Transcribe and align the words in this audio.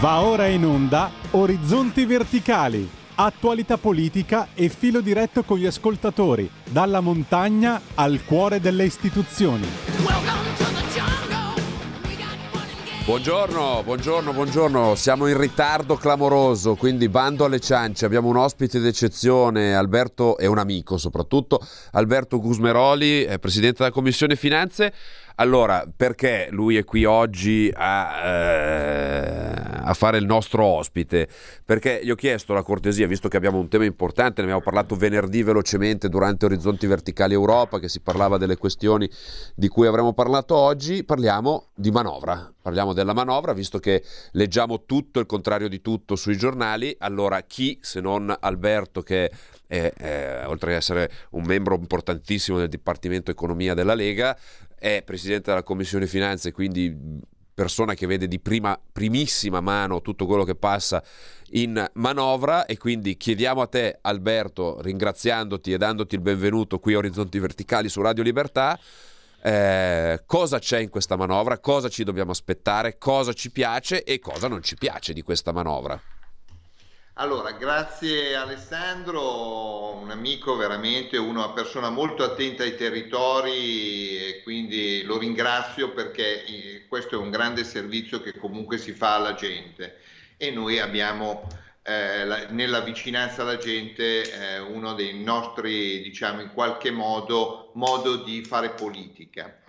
Va 0.00 0.20
ora 0.20 0.46
in 0.46 0.64
onda 0.64 1.10
Orizzonti 1.32 2.04
Verticali, 2.04 2.88
attualità 3.16 3.78
politica 3.78 4.50
e 4.54 4.68
filo 4.68 5.00
diretto 5.00 5.42
con 5.42 5.58
gli 5.58 5.66
ascoltatori, 5.66 6.48
dalla 6.70 7.00
montagna 7.00 7.80
al 7.94 8.24
cuore 8.24 8.60
delle 8.60 8.84
istituzioni. 8.84 9.66
Buongiorno, 13.04 13.82
buongiorno, 13.82 14.32
buongiorno. 14.32 14.94
Siamo 14.94 15.26
in 15.26 15.36
ritardo 15.36 15.96
clamoroso, 15.96 16.76
quindi 16.76 17.08
bando 17.08 17.46
alle 17.46 17.58
ciance. 17.58 18.04
Abbiamo 18.04 18.28
un 18.28 18.36
ospite 18.36 18.78
d'eccezione, 18.78 19.74
Alberto, 19.74 20.38
e 20.38 20.46
un 20.46 20.58
amico 20.58 20.96
soprattutto, 20.96 21.58
Alberto 21.92 22.38
Gusmeroli, 22.38 23.26
presidente 23.40 23.78
della 23.78 23.90
Commissione 23.90 24.36
Finanze. 24.36 24.92
Allora, 25.40 25.86
perché 25.96 26.48
lui 26.50 26.76
è 26.76 26.84
qui 26.84 27.04
oggi 27.04 27.70
a, 27.72 28.26
eh, 28.26 29.80
a, 29.84 29.94
fare 29.94 30.18
il 30.18 30.26
nostro 30.26 30.64
ospite? 30.64 31.28
Perché 31.64 32.00
gli 32.02 32.10
ho 32.10 32.16
chiesto 32.16 32.54
la 32.54 32.64
cortesia, 32.64 33.06
visto 33.06 33.28
che 33.28 33.36
abbiamo 33.36 33.58
un 33.58 33.68
tema 33.68 33.84
importante, 33.84 34.40
ne 34.40 34.48
abbiamo 34.48 34.62
parlato 34.62 34.96
venerdì 34.96 35.44
velocemente 35.44 36.08
durante 36.08 36.44
Orizzonti 36.44 36.88
Verticali 36.88 37.34
Europa, 37.34 37.78
che 37.78 37.88
si 37.88 38.00
parlava 38.00 38.36
delle 38.36 38.56
questioni 38.56 39.08
di 39.54 39.68
cui 39.68 39.86
avremmo 39.86 40.12
parlato 40.12 40.56
oggi, 40.56 41.04
parliamo 41.04 41.68
di 41.72 41.92
manovra. 41.92 42.52
Parliamo 42.60 42.92
della 42.92 43.14
manovra, 43.14 43.52
visto 43.52 43.78
che 43.78 44.02
leggiamo 44.32 44.86
tutto 44.86 45.20
il 45.20 45.26
contrario 45.26 45.68
di 45.68 45.80
tutto 45.80 46.16
sui 46.16 46.36
giornali, 46.36 46.96
allora 46.98 47.42
chi 47.42 47.78
se 47.80 48.00
non 48.00 48.34
Alberto 48.40 49.02
che 49.02 49.30
è, 49.68 49.92
è, 49.94 50.42
oltre 50.46 50.72
ad 50.72 50.78
essere 50.78 51.10
un 51.30 51.44
membro 51.44 51.76
importantissimo 51.76 52.58
del 52.58 52.68
Dipartimento 52.68 53.30
Economia 53.30 53.74
della 53.74 53.94
Lega, 53.94 54.36
è 54.78 55.02
presidente 55.04 55.50
della 55.50 55.62
Commissione 55.62 56.06
Finanze, 56.06 56.52
quindi 56.52 57.26
persona 57.58 57.94
che 57.94 58.06
vede 58.06 58.28
di 58.28 58.38
prima, 58.38 58.78
primissima 58.92 59.60
mano 59.60 60.00
tutto 60.00 60.26
quello 60.26 60.44
che 60.44 60.54
passa 60.54 61.02
in 61.52 61.84
manovra 61.94 62.66
e 62.66 62.76
quindi 62.76 63.16
chiediamo 63.16 63.60
a 63.60 63.66
te 63.66 63.98
Alberto, 64.00 64.80
ringraziandoti 64.80 65.72
e 65.72 65.76
dandoti 65.76 66.14
il 66.14 66.20
benvenuto 66.20 66.78
qui 66.78 66.94
a 66.94 66.98
Orizzonti 66.98 67.38
Verticali 67.40 67.88
su 67.88 68.00
Radio 68.00 68.22
Libertà, 68.22 68.78
eh, 69.42 70.22
cosa 70.24 70.60
c'è 70.60 70.78
in 70.78 70.88
questa 70.88 71.16
manovra, 71.16 71.58
cosa 71.58 71.88
ci 71.88 72.04
dobbiamo 72.04 72.30
aspettare, 72.30 72.96
cosa 72.96 73.32
ci 73.32 73.50
piace 73.50 74.04
e 74.04 74.20
cosa 74.20 74.46
non 74.46 74.62
ci 74.62 74.76
piace 74.76 75.12
di 75.12 75.22
questa 75.22 75.50
manovra. 75.50 76.00
Allora, 77.20 77.50
grazie 77.50 78.36
Alessandro, 78.36 79.96
un 79.96 80.10
amico 80.12 80.54
veramente, 80.54 81.16
una 81.16 81.50
persona 81.50 81.90
molto 81.90 82.22
attenta 82.22 82.62
ai 82.62 82.76
territori 82.76 84.07
quindi 84.48 85.02
lo 85.02 85.18
ringrazio 85.18 85.92
perché 85.92 86.42
eh, 86.46 86.86
questo 86.88 87.16
è 87.16 87.18
un 87.18 87.28
grande 87.28 87.64
servizio 87.64 88.22
che 88.22 88.34
comunque 88.34 88.78
si 88.78 88.92
fa 88.92 89.16
alla 89.16 89.34
gente 89.34 89.98
e 90.38 90.50
noi 90.50 90.78
abbiamo 90.78 91.46
eh, 91.82 92.24
la, 92.24 92.46
nella 92.48 92.80
vicinanza 92.80 93.42
alla 93.42 93.58
gente 93.58 94.22
eh, 94.22 94.58
uno 94.58 94.94
dei 94.94 95.22
nostri, 95.22 96.00
diciamo 96.00 96.40
in 96.40 96.50
qualche 96.54 96.90
modo, 96.90 97.72
modo 97.74 98.24
di 98.24 98.42
fare 98.42 98.70
politica. 98.70 99.60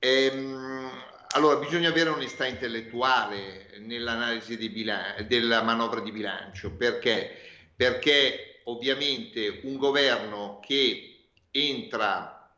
Ehm, 0.00 0.90
allora, 1.28 1.60
bisogna 1.60 1.90
avere 1.90 2.10
onestà 2.10 2.44
intellettuale 2.44 3.76
nell'analisi 3.82 4.56
bilan- 4.68 5.28
della 5.28 5.62
manovra 5.62 6.00
di 6.00 6.10
bilancio, 6.10 6.72
perché? 6.72 7.36
Perché 7.76 8.62
ovviamente 8.64 9.60
un 9.62 9.76
governo 9.76 10.58
che 10.60 11.28
entra 11.52 12.52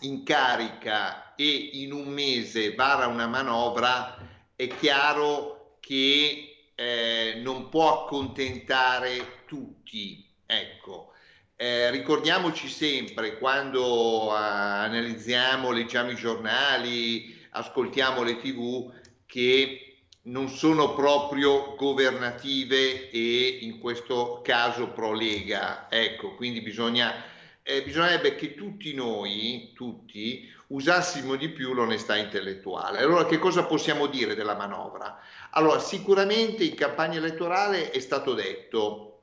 in 0.00 0.24
carica 0.24 1.21
e 1.42 1.70
in 1.82 1.92
un 1.92 2.08
mese 2.08 2.74
vara 2.74 3.06
una 3.06 3.26
manovra, 3.26 4.16
è 4.54 4.68
chiaro 4.68 5.76
che 5.80 6.68
eh, 6.74 7.40
non 7.42 7.68
può 7.68 8.04
accontentare 8.04 9.42
tutti. 9.46 10.24
Ecco. 10.46 11.12
Eh, 11.56 11.90
ricordiamoci 11.90 12.68
sempre 12.68 13.38
quando 13.38 14.26
uh, 14.26 14.30
analizziamo, 14.30 15.70
leggiamo 15.70 16.10
i 16.10 16.16
giornali, 16.16 17.38
ascoltiamo 17.50 18.22
le 18.22 18.38
tv 18.38 18.92
che 19.26 19.92
non 20.22 20.48
sono 20.48 20.94
proprio 20.94 21.74
governative 21.76 23.10
e 23.10 23.58
in 23.62 23.78
questo 23.78 24.40
caso 24.42 24.88
pro 24.90 25.12
Lega. 25.12 25.88
Ecco, 25.88 26.34
quindi 26.34 26.60
bisogna, 26.60 27.24
eh, 27.62 27.82
bisognerebbe 27.82 28.34
che 28.34 28.54
tutti 28.54 28.92
noi, 28.94 29.72
tutti, 29.74 30.48
usassimo 30.72 31.36
di 31.36 31.50
più 31.50 31.72
l'onestà 31.72 32.16
intellettuale. 32.16 32.98
Allora 32.98 33.26
che 33.26 33.38
cosa 33.38 33.64
possiamo 33.64 34.06
dire 34.06 34.34
della 34.34 34.56
manovra? 34.56 35.18
Allora, 35.50 35.78
sicuramente 35.78 36.64
in 36.64 36.74
campagna 36.74 37.18
elettorale 37.18 37.90
è 37.90 38.00
stato 38.00 38.34
detto 38.34 39.20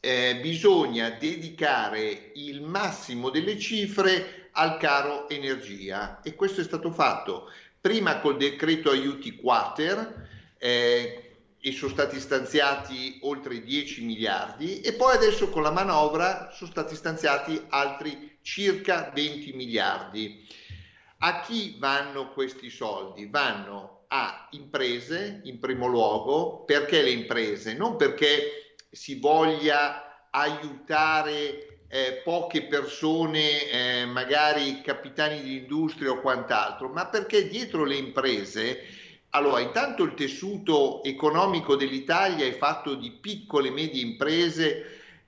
eh, 0.00 0.38
bisogna 0.40 1.10
dedicare 1.10 2.30
il 2.34 2.62
massimo 2.62 3.30
delle 3.30 3.58
cifre 3.58 4.50
al 4.52 4.78
caro 4.78 5.28
energia 5.28 6.20
e 6.22 6.34
questo 6.34 6.60
è 6.60 6.64
stato 6.64 6.90
fatto 6.90 7.50
prima 7.80 8.20
col 8.20 8.36
decreto 8.36 8.90
aiuti 8.90 9.36
quater 9.36 10.28
eh, 10.58 11.22
e 11.60 11.72
sono 11.72 11.90
stati 11.90 12.20
stanziati 12.20 13.18
oltre 13.22 13.62
10 13.62 14.04
miliardi 14.04 14.80
e 14.80 14.92
poi 14.92 15.14
adesso 15.14 15.48
con 15.48 15.62
la 15.62 15.72
manovra 15.72 16.50
sono 16.52 16.70
stati 16.70 16.94
stanziati 16.94 17.60
altri 17.68 18.38
circa 18.40 19.10
20 19.12 19.52
miliardi. 19.54 20.46
A 21.18 21.40
chi 21.40 21.76
vanno 21.78 22.30
questi 22.32 22.68
soldi? 22.68 23.26
Vanno 23.26 24.04
a 24.08 24.48
imprese 24.50 25.40
in 25.44 25.58
primo 25.58 25.86
luogo, 25.86 26.64
perché 26.64 27.02
le 27.02 27.10
imprese? 27.10 27.74
Non 27.74 27.96
perché 27.96 28.76
si 28.90 29.18
voglia 29.18 30.28
aiutare 30.30 31.80
eh, 31.88 32.20
poche 32.22 32.64
persone, 32.64 33.70
eh, 33.70 34.04
magari 34.04 34.82
capitani 34.82 35.40
di 35.40 35.56
industria 35.56 36.10
o 36.10 36.20
quant'altro, 36.20 36.88
ma 36.88 37.06
perché 37.06 37.48
dietro 37.48 37.84
le 37.84 37.96
imprese, 37.96 38.82
allora 39.30 39.60
intanto 39.60 40.02
il 40.02 40.14
tessuto 40.14 41.02
economico 41.02 41.76
dell'Italia 41.76 42.44
è 42.44 42.56
fatto 42.56 42.94
di 42.94 43.10
piccole 43.10 43.68
e 43.68 43.72
medie 43.72 44.02
imprese 44.02 44.84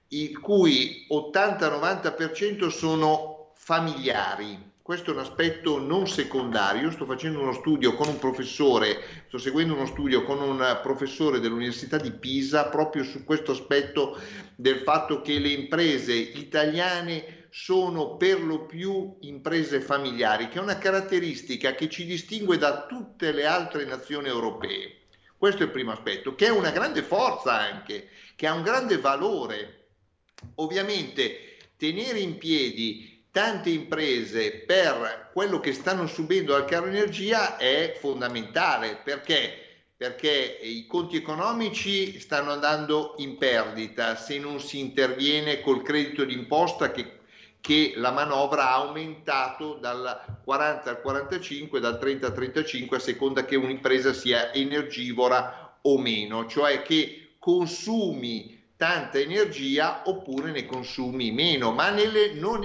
il 0.09 0.39
cui 0.39 1.07
80-90% 1.11 2.69
sono 2.69 3.53
familiari, 3.55 4.68
questo 4.89 5.11
è 5.11 5.13
un 5.13 5.21
aspetto 5.21 5.79
non 5.79 6.09
secondario. 6.09 6.91
Sto 6.91 7.05
facendo 7.05 7.41
uno 7.41 7.53
studio 7.53 7.95
con 7.95 8.09
un 8.09 8.19
professore, 8.19 8.97
sto 9.27 9.37
seguendo 9.37 9.75
uno 9.75 9.85
studio 9.85 10.25
con 10.25 10.41
un 10.41 10.81
professore 10.83 11.41
dell'Università 11.41 11.99
di 11.99 12.11
Pisa 12.11 12.69
proprio 12.69 13.05
su 13.05 13.23
questo 13.23 13.53
aspetto 13.53 14.19
del 14.57 14.79
fatto 14.79 15.21
che 15.21 15.41
le 15.41 15.51
imprese 15.51 16.15
italiane 16.15 17.49
sono 17.51 18.17
per 18.17 18.43
lo 18.43 18.65
più 18.65 19.19
imprese 19.21 19.83
familiari, 19.83 20.49
che 20.49 20.57
è 20.57 20.63
una 20.63 20.79
caratteristica 20.79 21.75
che 21.75 21.91
ci 21.91 22.07
distingue 22.07 22.57
da 22.57 22.87
tutte 22.87 23.31
le 23.33 23.45
altre 23.45 23.85
nazioni 23.85 24.29
europee. 24.29 25.01
Questo 25.37 25.65
è 25.65 25.67
il 25.67 25.71
primo 25.73 25.93
aspetto, 25.93 26.35
che 26.35 26.47
è 26.47 26.51
una 26.51 26.71
grande 26.71 27.03
forza 27.03 27.53
anche, 27.53 28.09
che 28.35 28.47
ha 28.47 28.55
un 28.55 28.63
grande 28.63 28.97
valore. 28.97 29.89
Ovviamente 30.55 31.59
tenere 31.77 32.21
in 32.21 32.39
piedi 32.39 33.18
tante 33.31 33.71
imprese 33.71 34.65
per 34.67 35.31
quello 35.33 35.61
che 35.61 35.73
stanno 35.73 36.07
subendo 36.07 36.55
al 36.55 36.65
caro 36.65 36.87
energia 36.87 37.57
è 37.57 37.97
fondamentale. 37.99 39.01
Perché? 39.03 39.67
Perché 39.97 40.59
i 40.63 40.87
conti 40.87 41.17
economici 41.17 42.21
stanno 42.21 42.53
andando 42.53 43.15
in 43.19 43.37
perdita 43.37 44.17
se 44.17 44.39
non 44.39 44.61
si 44.61 44.79
interviene 44.79 45.61
col 45.61 45.83
credito 45.83 46.25
d'imposta 46.25 46.91
che, 46.93 47.21
che 47.61 47.95
la 47.97 48.13
manovra 48.13 48.71
ha 48.71 48.75
aumentato 48.77 49.75
dal 49.75 50.41
40 50.45 50.91
al 50.91 51.01
45, 51.01 51.81
dal 51.81 51.99
30 51.99 52.27
al 52.27 52.35
35 52.35 52.97
a 52.97 53.01
seconda 53.01 53.45
che 53.45 53.57
un'impresa 53.57 54.13
sia 54.13 54.53
energivora 54.53 55.79
o 55.83 55.99
meno, 55.99 56.47
cioè 56.47 56.83
che 56.83 57.35
consumi 57.39 58.59
tanta 58.77 59.19
energia 59.19 60.03
oppure 60.05 60.53
ne 60.53 60.65
consumi 60.65 61.33
meno, 61.33 61.73
ma 61.73 61.91
nelle, 61.91 62.33
non, 62.35 62.63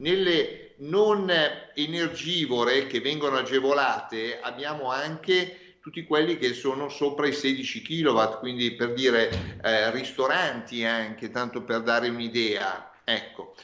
nelle 0.00 0.74
non 0.78 1.30
energivore 1.74 2.86
che 2.86 3.00
vengono 3.00 3.36
agevolate 3.36 4.40
abbiamo 4.40 4.90
anche 4.90 5.78
tutti 5.80 6.04
quelli 6.04 6.36
che 6.36 6.52
sono 6.52 6.88
sopra 6.88 7.26
i 7.26 7.32
16 7.32 7.82
kW, 7.82 8.38
quindi 8.38 8.72
per 8.72 8.92
dire 8.92 9.58
eh, 9.62 9.90
ristoranti 9.90 10.84
anche, 10.84 11.30
tanto 11.30 11.62
per 11.62 11.82
dare 11.82 12.08
un'idea. 12.08 12.92
Ecco. 13.02 13.54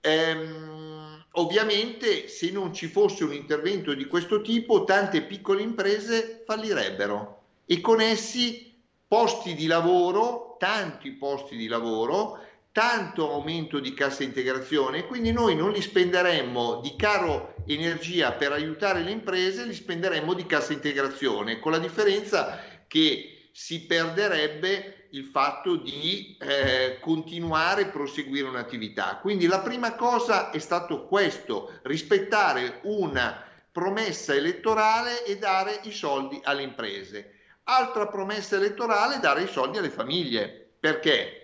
Ehm, 0.00 1.24
ovviamente 1.32 2.28
se 2.28 2.50
non 2.50 2.72
ci 2.72 2.86
fosse 2.86 3.24
un 3.24 3.32
intervento 3.32 3.94
di 3.94 4.06
questo 4.06 4.40
tipo, 4.42 4.84
tante 4.84 5.22
piccole 5.22 5.62
imprese 5.62 6.44
fallirebbero 6.46 7.42
e 7.66 7.80
con 7.80 8.00
essi 8.00 8.80
posti 9.08 9.54
di 9.54 9.66
lavoro, 9.66 10.56
tanti 10.58 11.10
posti 11.12 11.56
di 11.56 11.66
lavoro, 11.66 12.45
tanto 12.76 13.32
aumento 13.32 13.80
di 13.80 13.94
cassa 13.94 14.22
integrazione 14.22 15.06
quindi 15.06 15.32
noi 15.32 15.56
non 15.56 15.72
li 15.72 15.80
spenderemmo 15.80 16.80
di 16.82 16.94
caro 16.94 17.54
energia 17.66 18.32
per 18.32 18.52
aiutare 18.52 19.00
le 19.00 19.12
imprese, 19.12 19.64
li 19.64 19.72
spenderemmo 19.72 20.34
di 20.34 20.44
cassa 20.44 20.74
integrazione, 20.74 21.58
con 21.58 21.72
la 21.72 21.78
differenza 21.78 22.60
che 22.86 23.48
si 23.50 23.86
perderebbe 23.86 25.06
il 25.12 25.24
fatto 25.24 25.76
di 25.76 26.36
eh, 26.38 26.98
continuare 27.00 27.80
e 27.80 27.86
proseguire 27.86 28.46
un'attività. 28.46 29.20
Quindi 29.22 29.46
la 29.46 29.60
prima 29.60 29.94
cosa 29.94 30.50
è 30.50 30.58
stato 30.58 31.06
questo, 31.06 31.78
rispettare 31.84 32.80
una 32.82 33.42
promessa 33.72 34.34
elettorale 34.34 35.24
e 35.24 35.38
dare 35.38 35.80
i 35.84 35.92
soldi 35.92 36.38
alle 36.44 36.62
imprese. 36.62 37.36
Altra 37.64 38.06
promessa 38.06 38.56
elettorale, 38.56 39.18
dare 39.18 39.44
i 39.44 39.48
soldi 39.48 39.78
alle 39.78 39.88
famiglie. 39.88 40.72
Perché? 40.78 41.35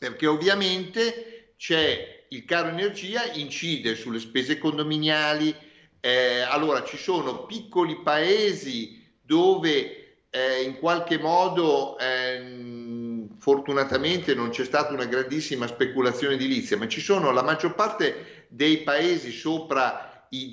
Perché 0.00 0.26
ovviamente 0.26 1.52
c'è 1.58 2.24
il 2.30 2.46
caro 2.46 2.68
energia, 2.68 3.32
incide 3.34 3.94
sulle 3.94 4.18
spese 4.18 4.56
condominiali, 4.56 5.54
eh, 6.00 6.40
allora 6.40 6.82
ci 6.84 6.96
sono 6.96 7.44
piccoli 7.44 8.00
paesi 8.00 8.98
dove 9.20 10.22
eh, 10.30 10.62
in 10.62 10.78
qualche 10.78 11.18
modo 11.18 11.98
eh, 11.98 13.26
fortunatamente 13.38 14.34
non 14.34 14.48
c'è 14.48 14.64
stata 14.64 14.94
una 14.94 15.04
grandissima 15.04 15.66
speculazione 15.66 16.36
edilizia, 16.36 16.78
ma 16.78 16.88
ci 16.88 17.02
sono 17.02 17.30
la 17.30 17.42
maggior 17.42 17.74
parte 17.74 18.46
dei 18.48 18.78
paesi 18.78 19.30
sopra 19.32 20.26
i 20.30 20.48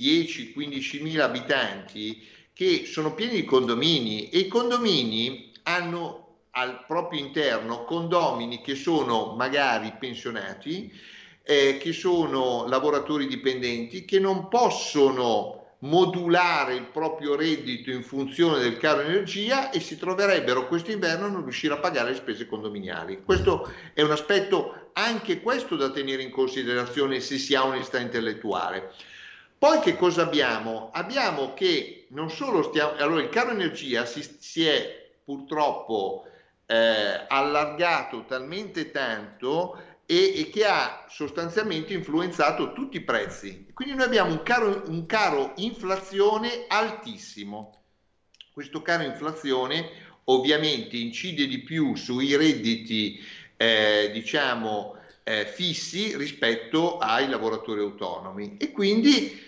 10-15 0.58 1.02
mila 1.02 1.24
abitanti 1.24 2.22
che 2.52 2.84
sono 2.86 3.14
pieni 3.14 3.36
di 3.36 3.46
condomini 3.46 4.28
e 4.28 4.40
i 4.40 4.48
condomini 4.50 5.54
hanno 5.64 6.27
al 6.58 6.86
proprio 6.88 7.20
interno 7.20 7.84
condomini 7.84 8.62
che 8.62 8.74
sono 8.74 9.36
magari 9.38 9.94
pensionati, 10.00 10.92
eh, 11.44 11.78
che 11.80 11.94
sono 11.94 12.66
lavoratori 12.68 13.28
dipendenti, 13.28 14.06
che 14.06 14.20
non 14.20 14.48
possono 14.48 15.54
modulare 15.82 16.74
il 16.74 16.86
proprio 16.86 17.36
reddito 17.36 17.92
in 17.92 18.02
funzione 18.02 18.58
del 18.58 18.78
caro 18.78 19.02
energia 19.02 19.70
e 19.70 19.80
si 19.80 20.00
troverebbero 20.00 20.68
questo 20.68 20.90
inverno 20.90 21.28
a 21.28 21.30
non 21.30 21.44
riuscire 21.44 21.76
a 21.76 21.78
pagare 21.78 22.10
le 22.10 22.16
spese 22.16 22.48
condominiali. 22.48 23.22
Questo 23.24 23.72
è 23.94 24.02
un 24.02 24.10
aspetto 24.10 24.90
anche 24.94 25.42
questo 25.42 25.76
da 25.76 25.92
tenere 25.92 26.24
in 26.24 26.32
considerazione 26.32 27.20
se 27.20 27.38
si 27.38 27.54
ha 27.54 27.68
onestà 27.68 28.00
intellettuale. 28.00 28.94
Poi 29.60 29.80
che 29.80 29.96
cosa 29.96 30.24
abbiamo? 30.24 30.90
Abbiamo 30.92 31.54
che 31.54 32.08
non 32.10 32.32
solo 32.32 32.64
stiamo... 32.64 32.94
Allora 32.98 33.22
il 33.22 33.30
caro 33.30 33.52
energia 33.52 34.06
si, 34.06 34.28
si 34.40 34.66
è 34.66 35.06
purtroppo 35.24 36.26
eh, 36.68 37.26
allargato 37.28 38.26
talmente 38.26 38.92
tanto 38.92 39.82
e, 40.06 40.40
e, 40.40 40.50
che 40.50 40.66
ha 40.66 41.06
sostanzialmente 41.10 41.94
influenzato 41.94 42.74
tutti 42.74 42.98
i 42.98 43.02
prezzi. 43.02 43.68
Quindi 43.74 43.96
noi 43.96 44.06
abbiamo 44.06 44.32
un 44.32 44.44
caro, 44.44 44.84
un 44.88 45.06
caro 45.06 45.54
inflazione 45.58 46.66
altissimo. 46.68 47.84
Questo 48.52 48.82
caro 48.82 49.04
inflazione 49.04 50.06
ovviamente 50.26 50.98
incide 50.98 51.48
di 51.48 51.60
più 51.60 51.96
sui 51.96 52.36
redditi, 52.36 53.20
eh, 53.56 54.10
diciamo, 54.14 54.96
eh, 55.24 55.46
fissi 55.46 56.16
rispetto 56.18 56.98
ai 56.98 57.28
lavoratori 57.28 57.82
autonomi 57.82 58.58
e 58.58 58.72
quindi 58.72 59.46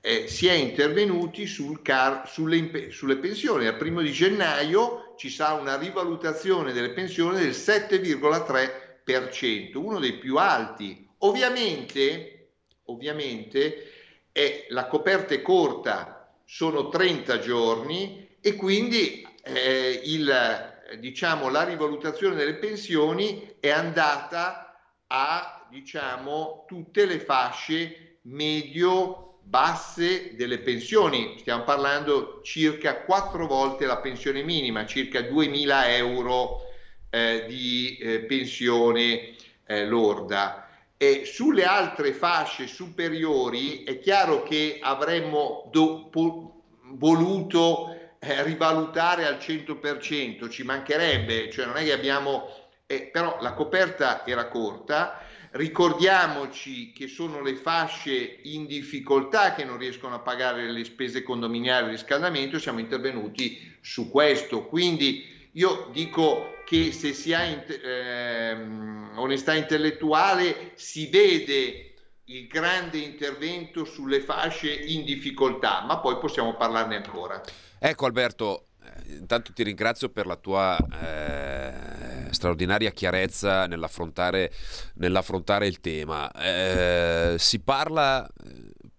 eh, 0.00 0.26
si 0.28 0.46
è 0.46 0.52
intervenuti 0.52 1.46
sul 1.46 1.82
car- 1.82 2.28
sulle, 2.28 2.90
sulle 2.90 3.16
pensioni. 3.16 3.66
Al 3.66 3.76
primo 3.76 4.00
di 4.00 4.12
gennaio 4.12 5.09
ci 5.20 5.28
sarà 5.28 5.52
una 5.52 5.76
rivalutazione 5.76 6.72
delle 6.72 6.92
pensioni 6.92 7.40
del 7.40 7.50
7,3% 7.50 9.76
uno 9.76 9.98
dei 9.98 10.14
più 10.14 10.38
alti. 10.38 11.06
Ovviamente, 11.18 12.52
ovviamente 12.84 13.92
è, 14.32 14.64
la 14.70 14.86
coperta 14.86 15.34
è 15.34 15.42
corta, 15.42 16.34
sono 16.46 16.88
30 16.88 17.38
giorni 17.38 18.28
e 18.40 18.54
quindi 18.54 19.28
eh, 19.42 20.00
il, 20.04 20.96
diciamo, 20.98 21.50
la 21.50 21.64
rivalutazione 21.64 22.34
delle 22.34 22.54
pensioni 22.54 23.56
è 23.60 23.68
andata 23.68 24.74
a 25.06 25.66
diciamo, 25.68 26.64
tutte 26.66 27.04
le 27.04 27.20
fasce 27.20 28.20
medio 28.22 29.29
basse 29.50 30.36
delle 30.36 30.60
pensioni, 30.60 31.34
stiamo 31.40 31.64
parlando 31.64 32.40
circa 32.44 33.00
quattro 33.00 33.48
volte 33.48 33.84
la 33.84 33.96
pensione 33.96 34.44
minima, 34.44 34.86
circa 34.86 35.18
2.000 35.18 35.88
euro 35.88 36.60
eh, 37.10 37.46
di 37.48 37.98
eh, 37.98 38.20
pensione 38.20 39.34
eh, 39.66 39.86
lorda. 39.86 40.68
E 40.96 41.24
sulle 41.24 41.64
altre 41.64 42.12
fasce 42.12 42.68
superiori 42.68 43.82
è 43.82 43.98
chiaro 43.98 44.44
che 44.44 44.78
avremmo 44.80 45.68
dopo, 45.72 46.62
voluto 46.92 48.14
eh, 48.20 48.44
rivalutare 48.44 49.26
al 49.26 49.38
100%, 49.38 50.48
ci 50.48 50.62
mancherebbe, 50.62 51.50
cioè 51.50 51.66
non 51.66 51.76
è 51.76 51.82
che 51.82 51.92
abbiamo, 51.92 52.48
eh, 52.86 53.08
però 53.10 53.38
la 53.40 53.54
coperta 53.54 54.24
era 54.24 54.46
corta, 54.46 55.26
ricordiamoci 55.52 56.92
che 56.92 57.08
sono 57.08 57.42
le 57.42 57.56
fasce 57.56 58.38
in 58.42 58.66
difficoltà 58.66 59.54
che 59.54 59.64
non 59.64 59.78
riescono 59.78 60.14
a 60.14 60.20
pagare 60.20 60.70
le 60.70 60.84
spese 60.84 61.22
condominiali 61.22 61.88
e 61.88 61.90
riscaldamento, 61.90 62.58
siamo 62.58 62.78
intervenuti 62.78 63.78
su 63.80 64.10
questo, 64.10 64.66
quindi 64.66 65.48
io 65.52 65.88
dico 65.92 66.58
che 66.64 66.92
se 66.92 67.12
si 67.12 67.34
ha 67.34 67.42
ehm, 67.42 69.14
onestà 69.16 69.54
intellettuale 69.54 70.72
si 70.74 71.08
vede 71.08 71.94
il 72.26 72.46
grande 72.46 72.98
intervento 72.98 73.84
sulle 73.84 74.20
fasce 74.20 74.72
in 74.72 75.04
difficoltà, 75.04 75.82
ma 75.84 75.98
poi 75.98 76.18
possiamo 76.18 76.54
parlarne 76.54 76.96
ancora. 76.96 77.40
Ecco 77.76 78.06
Alberto, 78.06 78.66
eh, 78.84 79.14
intanto 79.14 79.52
ti 79.52 79.64
ringrazio 79.64 80.10
per 80.10 80.26
la 80.26 80.36
tua 80.36 80.76
eh, 80.78 82.09
straordinaria 82.32 82.90
chiarezza 82.90 83.66
nell'affrontare, 83.66 84.52
nell'affrontare 84.94 85.66
il 85.66 85.80
tema. 85.80 86.30
Eh, 86.32 87.36
si 87.38 87.60
parla 87.60 88.28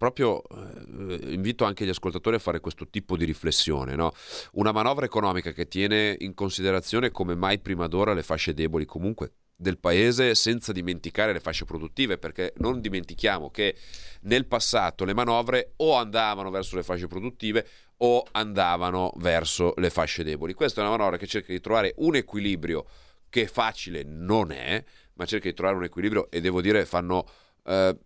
proprio 0.02 0.42
eh, 0.42 1.34
invito 1.34 1.64
anche 1.64 1.86
gli 1.86 1.90
ascoltatori 1.90 2.36
a 2.36 2.40
fare 2.40 2.60
questo 2.60 2.88
tipo 2.90 3.16
di 3.16 3.24
riflessione, 3.24 3.96
no? 3.96 4.14
una 4.54 4.72
manovra 4.72 5.06
economica 5.06 5.52
che 5.52 5.68
tiene 5.68 6.16
in 6.22 6.34
considerazione 6.34 7.12
come 7.12 7.36
mai 7.36 7.60
prima 7.60 7.86
d'ora 7.86 8.14
le 8.14 8.24
fasce 8.24 8.56
deboli 8.56 8.86
comunque 8.86 9.34
del 9.56 9.78
paese 9.78 10.34
senza 10.34 10.72
dimenticare 10.72 11.34
le 11.34 11.40
fasce 11.40 11.66
produttive 11.66 12.18
perché 12.18 12.54
non 12.58 12.82
dimentichiamo 12.82 13.52
che 13.52 13.76
nel 14.22 14.48
passato 14.48 15.06
le 15.06 15.14
manovre 15.14 15.74
o 15.78 15.94
andavano 15.96 16.50
verso 16.50 16.76
le 16.76 16.84
fasce 16.84 17.06
produttive 17.06 17.68
o 17.98 18.26
andavano 18.32 19.14
verso 19.18 19.74
le 19.78 19.92
fasce 19.92 20.24
deboli. 20.24 20.54
Questa 20.54 20.82
è 20.82 20.84
una 20.84 20.98
manovra 20.98 21.18
che 21.18 21.28
cerca 21.28 21.52
di 21.52 21.60
trovare 21.60 21.94
un 21.98 22.16
equilibrio 22.16 22.88
che 23.32 23.48
facile 23.48 24.04
non 24.04 24.52
è, 24.52 24.84
ma 25.14 25.26
cerca 25.26 25.50
di 25.50 25.56
trovare 25.56 25.78
un 25.78 25.86
equilibrio 25.86 26.30
e 26.30 26.42
devo 26.42 26.62
dire 26.62 26.86
fanno 26.86 27.28
eh, 27.66 27.98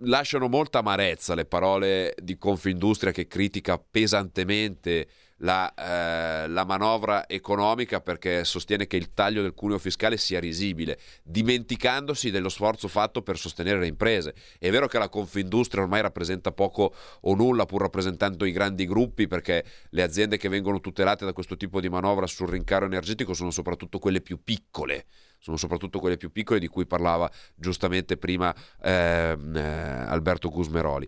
lasciano 0.00 0.48
molta 0.48 0.78
amarezza 0.78 1.34
le 1.34 1.46
parole 1.46 2.14
di 2.22 2.36
Confindustria 2.36 3.12
che 3.12 3.26
critica 3.26 3.78
pesantemente 3.78 5.08
la, 5.38 5.72
eh, 5.74 6.48
la, 6.48 6.64
manovra 6.64 7.28
economica 7.28 8.00
perché 8.00 8.44
sostiene 8.44 8.86
che 8.86 8.96
il 8.96 9.12
taglio 9.12 9.42
del 9.42 9.54
cuneo 9.54 9.78
fiscale 9.78 10.16
sia 10.16 10.40
risibile, 10.40 10.98
dimenticandosi 11.22 12.30
dello 12.30 12.48
sforzo 12.48 12.88
fatto 12.88 13.22
per 13.22 13.36
sostenere 13.36 13.78
le 13.78 13.86
imprese. 13.86 14.34
È 14.58 14.70
vero 14.70 14.86
che 14.86 14.98
la 14.98 15.08
Confindustria 15.08 15.82
ormai 15.82 16.00
rappresenta 16.00 16.52
poco 16.52 16.94
o 17.20 17.34
nulla 17.34 17.66
pur 17.66 17.82
rappresentando 17.82 18.44
i 18.44 18.52
grandi 18.52 18.86
gruppi 18.86 19.26
perché 19.26 19.64
le 19.90 20.02
aziende 20.02 20.36
che 20.36 20.48
vengono 20.48 20.80
tutelate 20.80 21.24
da 21.24 21.32
questo 21.32 21.56
tipo 21.56 21.80
di 21.80 21.88
manovra 21.88 22.26
sul 22.26 22.48
rincaro 22.48 22.86
energetico 22.86 23.34
sono 23.34 23.50
soprattutto 23.50 23.98
quelle 23.98 24.20
più 24.20 24.42
piccole 24.42 25.06
sono 25.38 25.58
soprattutto 25.58 25.98
quelle 25.98 26.16
più 26.16 26.32
piccole 26.32 26.58
di 26.58 26.66
cui 26.66 26.86
parlava 26.86 27.30
giustamente 27.54 28.16
prima 28.16 28.54
ehm, 28.82 29.54
eh, 29.54 29.60
Alberto 29.60 30.48
Gusmeroli 30.48 31.06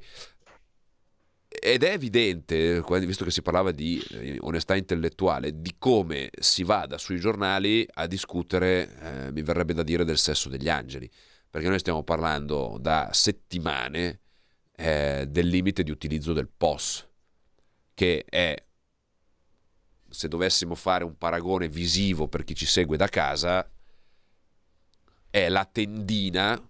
ed 1.60 1.82
è 1.82 1.92
evidente, 1.92 2.82
visto 3.00 3.24
che 3.24 3.30
si 3.30 3.42
parlava 3.42 3.70
di 3.70 4.02
eh, 4.10 4.38
onestà 4.40 4.76
intellettuale, 4.76 5.60
di 5.60 5.74
come 5.78 6.30
si 6.38 6.62
vada 6.62 6.98
sui 6.98 7.18
giornali 7.18 7.86
a 7.94 8.06
discutere, 8.06 8.98
eh, 9.00 9.32
mi 9.32 9.42
verrebbe 9.42 9.74
da 9.74 9.82
dire, 9.82 10.04
del 10.04 10.18
sesso 10.18 10.48
degli 10.48 10.68
angeli, 10.68 11.10
perché 11.50 11.68
noi 11.68 11.78
stiamo 11.78 12.02
parlando 12.02 12.76
da 12.80 13.10
settimane 13.12 14.20
eh, 14.76 15.26
del 15.28 15.48
limite 15.48 15.82
di 15.82 15.90
utilizzo 15.90 16.32
del 16.32 16.48
POS, 16.48 17.06
che 17.94 18.24
è, 18.28 18.54
se 20.08 20.28
dovessimo 20.28 20.74
fare 20.74 21.04
un 21.04 21.16
paragone 21.16 21.68
visivo 21.68 22.28
per 22.28 22.44
chi 22.44 22.54
ci 22.54 22.66
segue 22.66 22.96
da 22.96 23.08
casa, 23.08 23.68
è 25.30 25.48
la 25.48 25.64
tendina 25.64 26.60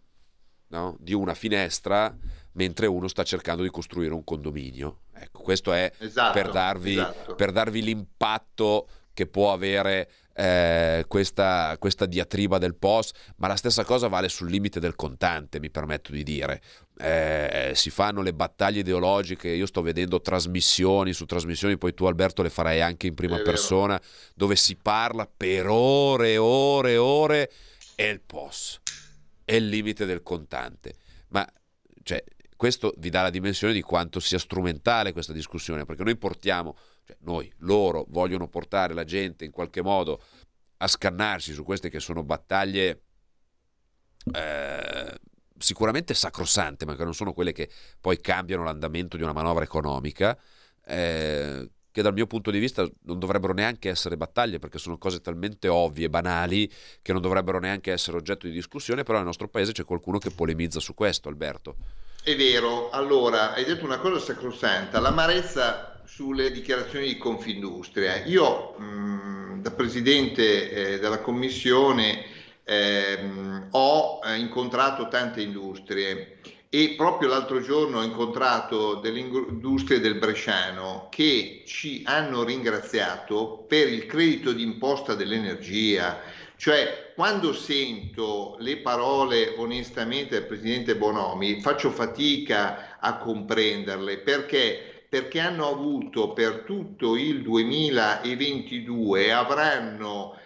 no, 0.68 0.96
di 1.00 1.12
una 1.12 1.34
finestra 1.34 2.16
mentre 2.58 2.86
uno 2.88 3.06
sta 3.06 3.22
cercando 3.22 3.62
di 3.62 3.70
costruire 3.70 4.12
un 4.12 4.24
condominio. 4.24 5.02
Ecco, 5.14 5.42
questo 5.42 5.72
è 5.72 5.90
esatto, 5.98 6.32
per, 6.32 6.50
darvi, 6.50 6.92
esatto. 6.92 7.34
per 7.36 7.52
darvi 7.52 7.82
l'impatto 7.82 8.88
che 9.14 9.28
può 9.28 9.52
avere 9.52 10.10
eh, 10.34 11.04
questa, 11.06 11.76
questa, 11.78 12.06
diatriba 12.06 12.58
del 12.58 12.74
POS, 12.74 13.12
ma 13.36 13.46
la 13.46 13.56
stessa 13.56 13.84
cosa 13.84 14.08
vale 14.08 14.28
sul 14.28 14.50
limite 14.50 14.80
del 14.80 14.96
contante, 14.96 15.60
mi 15.60 15.70
permetto 15.70 16.10
di 16.10 16.24
dire. 16.24 16.60
Eh, 16.98 17.72
si 17.74 17.90
fanno 17.90 18.22
le 18.22 18.34
battaglie 18.34 18.80
ideologiche, 18.80 19.48
io 19.48 19.66
sto 19.66 19.82
vedendo 19.82 20.20
trasmissioni 20.20 21.12
su 21.12 21.26
trasmissioni, 21.26 21.78
poi 21.78 21.94
tu 21.94 22.06
Alberto 22.06 22.42
le 22.42 22.50
farai 22.50 22.80
anche 22.80 23.06
in 23.06 23.14
prima 23.14 23.38
persona, 23.38 24.00
dove 24.34 24.56
si 24.56 24.76
parla 24.76 25.28
per 25.28 25.66
ore 25.68 26.32
e 26.32 26.38
ore 26.38 26.92
e 26.92 26.96
ore, 26.96 27.52
è 27.94 28.04
il 28.04 28.20
POS, 28.20 28.80
è 29.44 29.54
il 29.54 29.68
limite 29.68 30.06
del 30.06 30.22
contante. 30.22 30.94
Ma 31.28 31.48
cioè, 32.08 32.24
questo 32.58 32.92
vi 32.98 33.08
dà 33.08 33.22
la 33.22 33.30
dimensione 33.30 33.72
di 33.72 33.82
quanto 33.82 34.18
sia 34.18 34.38
strumentale 34.38 35.12
questa 35.12 35.32
discussione, 35.32 35.84
perché 35.84 36.02
noi 36.02 36.16
portiamo 36.16 36.76
cioè 37.08 37.16
noi, 37.20 37.50
loro 37.60 38.04
vogliono 38.08 38.48
portare 38.48 38.92
la 38.92 39.04
gente 39.04 39.46
in 39.46 39.50
qualche 39.50 39.80
modo 39.80 40.22
a 40.78 40.86
scannarsi 40.86 41.54
su 41.54 41.64
queste 41.64 41.88
che 41.88 42.00
sono 42.00 42.22
battaglie 42.22 43.02
eh, 44.34 45.18
sicuramente 45.56 46.12
sacrosante, 46.12 46.84
ma 46.84 46.94
che 46.96 47.04
non 47.04 47.14
sono 47.14 47.32
quelle 47.32 47.52
che 47.52 47.70
poi 47.98 48.20
cambiano 48.20 48.62
l'andamento 48.62 49.16
di 49.16 49.22
una 49.22 49.32
manovra 49.32 49.64
economica, 49.64 50.38
eh, 50.84 51.70
che 51.90 52.02
dal 52.02 52.12
mio 52.12 52.26
punto 52.26 52.50
di 52.50 52.58
vista 52.58 52.86
non 53.04 53.18
dovrebbero 53.18 53.54
neanche 53.54 53.88
essere 53.88 54.18
battaglie, 54.18 54.58
perché 54.58 54.76
sono 54.76 54.98
cose 54.98 55.22
talmente 55.22 55.66
ovvie 55.68 56.10
banali 56.10 56.70
che 57.00 57.12
non 57.14 57.22
dovrebbero 57.22 57.58
neanche 57.58 57.90
essere 57.90 58.18
oggetto 58.18 58.46
di 58.46 58.52
discussione, 58.52 59.02
però 59.02 59.16
nel 59.16 59.26
nostro 59.26 59.48
paese 59.48 59.72
c'è 59.72 59.84
qualcuno 59.84 60.18
che 60.18 60.30
polemizza 60.30 60.78
su 60.78 60.92
questo, 60.92 61.30
Alberto. 61.30 61.76
È 62.28 62.36
vero, 62.36 62.90
allora 62.90 63.54
hai 63.54 63.64
detto 63.64 63.86
una 63.86 63.96
cosa 63.96 64.18
sacrosanta, 64.18 65.00
l'amarezza 65.00 66.02
sulle 66.04 66.50
dichiarazioni 66.50 67.06
di 67.06 67.16
Confindustria. 67.16 68.22
Io 68.26 68.74
mh, 68.76 69.62
da 69.62 69.70
presidente 69.70 70.70
eh, 70.70 70.98
della 70.98 71.20
commissione 71.22 72.26
ehm, 72.64 73.68
ho 73.70 74.20
eh, 74.22 74.36
incontrato 74.36 75.08
tante 75.08 75.40
industrie 75.40 76.40
e 76.68 76.96
proprio 76.98 77.30
l'altro 77.30 77.62
giorno 77.62 78.00
ho 78.00 78.02
incontrato 78.02 78.96
delle 78.96 79.20
industrie 79.20 79.98
del 79.98 80.16
Bresciano 80.18 81.08
che 81.10 81.62
ci 81.66 82.02
hanno 82.04 82.44
ringraziato 82.44 83.64
per 83.66 83.88
il 83.88 84.04
credito 84.04 84.52
d'imposta 84.52 85.14
dell'energia. 85.14 86.20
Cioè, 86.58 87.12
quando 87.14 87.52
sento 87.52 88.56
le 88.58 88.78
parole 88.78 89.54
onestamente 89.58 90.40
del 90.40 90.46
Presidente 90.46 90.96
Bonomi, 90.96 91.60
faccio 91.60 91.88
fatica 91.92 92.98
a 92.98 93.16
comprenderle. 93.16 94.18
Perché? 94.18 95.04
Perché 95.08 95.38
hanno 95.38 95.68
avuto 95.68 96.32
per 96.32 96.64
tutto 96.66 97.14
il 97.14 97.42
2022 97.42 99.32
avranno 99.32 100.36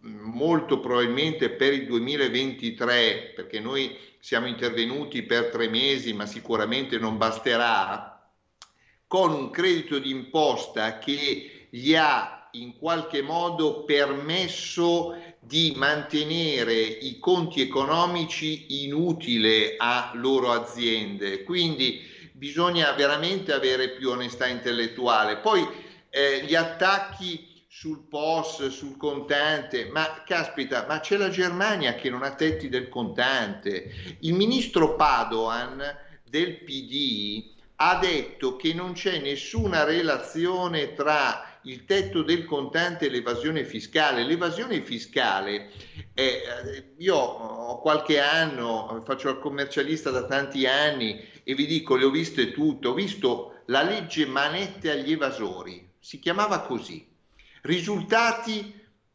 molto 0.00 0.78
probabilmente 0.78 1.48
per 1.48 1.72
il 1.72 1.86
2023, 1.86 3.32
perché 3.34 3.58
noi 3.58 3.96
siamo 4.18 4.48
intervenuti 4.48 5.22
per 5.22 5.46
tre 5.46 5.68
mesi, 5.70 6.12
ma 6.12 6.26
sicuramente 6.26 6.98
non 6.98 7.16
basterà, 7.16 8.30
con 9.06 9.32
un 9.32 9.48
credito 9.48 9.98
d'imposta 9.98 10.98
che 10.98 11.68
gli 11.70 11.94
ha 11.94 12.45
in 12.62 12.78
qualche 12.78 13.22
modo 13.22 13.84
permesso 13.84 15.14
di 15.40 15.74
mantenere 15.76 16.74
i 16.74 17.18
conti 17.18 17.60
economici 17.60 18.84
inutili 18.84 19.74
a 19.76 20.10
loro 20.14 20.50
aziende. 20.52 21.44
Quindi 21.44 22.02
bisogna 22.32 22.92
veramente 22.92 23.52
avere 23.52 23.90
più 23.90 24.10
onestà 24.10 24.46
intellettuale. 24.46 25.38
Poi 25.38 25.66
eh, 26.10 26.44
gli 26.44 26.54
attacchi 26.54 27.64
sul 27.68 28.08
POS, 28.08 28.68
sul 28.68 28.96
contante, 28.96 29.86
ma 29.92 30.22
caspita, 30.26 30.86
ma 30.88 31.00
c'è 31.00 31.16
la 31.16 31.28
Germania 31.28 31.94
che 31.94 32.08
non 32.08 32.22
ha 32.22 32.34
tetti 32.34 32.68
del 32.68 32.88
contante. 32.88 34.16
Il 34.20 34.32
ministro 34.32 34.96
Padoan 34.96 35.82
del 36.24 36.62
PD 36.62 37.54
ha 37.76 37.98
detto 37.98 38.56
che 38.56 38.72
non 38.72 38.94
c'è 38.94 39.20
nessuna 39.20 39.84
relazione 39.84 40.94
tra 40.94 41.55
il 41.66 41.84
tetto 41.84 42.22
del 42.22 42.44
contante 42.44 43.06
e 43.06 43.10
l'evasione 43.10 43.64
fiscale. 43.64 44.24
L'evasione 44.24 44.82
fiscale, 44.82 45.70
eh, 46.14 46.94
io 46.98 47.16
ho 47.16 47.80
qualche 47.80 48.20
anno, 48.20 49.02
faccio 49.04 49.30
il 49.30 49.38
commercialista 49.38 50.10
da 50.10 50.24
tanti 50.24 50.66
anni 50.66 51.20
e 51.42 51.54
vi 51.54 51.66
dico, 51.66 51.96
le 51.96 52.04
ho 52.04 52.10
viste 52.10 52.52
tutte, 52.52 52.88
ho 52.88 52.94
visto 52.94 53.62
la 53.66 53.82
legge 53.82 54.26
manette 54.26 54.90
agli 54.90 55.12
evasori, 55.12 55.92
si 55.98 56.18
chiamava 56.18 56.60
così, 56.60 57.06
risultati 57.62 58.74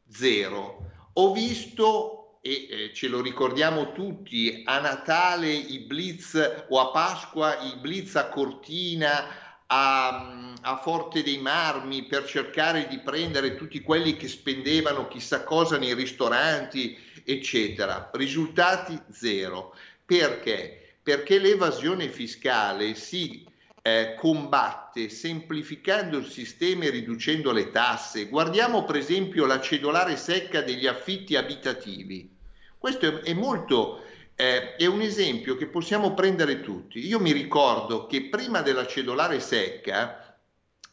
zero. 0.09 0.89
Ho 1.13 1.33
visto 1.33 2.21
e 2.43 2.89
ce 2.95 3.07
lo 3.07 3.21
ricordiamo 3.21 3.91
tutti, 3.91 4.63
a 4.65 4.79
Natale 4.79 5.51
i 5.51 5.79
blitz 5.81 6.65
o 6.69 6.79
a 6.79 6.89
Pasqua 6.89 7.59
i 7.59 7.77
blitz 7.79 8.15
a 8.15 8.29
Cortina, 8.29 9.50
a, 9.73 10.53
a, 10.61 10.77
Forte 10.77 11.23
dei 11.23 11.37
Marmi 11.37 12.03
per 12.03 12.25
cercare 12.25 12.87
di 12.87 12.99
prendere 12.99 13.55
tutti 13.55 13.81
quelli 13.81 14.17
che 14.17 14.27
spendevano 14.27 15.07
chissà 15.07 15.43
cosa 15.43 15.77
nei 15.77 15.93
ristoranti, 15.93 16.97
eccetera. 17.23 18.09
Risultati 18.13 19.01
zero. 19.11 19.73
Perché? 20.05 20.95
Perché 21.01 21.39
l'evasione 21.39 22.09
fiscale 22.09 22.95
si 22.95 23.47
eh, 23.81 24.15
combatte 24.19 25.07
semplificando 25.07 26.17
il 26.17 26.27
sistema 26.27 26.83
e 26.83 26.89
riducendo 26.89 27.53
le 27.53 27.71
tasse. 27.71 28.27
Guardiamo 28.27 28.83
per 28.83 28.97
esempio 28.97 29.45
la 29.45 29.61
cedolare 29.61 30.17
secca 30.17 30.61
degli 30.61 30.85
affitti 30.85 31.37
abitativi. 31.37 32.29
Questo 32.77 33.05
è, 33.05 33.13
è 33.29 33.33
molto 33.33 34.03
eh, 34.41 34.75
è 34.75 34.87
un 34.87 35.01
esempio 35.01 35.55
che 35.55 35.67
possiamo 35.67 36.15
prendere 36.15 36.61
tutti. 36.61 37.05
Io 37.05 37.19
mi 37.19 37.31
ricordo 37.31 38.07
che 38.07 38.23
prima 38.23 38.61
della 38.61 38.87
cedolare 38.87 39.39
secca, 39.39 40.35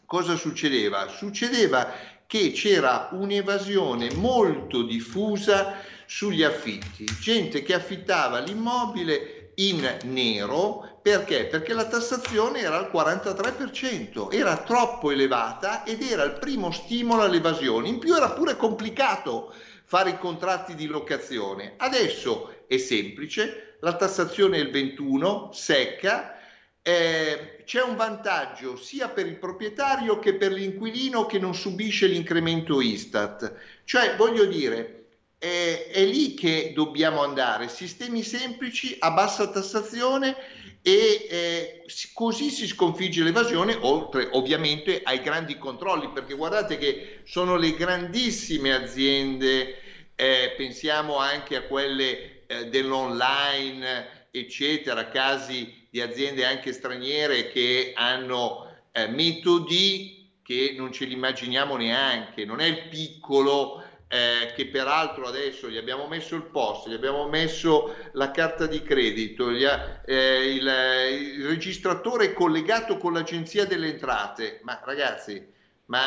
cosa 0.04 0.36
succedeva? 0.36 1.08
Succedeva 1.08 1.90
che 2.26 2.52
c'era 2.52 3.08
un'evasione 3.12 4.12
molto 4.16 4.82
diffusa 4.82 5.78
sugli 6.04 6.42
affitti, 6.42 7.06
gente 7.20 7.62
che 7.62 7.72
affittava 7.72 8.38
l'immobile 8.40 9.52
in 9.54 9.96
nero 10.04 11.00
perché? 11.00 11.46
Perché 11.46 11.72
la 11.72 11.86
tassazione 11.86 12.60
era 12.60 12.76
al 12.76 12.90
43%, 12.92 14.30
era 14.30 14.58
troppo 14.58 15.10
elevata 15.10 15.84
ed 15.84 16.02
era 16.02 16.22
il 16.24 16.38
primo 16.38 16.70
stimolo 16.70 17.22
all'evasione. 17.22 17.88
In 17.88 17.98
più 17.98 18.14
era 18.14 18.32
pure 18.32 18.56
complicato 18.56 19.54
fare 19.84 20.10
i 20.10 20.18
contratti 20.18 20.74
di 20.74 20.86
locazione. 20.86 21.72
Adesso 21.78 22.57
è 22.68 22.76
semplice, 22.76 23.76
la 23.80 23.96
tassazione 23.96 24.58
è 24.58 24.60
il 24.60 24.70
21, 24.70 25.50
secca, 25.52 26.38
eh, 26.82 27.62
c'è 27.64 27.82
un 27.82 27.96
vantaggio 27.96 28.76
sia 28.76 29.08
per 29.08 29.26
il 29.26 29.38
proprietario 29.38 30.18
che 30.18 30.34
per 30.34 30.52
l'inquilino 30.52 31.26
che 31.26 31.38
non 31.38 31.54
subisce 31.54 32.06
l'incremento 32.06 32.80
Istat. 32.80 33.54
Cioè, 33.84 34.16
voglio 34.16 34.44
dire, 34.44 35.06
è, 35.38 35.90
è 35.92 36.04
lì 36.04 36.34
che 36.34 36.72
dobbiamo 36.74 37.22
andare, 37.22 37.68
sistemi 37.68 38.22
semplici 38.22 38.96
a 38.98 39.10
bassa 39.12 39.48
tassazione 39.48 40.36
e 40.82 41.26
eh, 41.28 41.84
così 42.12 42.50
si 42.50 42.66
sconfigge 42.66 43.22
l'evasione, 43.22 43.76
oltre 43.80 44.28
ovviamente 44.32 45.02
ai 45.02 45.20
grandi 45.20 45.58
controlli, 45.58 46.10
perché 46.10 46.34
guardate 46.34 46.78
che 46.78 47.20
sono 47.24 47.56
le 47.56 47.74
grandissime 47.74 48.74
aziende, 48.74 49.74
eh, 50.14 50.54
pensiamo 50.56 51.16
anche 51.16 51.56
a 51.56 51.62
quelle 51.62 52.37
eh, 52.50 52.68
dell'online, 52.68 54.26
eccetera, 54.30 55.08
casi 55.08 55.86
di 55.90 56.00
aziende 56.00 56.46
anche 56.46 56.72
straniere 56.72 57.48
che 57.48 57.92
hanno 57.94 58.74
eh, 58.90 59.06
metodi 59.06 60.32
che 60.42 60.74
non 60.74 60.92
ce 60.92 61.04
li 61.04 61.12
immaginiamo 61.12 61.76
neanche, 61.76 62.46
non 62.46 62.60
è 62.60 62.64
il 62.64 62.88
piccolo 62.88 63.84
eh, 64.08 64.54
che 64.56 64.68
peraltro 64.68 65.26
adesso 65.26 65.68
gli 65.68 65.76
abbiamo 65.76 66.08
messo 66.08 66.36
il 66.36 66.44
post, 66.44 66.88
gli 66.88 66.94
abbiamo 66.94 67.28
messo 67.28 67.94
la 68.12 68.30
carta 68.30 68.66
di 68.66 68.82
credito, 68.82 69.48
ha, 69.48 70.00
eh, 70.06 70.54
il, 70.54 71.36
il, 71.36 71.46
registratore 71.46 72.32
collegato 72.32 72.96
con 72.96 73.12
l'agenzia 73.12 73.66
delle 73.66 73.88
entrate, 73.88 74.60
ma 74.62 74.80
ragazzi, 74.82 75.46
ma 75.86 76.06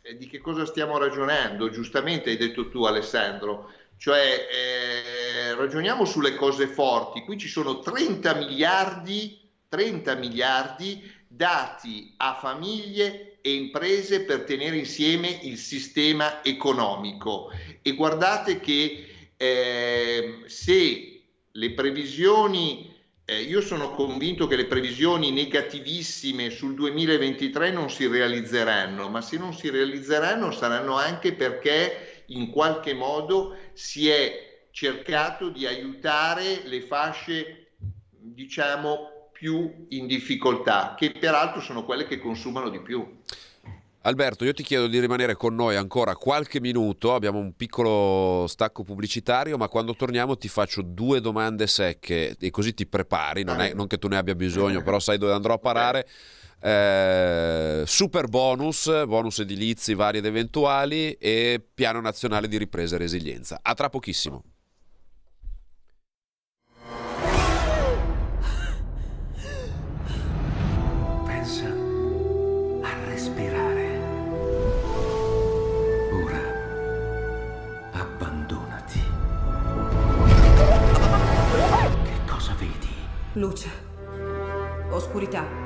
eh, 0.00 0.16
di 0.16 0.26
che 0.26 0.38
cosa 0.38 0.64
stiamo 0.64 0.96
ragionando? 0.96 1.68
Giustamente 1.68 2.30
hai 2.30 2.38
detto 2.38 2.70
tu 2.70 2.84
Alessandro, 2.84 3.70
cioè 3.96 4.48
eh, 4.50 5.54
ragioniamo 5.54 6.04
sulle 6.04 6.34
cose 6.34 6.66
forti, 6.66 7.22
qui 7.22 7.38
ci 7.38 7.48
sono 7.48 7.80
30 7.80 8.34
miliardi, 8.34 9.40
30 9.68 10.14
miliardi 10.16 11.12
dati 11.26 12.14
a 12.18 12.34
famiglie 12.34 13.38
e 13.40 13.54
imprese 13.54 14.22
per 14.22 14.42
tenere 14.42 14.76
insieme 14.76 15.28
il 15.42 15.58
sistema 15.58 16.42
economico. 16.44 17.50
E 17.82 17.92
guardate 17.94 18.60
che 18.60 19.30
eh, 19.36 20.42
se 20.46 21.22
le 21.50 21.70
previsioni 21.72 22.94
eh, 23.28 23.40
io 23.40 23.60
sono 23.60 23.90
convinto 23.90 24.46
che 24.46 24.54
le 24.54 24.66
previsioni 24.66 25.32
negativissime 25.32 26.50
sul 26.50 26.74
2023 26.74 27.72
non 27.72 27.90
si 27.90 28.06
realizzeranno, 28.06 29.08
ma 29.08 29.20
se 29.20 29.36
non 29.36 29.52
si 29.52 29.68
realizzeranno 29.68 30.52
saranno 30.52 30.96
anche 30.96 31.32
perché 31.32 32.05
in 32.26 32.50
qualche 32.50 32.94
modo 32.94 33.56
si 33.72 34.08
è 34.08 34.66
cercato 34.70 35.48
di 35.48 35.66
aiutare 35.66 36.62
le 36.64 36.82
fasce, 36.82 37.72
diciamo, 38.10 39.30
più 39.32 39.86
in 39.90 40.06
difficoltà, 40.06 40.94
che 40.96 41.12
peraltro 41.12 41.60
sono 41.60 41.84
quelle 41.84 42.06
che 42.06 42.18
consumano 42.18 42.68
di 42.68 42.80
più. 42.80 43.20
Alberto, 44.06 44.44
io 44.44 44.52
ti 44.52 44.62
chiedo 44.62 44.86
di 44.86 45.00
rimanere 45.00 45.34
con 45.34 45.54
noi 45.54 45.74
ancora 45.74 46.14
qualche 46.14 46.60
minuto, 46.60 47.12
abbiamo 47.12 47.38
un 47.38 47.56
piccolo 47.56 48.46
stacco 48.46 48.84
pubblicitario, 48.84 49.56
ma 49.56 49.66
quando 49.66 49.96
torniamo 49.96 50.36
ti 50.38 50.46
faccio 50.46 50.82
due 50.82 51.20
domande 51.20 51.66
secche 51.66 52.36
e 52.38 52.50
così 52.50 52.72
ti 52.72 52.86
prepari, 52.86 53.42
non, 53.42 53.60
è, 53.60 53.74
non 53.74 53.88
che 53.88 53.98
tu 53.98 54.06
ne 54.06 54.16
abbia 54.16 54.36
bisogno, 54.36 54.80
però 54.82 55.00
sai 55.00 55.18
dove 55.18 55.32
andrò 55.32 55.54
a 55.54 55.58
parare. 55.58 56.06
Eh, 56.58 57.82
super 57.86 58.28
bonus, 58.28 59.04
bonus 59.06 59.38
edilizi 59.40 59.94
vari 59.94 60.18
ed 60.18 60.26
eventuali 60.26 61.12
e 61.12 61.64
piano 61.74 62.00
nazionale 62.00 62.48
di 62.48 62.58
ripresa 62.58 62.96
e 62.96 62.98
resilienza. 62.98 63.60
A 63.62 63.74
tra 63.74 63.88
pochissimo. 63.88 64.42
Luce. 83.36 83.68
Oscurità. 84.90 85.65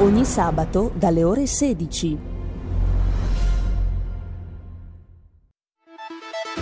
Ogni 0.00 0.24
sabato 0.24 0.90
dalle 0.94 1.22
ore 1.22 1.46
16. 1.46 2.18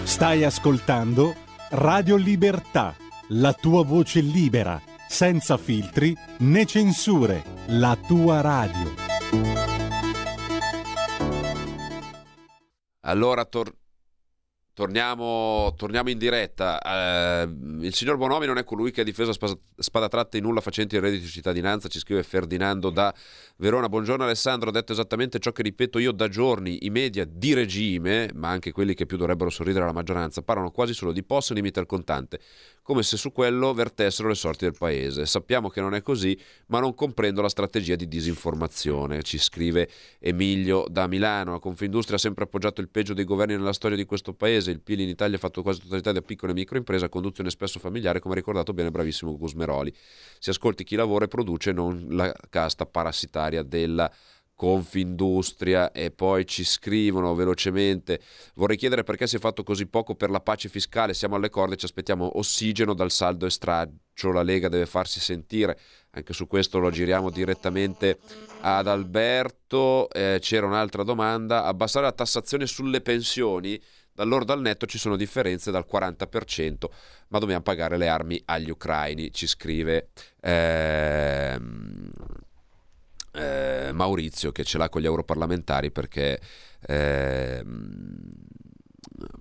Stai 0.02 0.45
ascoltando 0.45 1.35
Radio 1.71 2.16
Libertà, 2.16 2.97
la 3.28 3.52
tua 3.52 3.85
voce 3.85 4.21
libera, 4.21 4.80
senza 5.09 5.57
filtri 5.57 6.16
né 6.38 6.64
censure, 6.64 7.45
la 7.68 7.97
tua 8.07 8.40
radio. 8.40 8.95
Allora, 13.02 13.45
tor- 13.45 13.77
Torniamo, 14.78 15.75
torniamo, 15.76 16.08
in 16.08 16.18
diretta. 16.18 16.80
Eh, 16.80 17.49
il 17.80 17.92
signor 17.92 18.16
Bonomi 18.16 18.47
non 18.47 18.58
è 18.58 18.62
colui 18.62 18.92
che 18.92 19.00
ha 19.00 19.04
difeso 19.04 19.32
spada 19.76 20.06
tratta 20.06 20.37
in 20.37 20.44
nulla 20.44 20.61
facenti 20.61 20.94
il 20.94 21.00
reddito 21.00 21.25
di 21.25 21.28
cittadinanza, 21.28 21.88
ci 21.88 21.99
scrive 21.99 22.23
Ferdinando 22.23 22.90
da 22.90 23.12
Verona. 23.56 23.88
Buongiorno 23.88 24.23
Alessandro, 24.23 24.68
ho 24.68 24.73
detto 24.73 24.92
esattamente 24.92 25.40
ciò 25.40 25.50
che 25.50 25.62
ripeto 25.62 25.99
io 25.99 26.12
da 26.12 26.28
giorni. 26.28 26.87
I 26.87 26.90
media 26.90 27.25
di 27.28 27.54
regime, 27.54 28.30
ma 28.35 28.50
anche 28.50 28.70
quelli 28.70 28.94
che 28.94 29.04
più 29.04 29.16
dovrebbero 29.16 29.50
sorridere 29.50 29.82
alla 29.82 29.92
maggioranza, 29.92 30.42
parlano 30.42 30.70
quasi 30.70 30.94
solo 30.94 31.11
di 31.11 31.25
POS 31.25 31.50
e 31.50 31.54
limite 31.54 31.80
al 31.80 31.87
contante 31.87 32.38
come 32.88 33.02
se 33.02 33.18
su 33.18 33.33
quello 33.33 33.75
vertessero 33.75 34.28
le 34.28 34.35
sorti 34.35 34.64
del 34.64 34.73
paese. 34.73 35.26
Sappiamo 35.26 35.68
che 35.68 35.83
non 35.83 35.95
è 35.95 36.00
così, 36.00 36.35
ma 36.68 36.80
non 36.80 36.95
comprendo 36.95 37.42
la 37.42 37.50
strategia 37.50 37.97
di 37.97 38.09
disinformazione, 38.09 39.23
ci 39.23 39.37
scrive 39.37 39.90
Emilio 40.18 40.87
da 40.88 41.07
Milano. 41.07 41.52
La 41.52 41.59
Confindustria 41.59 42.16
ha 42.16 42.18
sempre 42.18 42.45
appoggiato 42.45 42.80
il 42.80 42.88
peggio 42.88 43.12
dei 43.12 43.25
governi 43.26 43.57
nella 43.57 43.75
storia 43.75 43.95
di 43.95 44.07
questo 44.07 44.33
paese, 44.33 44.71
il 44.71 44.80
PIL 44.80 45.00
in 45.00 45.11
Italia 45.11 45.37
è 45.37 45.38
fatto 45.38 45.61
quasi 45.61 45.83
totalità 45.83 46.12
da 46.12 46.22
piccole 46.22 46.53
e 46.53 46.55
microimprese, 46.55 47.05
a 47.05 47.09
conduzione 47.11 47.51
spesso 47.51 47.79
familiare, 47.79 48.20
come 48.20 48.33
ha 48.33 48.37
ricordato 48.38 48.72
bene 48.72 48.90
bravissimo 48.90 49.37
Gusmeroli. 49.37 49.94
Si 50.38 50.48
ascolti 50.48 50.83
chi 50.83 50.96
lavora 50.96 51.27
e 51.27 51.29
produce, 51.29 51.72
non 51.72 52.07
la 52.09 52.35
casta 52.48 52.87
parassitaria 52.87 53.62
della 53.64 54.11
Confindustria 54.59 55.92
e 55.92 56.11
poi 56.11 56.44
ci 56.44 56.64
scrivono 56.64 57.33
velocemente 57.37 58.21
vorrei 58.55 58.77
chiedere 58.77 59.05
perché 59.05 59.29
si 59.29 59.37
è 59.37 59.38
fatto 59.38 59.62
così 59.62 59.87
poco 59.87 60.16
per 60.16 60.31
la 60.31 60.40
pace 60.40 60.68
fiscale 60.68 61.14
siamo 61.14 61.37
alle 61.37 61.49
corde 61.49 61.77
ci 61.77 61.85
aspettiamo 61.85 62.38
ossigeno 62.38 62.92
dal 62.92 63.12
saldo 63.12 63.47
e 63.47 63.51
straccio 63.51 64.33
la 64.33 64.42
Lega 64.42 64.68
deve 64.68 64.87
farsi 64.87 65.21
sentire. 65.21 65.79
Anche 66.11 66.33
su 66.33 66.49
questo 66.49 66.81
lo 66.81 66.90
giriamo 66.90 67.31
direttamente 67.31 68.18
ad 68.62 68.88
Alberto 68.88 70.11
eh, 70.11 70.38
c'era 70.40 70.66
un'altra 70.66 71.05
domanda 71.05 71.62
abbassare 71.62 72.07
la 72.07 72.12
tassazione 72.12 72.66
sulle 72.66 73.01
pensioni? 73.01 73.81
Dall'ordo 74.12 74.53
al 74.53 74.61
netto 74.61 74.87
ci 74.87 74.99
sono 74.99 75.14
differenze 75.14 75.71
dal 75.71 75.87
40%, 75.88 76.87
ma 77.29 77.38
dobbiamo 77.38 77.62
pagare 77.62 77.97
le 77.97 78.09
armi 78.09 78.42
agli 78.47 78.68
ucraini, 78.68 79.33
ci 79.33 79.47
scrive 79.47 80.09
ehm, 80.40 82.11
eh, 83.33 83.91
Maurizio 83.93 84.53
che 84.53 84.64
ce 84.64 84.79
l'ha 84.79 84.88
con 84.88 85.01
gli 85.01 85.07
europarlamentari 85.07 85.91
perché, 85.91 86.41
eh, 86.87 87.64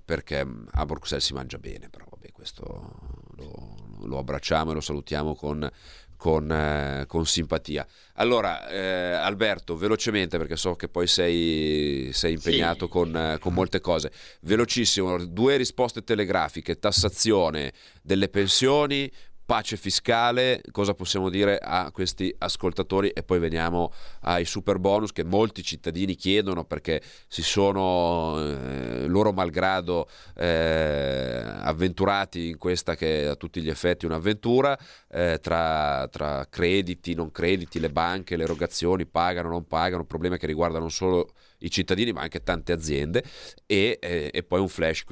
perché 0.03 0.47
a 0.71 0.85
Bruxelles 0.85 1.25
si 1.25 1.33
mangia 1.33 1.57
bene, 1.57 1.89
però 1.89 2.05
vabbè 2.09 2.31
questo 2.31 3.25
lo, 3.35 3.75
lo 4.03 4.17
abbracciamo 4.17 4.71
e 4.71 4.73
lo 4.73 4.81
salutiamo 4.81 5.35
con, 5.35 5.69
con, 6.17 6.51
eh, 6.51 7.05
con, 7.07 7.25
simpatia. 7.25 7.85
Allora, 8.15 8.67
eh, 8.67 9.13
Alberto, 9.13 9.77
velocemente, 9.77 10.37
perché 10.37 10.57
so 10.57 10.75
che 10.75 10.89
poi 10.89 11.07
sei, 11.07 12.09
sei 12.11 12.33
impegnato 12.33 12.85
sì. 12.85 12.91
con, 12.91 13.15
eh, 13.15 13.37
con, 13.39 13.53
molte 13.53 13.79
cose, 13.79 14.11
velocissimo, 14.41 15.23
due 15.25 15.55
risposte 15.55 16.03
telegrafiche, 16.03 16.79
tassazione 16.79 17.71
delle 18.01 18.27
pensioni, 18.29 19.09
pace 19.47 19.77
fiscale, 19.77 20.61
cosa 20.71 20.93
possiamo 20.93 21.29
dire 21.29 21.57
a 21.57 21.89
questi 21.91 22.35
ascoltatori 22.37 23.11
e 23.11 23.23
poi 23.23 23.39
veniamo 23.39 23.93
ai 24.23 24.43
super 24.43 24.77
bonus 24.77 25.13
che 25.13 25.23
molti 25.23 25.63
cittadini 25.63 26.15
chiedono 26.15 26.65
perché 26.65 27.01
si 27.29 27.41
sono 27.41 28.37
eh, 28.37 29.07
loro 29.07 29.31
malgrado 29.31 30.09
eh, 30.35 31.41
avventurati 31.45 32.49
in 32.49 32.57
questa 32.57 32.95
che 32.95 33.23
è 33.23 33.25
a 33.27 33.35
tutti 33.35 33.61
gli 33.61 33.69
effetti 33.69 34.05
un'avventura 34.05 34.77
eh, 35.09 35.39
tra, 35.41 36.09
tra, 36.09 36.45
crediti, 36.49 37.13
non 37.13 37.31
crediti, 37.31 37.79
le 37.79 37.89
banche, 37.89 38.35
le 38.35 38.43
erogazioni, 38.43 39.05
pagano, 39.05 39.47
non 39.47 39.65
pagano, 39.65 40.03
problemi 40.03 40.37
che 40.37 40.45
riguardano 40.45 40.89
solo 40.89 41.31
i 41.59 41.71
cittadini 41.71 42.11
ma 42.11 42.19
anche 42.19 42.43
tante 42.43 42.73
aziende 42.73 43.23
e, 43.65 43.97
eh, 44.01 44.29
e 44.33 44.43
poi 44.43 44.59
un 44.59 44.67
flash 44.67 45.05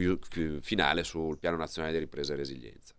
finale 0.60 1.06
sul 1.06 1.38
piano 1.38 1.56
nazionale 1.56 1.94
di 1.94 2.00
ripresa 2.00 2.34
e 2.34 2.36
resilienza. 2.36 2.95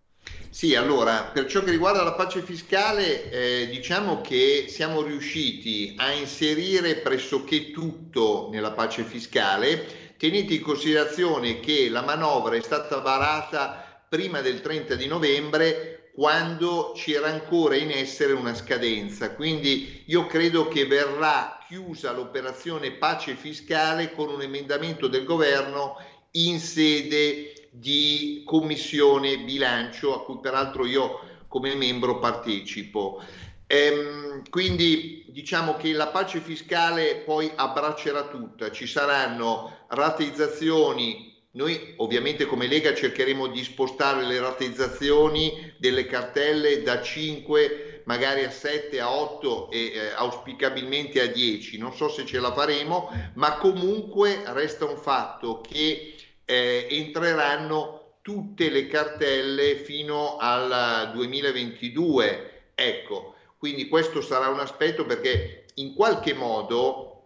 Sì, 0.56 0.74
allora, 0.74 1.24
per 1.24 1.44
ciò 1.44 1.62
che 1.62 1.70
riguarda 1.70 2.02
la 2.02 2.14
pace 2.14 2.40
fiscale, 2.40 3.28
eh, 3.28 3.68
diciamo 3.68 4.22
che 4.22 4.64
siamo 4.68 5.02
riusciti 5.02 5.94
a 5.98 6.12
inserire 6.12 6.96
pressoché 6.96 7.70
tutto 7.70 8.48
nella 8.50 8.72
pace 8.72 9.04
fiscale. 9.04 10.14
Tenete 10.16 10.54
in 10.54 10.62
considerazione 10.62 11.60
che 11.60 11.90
la 11.90 12.00
manovra 12.00 12.56
è 12.56 12.62
stata 12.62 13.00
varata 13.00 14.04
prima 14.08 14.40
del 14.40 14.62
30 14.62 14.94
di 14.94 15.06
novembre 15.06 16.10
quando 16.14 16.92
c'era 16.96 17.28
ancora 17.28 17.76
in 17.76 17.90
essere 17.90 18.32
una 18.32 18.54
scadenza. 18.54 19.34
Quindi 19.34 20.04
io 20.06 20.24
credo 20.24 20.68
che 20.68 20.86
verrà 20.86 21.58
chiusa 21.68 22.12
l'operazione 22.12 22.92
pace 22.92 23.34
fiscale 23.34 24.10
con 24.14 24.30
un 24.30 24.40
emendamento 24.40 25.06
del 25.06 25.24
governo 25.24 25.96
in 26.30 26.58
sede 26.60 27.52
di 27.78 28.42
commissione 28.44 29.38
bilancio 29.38 30.14
a 30.14 30.24
cui 30.24 30.38
peraltro 30.40 30.86
io 30.86 31.20
come 31.48 31.74
membro 31.74 32.18
partecipo. 32.18 33.22
Ehm, 33.66 34.48
quindi 34.48 35.24
diciamo 35.28 35.74
che 35.74 35.92
la 35.92 36.08
pace 36.08 36.40
fiscale 36.40 37.16
poi 37.24 37.50
abbraccerà 37.54 38.28
tutta, 38.28 38.70
ci 38.70 38.86
saranno 38.86 39.84
rateizzazioni, 39.88 41.34
noi 41.52 41.94
ovviamente 41.96 42.46
come 42.46 42.66
Lega 42.66 42.94
cercheremo 42.94 43.48
di 43.48 43.62
spostare 43.64 44.24
le 44.24 44.38
rateizzazioni 44.38 45.74
delle 45.78 46.06
cartelle 46.06 46.82
da 46.82 47.02
5 47.02 48.02
magari 48.06 48.44
a 48.44 48.50
7, 48.50 49.00
a 49.00 49.10
8 49.10 49.70
e 49.70 49.78
eh, 49.78 50.12
auspicabilmente 50.14 51.20
a 51.20 51.26
10, 51.26 51.78
non 51.78 51.92
so 51.92 52.08
se 52.08 52.24
ce 52.24 52.38
la 52.38 52.52
faremo, 52.52 53.10
ma 53.34 53.56
comunque 53.56 54.42
resta 54.46 54.84
un 54.84 54.96
fatto 54.96 55.60
che 55.60 56.15
eh, 56.46 56.86
entreranno 56.90 58.18
tutte 58.22 58.70
le 58.70 58.86
cartelle 58.86 59.76
fino 59.76 60.38
al 60.38 61.10
2022. 61.12 62.70
Ecco, 62.74 63.34
quindi 63.58 63.88
questo 63.88 64.22
sarà 64.22 64.48
un 64.48 64.60
aspetto 64.60 65.04
perché 65.04 65.66
in 65.74 65.94
qualche 65.94 66.32
modo 66.32 67.16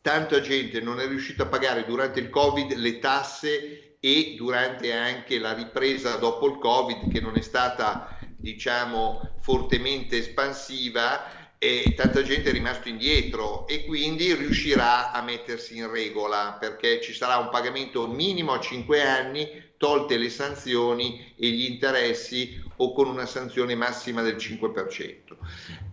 tanta 0.00 0.40
gente 0.40 0.80
non 0.80 1.00
è 1.00 1.06
riuscita 1.06 1.42
a 1.42 1.46
pagare 1.46 1.84
durante 1.84 2.20
il 2.20 2.30
Covid 2.30 2.72
le 2.72 2.98
tasse 2.98 3.96
e 4.00 4.34
durante 4.36 4.92
anche 4.92 5.38
la 5.38 5.52
ripresa 5.52 6.16
dopo 6.16 6.46
il 6.46 6.58
Covid 6.58 7.12
che 7.12 7.20
non 7.20 7.36
è 7.36 7.40
stata 7.40 8.16
diciamo 8.36 9.36
fortemente 9.40 10.18
espansiva 10.18 11.37
e 11.58 11.94
tanta 11.96 12.22
gente 12.22 12.50
è 12.50 12.52
rimasto 12.52 12.88
indietro 12.88 13.66
e 13.66 13.84
quindi 13.84 14.32
riuscirà 14.32 15.10
a 15.10 15.22
mettersi 15.22 15.76
in 15.76 15.90
regola 15.90 16.56
perché 16.58 17.00
ci 17.00 17.12
sarà 17.12 17.36
un 17.38 17.48
pagamento 17.50 18.06
minimo 18.06 18.52
a 18.52 18.60
5 18.60 19.02
anni 19.02 19.66
tolte 19.76 20.16
le 20.16 20.30
sanzioni 20.30 21.34
e 21.36 21.48
gli 21.48 21.64
interessi 21.64 22.62
o 22.76 22.92
con 22.92 23.08
una 23.08 23.26
sanzione 23.26 23.74
massima 23.74 24.22
del 24.22 24.36
5%. 24.36 25.36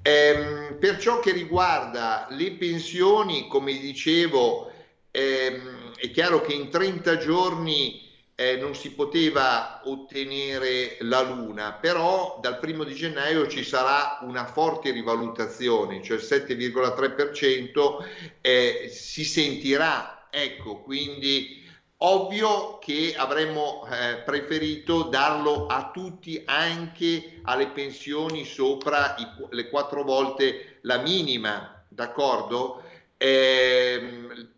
Ehm, 0.04 0.78
per 0.80 1.00
ciò 1.00 1.20
che 1.20 1.32
riguarda 1.32 2.28
le 2.30 2.52
pensioni, 2.54 3.48
come 3.48 3.78
dicevo, 3.80 4.72
ehm, 5.10 5.94
è 5.96 6.12
chiaro 6.12 6.42
che 6.42 6.54
in 6.54 6.70
30 6.70 7.18
giorni 7.18 8.05
eh, 8.36 8.58
non 8.58 8.76
si 8.76 8.92
poteva 8.92 9.82
ottenere 9.86 10.98
la 11.02 11.22
luna, 11.22 11.74
però 11.74 12.40
dal 12.42 12.60
primo 12.60 12.84
di 12.84 12.94
gennaio 12.94 13.48
ci 13.48 13.64
sarà 13.64 14.20
una 14.22 14.46
forte 14.46 14.92
rivalutazione, 14.92 16.04
cioè 16.04 16.18
il 16.18 16.24
7,3% 16.24 18.06
eh, 18.42 18.90
si 18.92 19.24
sentirà, 19.24 20.28
ecco, 20.30 20.82
quindi 20.82 21.64
ovvio 22.00 22.78
che 22.80 23.14
avremmo 23.16 23.88
eh, 23.90 24.18
preferito 24.18 25.04
darlo 25.04 25.68
a 25.68 25.92
tutti, 25.94 26.42
anche 26.46 27.40
alle 27.44 27.70
pensioni 27.70 28.44
sopra 28.44 29.16
i, 29.18 29.26
le 29.52 29.70
quattro 29.70 30.04
volte 30.04 30.80
la 30.82 30.98
minima, 30.98 31.86
d'accordo? 31.88 32.84
Ehm, 33.16 34.50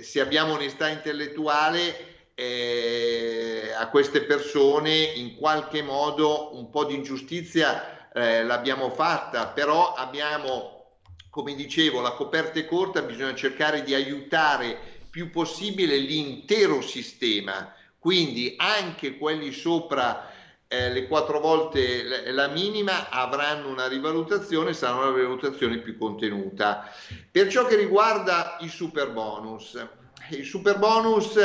se 0.00 0.20
abbiamo 0.20 0.52
onestà 0.54 0.88
intellettuale, 0.88 2.11
eh, 2.42 3.72
a 3.76 3.88
queste 3.88 4.22
persone 4.22 4.94
in 4.94 5.36
qualche 5.36 5.82
modo 5.82 6.56
un 6.56 6.70
po' 6.70 6.84
di 6.84 6.94
ingiustizia 6.94 8.10
eh, 8.12 8.42
l'abbiamo 8.42 8.90
fatta, 8.90 9.46
però 9.46 9.94
abbiamo, 9.94 10.98
come 11.30 11.54
dicevo, 11.54 12.00
la 12.00 12.12
coperta 12.12 12.58
è 12.58 12.66
corta, 12.66 13.02
bisogna 13.02 13.34
cercare 13.34 13.82
di 13.84 13.94
aiutare 13.94 14.76
più 15.08 15.30
possibile 15.30 15.96
l'intero 15.96 16.80
sistema, 16.80 17.72
quindi 17.98 18.54
anche 18.56 19.16
quelli 19.16 19.52
sopra 19.52 20.30
eh, 20.66 20.90
le 20.90 21.06
quattro 21.06 21.38
volte 21.38 22.30
la 22.32 22.48
minima 22.48 23.08
avranno 23.10 23.68
una 23.68 23.86
rivalutazione, 23.86 24.72
sarà 24.72 24.94
una 24.94 25.14
rivalutazione 25.14 25.78
più 25.78 25.96
contenuta. 25.96 26.90
Per 27.30 27.48
ciò 27.48 27.66
che 27.66 27.76
riguarda 27.76 28.56
i 28.60 28.68
super 28.68 29.12
bonus, 29.12 29.86
il 30.30 30.44
super 30.44 30.78
bonus 30.78 31.36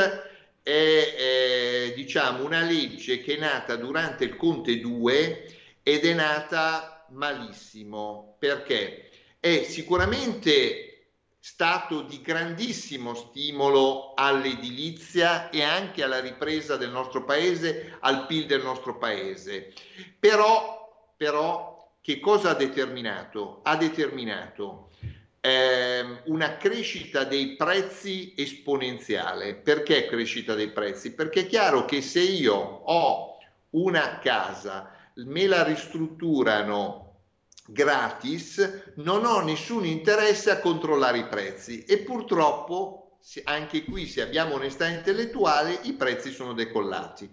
è 0.68 1.14
eh, 1.16 1.92
diciamo 1.94 2.44
una 2.44 2.60
legge 2.60 3.22
che 3.22 3.36
è 3.36 3.38
nata 3.38 3.76
durante 3.76 4.24
il 4.24 4.36
Conte 4.36 4.78
2 4.78 5.56
ed 5.82 6.04
è 6.04 6.12
nata 6.12 7.06
malissimo 7.12 8.36
perché 8.38 9.08
è 9.40 9.62
sicuramente 9.62 11.12
stato 11.38 12.02
di 12.02 12.20
grandissimo 12.20 13.14
stimolo 13.14 14.12
all'edilizia 14.12 15.48
e 15.48 15.62
anche 15.62 16.02
alla 16.02 16.20
ripresa 16.20 16.76
del 16.76 16.90
nostro 16.90 17.24
paese, 17.24 17.96
al 18.00 18.26
PIL 18.26 18.44
del 18.44 18.62
nostro 18.62 18.98
paese. 18.98 19.72
Però, 20.18 21.14
però 21.16 21.94
che 22.02 22.20
cosa 22.20 22.50
ha 22.50 22.54
determinato? 22.54 23.60
Ha 23.62 23.76
determinato 23.76 24.87
eh, 25.48 26.22
una 26.26 26.56
crescita 26.58 27.24
dei 27.24 27.56
prezzi 27.56 28.34
esponenziale. 28.36 29.54
Perché 29.54 30.06
crescita 30.06 30.54
dei 30.54 30.70
prezzi? 30.70 31.14
Perché 31.14 31.40
è 31.40 31.46
chiaro 31.46 31.86
che 31.86 32.02
se 32.02 32.20
io 32.20 32.54
ho 32.54 33.38
una 33.70 34.18
casa, 34.18 34.94
me 35.14 35.46
la 35.46 35.62
ristrutturano 35.62 37.06
gratis, 37.66 38.92
non 38.96 39.24
ho 39.24 39.40
nessun 39.40 39.84
interesse 39.84 40.50
a 40.50 40.60
controllare 40.60 41.18
i 41.18 41.26
prezzi 41.26 41.84
e 41.84 41.98
purtroppo 41.98 43.18
anche 43.44 43.84
qui 43.84 44.06
se 44.06 44.22
abbiamo 44.22 44.54
onestà 44.54 44.88
intellettuale 44.88 45.80
i 45.82 45.94
prezzi 45.94 46.30
sono 46.30 46.52
decollati. 46.52 47.28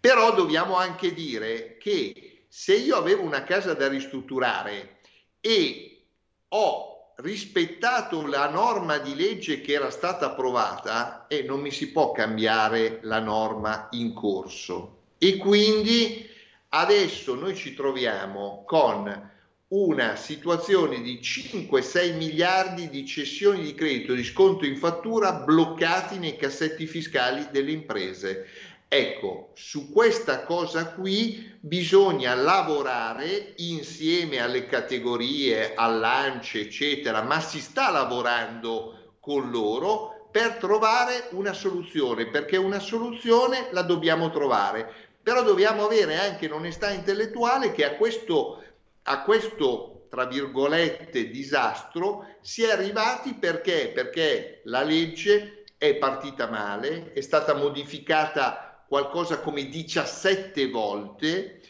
Però 0.00 0.32
dobbiamo 0.32 0.76
anche 0.76 1.12
dire 1.12 1.76
che 1.76 2.44
se 2.48 2.76
io 2.76 2.96
avevo 2.96 3.22
una 3.22 3.42
casa 3.42 3.74
da 3.74 3.88
ristrutturare 3.88 5.00
e 5.40 6.04
ho 6.48 6.97
rispettato 7.20 8.24
la 8.26 8.48
norma 8.48 8.98
di 8.98 9.16
legge 9.16 9.60
che 9.60 9.72
era 9.72 9.90
stata 9.90 10.26
approvata 10.26 11.26
e 11.26 11.42
non 11.42 11.60
mi 11.60 11.72
si 11.72 11.90
può 11.90 12.12
cambiare 12.12 13.00
la 13.02 13.18
norma 13.18 13.88
in 13.92 14.12
corso. 14.12 14.98
E 15.18 15.36
quindi 15.36 16.28
adesso 16.68 17.34
noi 17.34 17.56
ci 17.56 17.74
troviamo 17.74 18.62
con 18.64 19.30
una 19.68 20.14
situazione 20.14 21.02
di 21.02 21.18
5-6 21.20 22.16
miliardi 22.16 22.88
di 22.88 23.04
cessioni 23.04 23.64
di 23.64 23.74
credito 23.74 24.14
di 24.14 24.22
sconto 24.22 24.64
in 24.64 24.76
fattura 24.76 25.32
bloccati 25.32 26.18
nei 26.18 26.36
cassetti 26.36 26.86
fiscali 26.86 27.48
delle 27.50 27.72
imprese. 27.72 28.46
Ecco, 28.90 29.50
su 29.54 29.92
questa 29.92 30.44
cosa 30.44 30.92
qui 30.92 31.58
bisogna 31.60 32.34
lavorare 32.34 33.52
insieme 33.56 34.40
alle 34.40 34.64
categorie, 34.64 35.74
all'ANCE, 35.74 36.60
eccetera, 36.60 37.20
ma 37.20 37.38
si 37.38 37.60
sta 37.60 37.90
lavorando 37.90 39.16
con 39.20 39.50
loro 39.50 40.28
per 40.30 40.54
trovare 40.54 41.28
una 41.32 41.52
soluzione, 41.52 42.30
perché 42.30 42.56
una 42.56 42.78
soluzione 42.78 43.68
la 43.72 43.82
dobbiamo 43.82 44.30
trovare, 44.30 44.90
però 45.22 45.42
dobbiamo 45.42 45.84
avere 45.84 46.16
anche 46.16 46.48
l'onestà 46.48 46.90
intellettuale 46.90 47.72
che 47.72 47.84
a 47.84 47.94
questo, 47.96 48.62
a 49.02 49.22
questo 49.22 50.06
tra 50.08 50.24
virgolette 50.24 51.28
disastro 51.28 52.26
si 52.40 52.62
è 52.62 52.70
arrivati 52.70 53.34
perché? 53.34 53.90
Perché 53.92 54.62
la 54.64 54.82
legge 54.82 55.64
è 55.76 55.94
partita 55.96 56.48
male, 56.48 57.12
è 57.12 57.20
stata 57.20 57.52
modificata 57.54 58.67
qualcosa 58.88 59.40
come 59.40 59.68
17 59.68 60.68
volte, 60.70 61.60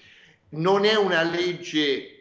non 0.50 0.84
è 0.84 0.96
una 0.96 1.22
legge 1.22 2.14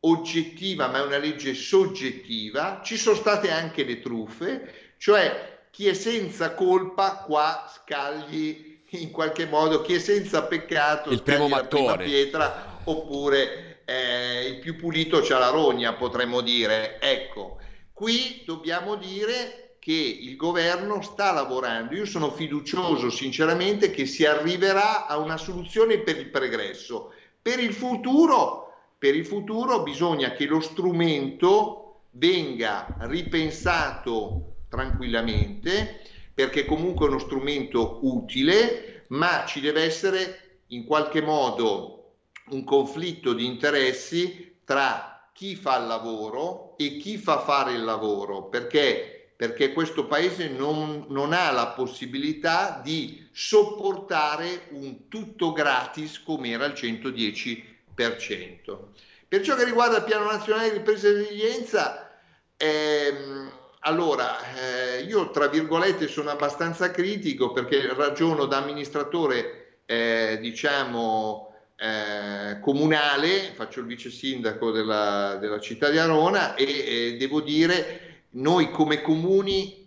oggettiva 0.00 0.88
ma 0.88 0.98
è 0.98 1.02
una 1.02 1.18
legge 1.18 1.54
soggettiva, 1.54 2.80
ci 2.84 2.96
sono 2.96 3.16
state 3.16 3.50
anche 3.50 3.84
le 3.84 4.00
truffe, 4.00 4.94
cioè 4.98 5.66
chi 5.70 5.86
è 5.86 5.94
senza 5.94 6.54
colpa 6.54 7.22
qua 7.26 7.70
scagli 7.72 8.82
in 8.90 9.10
qualche 9.12 9.46
modo, 9.46 9.82
chi 9.82 9.94
è 9.94 9.98
senza 9.98 10.42
peccato 10.44 11.10
il 11.10 11.22
primo 11.22 11.48
mattone. 11.48 12.04
pietra 12.04 12.80
oppure 12.84 13.82
eh, 13.84 14.46
il 14.46 14.58
più 14.58 14.76
pulito 14.76 15.20
c'ha 15.20 15.38
la 15.38 15.50
rogna 15.50 15.94
potremmo 15.94 16.40
dire. 16.40 17.00
Ecco, 17.00 17.58
qui 17.92 18.42
dobbiamo 18.44 18.96
dire 18.96 19.59
che 19.80 19.92
il 19.92 20.36
governo 20.36 21.00
sta 21.00 21.32
lavorando. 21.32 21.94
Io 21.94 22.04
sono 22.04 22.30
fiducioso 22.30 23.10
sinceramente 23.10 23.90
che 23.90 24.04
si 24.04 24.26
arriverà 24.26 25.06
a 25.06 25.16
una 25.16 25.38
soluzione 25.38 26.00
per 26.00 26.18
il 26.18 26.28
pregresso. 26.28 27.12
Per 27.40 27.58
il 27.58 27.72
futuro, 27.72 28.74
per 28.98 29.16
il 29.16 29.24
futuro 29.24 29.82
bisogna 29.82 30.32
che 30.32 30.44
lo 30.44 30.60
strumento 30.60 32.02
venga 32.12 32.94
ripensato 33.00 34.56
tranquillamente, 34.68 36.02
perché 36.34 36.66
comunque 36.66 37.06
è 37.06 37.08
uno 37.08 37.18
strumento 37.18 38.00
utile, 38.02 39.04
ma 39.08 39.44
ci 39.46 39.60
deve 39.60 39.82
essere 39.82 40.60
in 40.68 40.84
qualche 40.84 41.22
modo 41.22 42.12
un 42.50 42.64
conflitto 42.64 43.32
di 43.32 43.46
interessi 43.46 44.58
tra 44.64 45.30
chi 45.32 45.56
fa 45.56 45.78
il 45.78 45.86
lavoro 45.86 46.76
e 46.76 46.98
chi 46.98 47.16
fa 47.16 47.40
fare 47.40 47.72
il 47.72 47.82
lavoro, 47.82 48.44
perché 48.44 49.19
perché 49.40 49.72
questo 49.72 50.04
paese 50.04 50.50
non, 50.50 51.06
non, 51.08 51.32
ha 51.32 51.50
la 51.50 51.68
possibilità 51.68 52.78
di 52.84 53.26
sopportare 53.32 54.66
un 54.72 55.08
tutto 55.08 55.52
gratis 55.52 56.22
come 56.22 56.50
era 56.50 56.66
il 56.66 56.74
110%. 56.74 57.64
Per 59.26 59.40
ciò 59.40 59.56
che 59.56 59.64
riguarda 59.64 59.96
il 59.96 60.04
Piano 60.04 60.30
Nazionale 60.30 60.68
di 60.68 60.76
Ripresa 60.76 61.08
e 61.08 61.12
Resilienza, 61.12 62.10
ehm, 62.54 63.50
allora 63.78 64.36
eh, 64.56 65.04
io 65.04 65.30
tra 65.30 65.46
virgolette 65.46 66.06
sono 66.06 66.28
abbastanza 66.28 66.90
critico 66.90 67.50
perché 67.52 67.94
ragiono 67.94 68.44
da 68.44 68.58
amministratore, 68.58 69.78
eh, 69.86 70.36
diciamo, 70.38 71.54
eh, 71.76 72.60
comunale, 72.60 73.54
faccio 73.54 73.80
il 73.80 73.86
vice 73.86 74.10
sindaco 74.10 74.70
della, 74.70 75.38
della 75.40 75.60
città 75.60 75.88
di 75.88 75.96
Arona 75.96 76.54
e 76.54 77.16
devo 77.18 77.40
dire 77.40 78.08
noi 78.32 78.70
come 78.70 79.00
comuni 79.00 79.80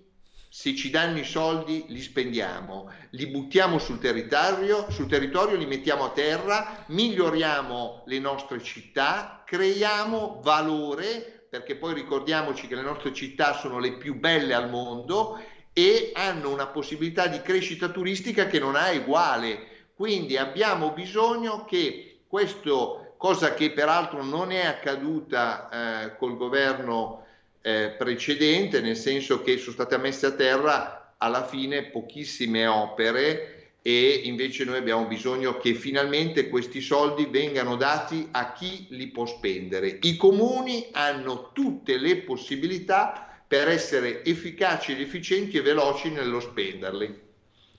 se 0.56 0.75
ci 0.75 0.91
danno 0.91 1.17
i 1.17 1.23
soldi 1.23 1.86
li 1.88 1.99
spendiamo, 1.99 2.91
li 3.12 3.25
buttiamo 3.25 3.79
sul 3.79 3.97
territorio, 3.97 4.86
sul 4.91 5.08
territorio, 5.08 5.58
li 5.58 5.65
mettiamo 5.65 6.03
a 6.03 6.12
terra, 6.12 6.86
miglioriamo 6.89 8.03
le 8.06 8.19
nostre 8.19 8.62
città, 8.62 9.41
creiamo 9.47 10.41
valore, 10.43 11.47
perché 11.49 11.75
poi 11.75 11.95
ricordiamoci 11.95 12.67
che 12.67 12.75
le 12.75 12.84
nostre 12.84 13.13
città 13.13 13.53
sono 13.53 13.79
le 13.79 13.93
più 13.93 14.19
belle 14.19 14.53
al 14.53 14.69
mondo 14.69 15.41
e 15.73 16.12
hanno 16.13 16.51
una 16.51 16.67
possibilità 16.67 17.25
di 17.25 17.41
crescita 17.41 17.89
turistica 17.89 18.45
che 18.45 18.60
non 18.60 18.75
ha 18.75 18.91
uguale. 18.91 19.88
Quindi 19.95 20.38
abbiamo 20.38 20.91
bisogno 20.91 21.65
che 21.65 22.25
questo, 22.27 23.15
cosa 23.17 23.56
che 23.56 23.71
peraltro 23.71 24.23
non 24.23 24.51
è 24.51 24.65
accaduta 24.65 25.69
eh, 26.03 26.15
col 26.17 26.38
governo 26.38 27.22
eh, 27.65 27.95
precedente, 27.97 28.82
nel 28.82 28.97
senso 28.97 29.41
che 29.41 29.58
sono 29.58 29.71
state 29.71 29.97
messe 29.97 30.26
a 30.26 30.32
terra 30.32 31.15
alla 31.17 31.45
fine 31.45 31.86
pochissime 31.86 32.67
opere 32.67 33.78
e 33.82 34.21
invece 34.26 34.65
noi 34.65 34.78
abbiamo 34.78 35.08
bisogno 35.08 35.58
che 35.58 35.73
finalmente 35.73 36.49
questi 36.49 36.82
soldi 36.82 37.26
vengano 37.26 37.78
dati 37.78 38.28
a 38.32 38.52
chi 38.52 38.88
li 38.89 39.08
può 39.08 39.26
spendere. 39.26 39.99
I 40.02 40.17
comuni 40.17 40.89
hanno 40.91 41.52
tutte 41.54 41.97
le 41.97 42.17
possibilità 42.17 43.41
per 43.47 43.69
essere 43.69 44.23
efficaci 44.26 44.91
ed 44.91 44.99
efficienti 44.99 45.58
e 45.58 45.62
veloci 45.62 46.10
nello 46.10 46.41
spenderli. 46.41 47.22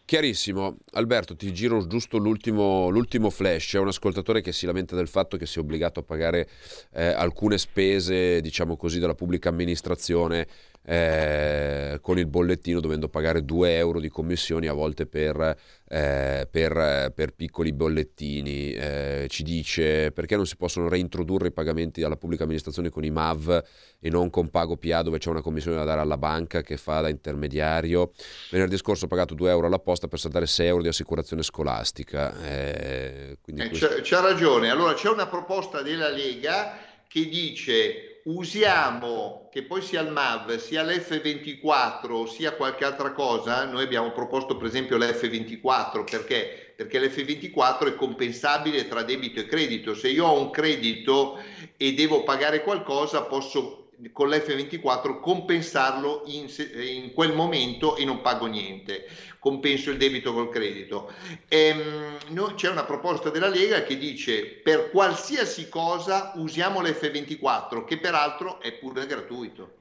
Chiarissimo. 0.06 0.76
Alberto, 0.92 1.34
ti 1.34 1.50
giro 1.54 1.86
giusto 1.86 2.18
l'ultimo, 2.18 2.90
l'ultimo, 2.90 3.30
flash. 3.30 3.68
C'è 3.68 3.78
un 3.78 3.88
ascoltatore 3.88 4.42
che 4.42 4.52
si 4.52 4.66
lamenta 4.66 4.94
del 4.94 5.08
fatto 5.08 5.38
che 5.38 5.46
sia 5.46 5.62
obbligato 5.62 6.00
a 6.00 6.02
pagare 6.02 6.46
eh, 6.92 7.06
alcune 7.06 7.56
spese, 7.56 8.42
diciamo 8.42 8.76
così, 8.76 8.98
della 8.98 9.14
pubblica 9.14 9.48
amministrazione 9.48 10.46
eh, 10.86 11.98
con 12.02 12.18
il 12.18 12.26
bollettino 12.26 12.80
dovendo 12.80 13.08
pagare 13.08 13.44
2 13.44 13.76
euro 13.76 14.00
di 14.00 14.08
commissioni 14.08 14.66
a 14.66 14.74
volte 14.74 15.06
per, 15.06 15.56
eh, 15.88 16.46
per, 16.50 17.12
per 17.14 17.32
piccoli 17.34 17.72
bollettini. 17.72 18.72
Eh, 18.72 19.26
ci 19.30 19.42
dice 19.42 20.12
perché 20.12 20.36
non 20.36 20.46
si 20.46 20.56
possono 20.56 20.88
reintrodurre 20.88 21.48
i 21.48 21.52
pagamenti 21.52 22.02
alla 22.02 22.16
pubblica 22.16 22.42
amministrazione 22.42 22.90
con 22.90 23.04
i 23.04 23.10
MAV 23.10 23.64
e 23.98 24.10
non 24.10 24.28
con 24.28 24.50
Pago 24.50 24.76
PA 24.76 25.02
dove 25.02 25.18
c'è 25.18 25.30
una 25.30 25.40
commissione 25.40 25.76
da 25.78 25.84
dare 25.84 26.00
alla 26.02 26.18
banca 26.18 26.60
che 26.60 26.76
fa 26.76 27.00
da 27.00 27.08
intermediario. 27.08 28.12
Venerdì 28.50 28.76
scorso 28.76 29.06
ho 29.06 29.08
pagato 29.08 29.34
2 29.34 29.50
euro 29.50 29.66
alla 29.66 29.78
posta 29.78 30.06
per 30.06 30.18
saltare 30.18 30.46
6 30.46 30.66
euro 30.66 30.82
di 30.82 30.88
assicurazione 30.88 31.42
scolastica. 31.42 32.34
Eh, 32.44 33.38
eh, 33.42 33.68
questo... 33.68 33.88
c'ha 34.02 34.20
ragione. 34.20 34.68
Allora 34.68 34.92
c'è 34.92 35.08
una 35.08 35.26
proposta 35.26 35.80
della 35.80 36.10
Lega 36.10 36.76
che 37.08 37.26
dice 37.28 38.13
usiamo, 38.24 39.48
che 39.50 39.64
poi 39.64 39.82
sia 39.82 40.00
il 40.00 40.10
MAV, 40.10 40.56
sia 40.56 40.82
l'F24, 40.82 42.24
sia 42.26 42.54
qualche 42.56 42.84
altra 42.84 43.12
cosa, 43.12 43.64
noi 43.66 43.84
abbiamo 43.84 44.12
proposto 44.12 44.56
per 44.56 44.66
esempio 44.66 44.96
l'F24 44.96 46.04
perché? 46.08 46.72
Perché 46.76 47.00
l'F24 47.00 47.88
è 47.88 47.94
compensabile 47.94 48.88
tra 48.88 49.02
debito 49.02 49.40
e 49.40 49.46
credito. 49.46 49.94
Se 49.94 50.08
io 50.08 50.26
ho 50.26 50.38
un 50.40 50.50
credito 50.50 51.38
e 51.76 51.92
devo 51.92 52.22
pagare 52.22 52.62
qualcosa, 52.62 53.24
posso 53.24 53.83
con 54.12 54.28
l'F24 54.28 55.20
compensarlo 55.20 56.22
in, 56.26 56.46
in, 56.76 57.12
quel 57.12 57.32
momento 57.34 57.96
e 57.96 58.04
non 58.04 58.20
pago 58.20 58.46
niente, 58.46 59.06
compenso 59.38 59.90
il 59.90 59.96
debito 59.96 60.32
col 60.32 60.50
credito. 60.50 61.12
Ehm, 61.48 62.18
no, 62.28 62.54
c'è 62.54 62.70
una 62.70 62.84
proposta 62.84 63.30
della 63.30 63.48
Lega 63.48 63.82
che 63.82 63.96
dice 63.98 64.44
per 64.44 64.90
qualsiasi 64.90 65.68
cosa 65.68 66.32
usiamo 66.36 66.80
l'F24, 66.80 67.84
che 67.84 67.98
peraltro 67.98 68.60
è 68.60 68.72
pure 68.72 69.06
gratuito. 69.06 69.76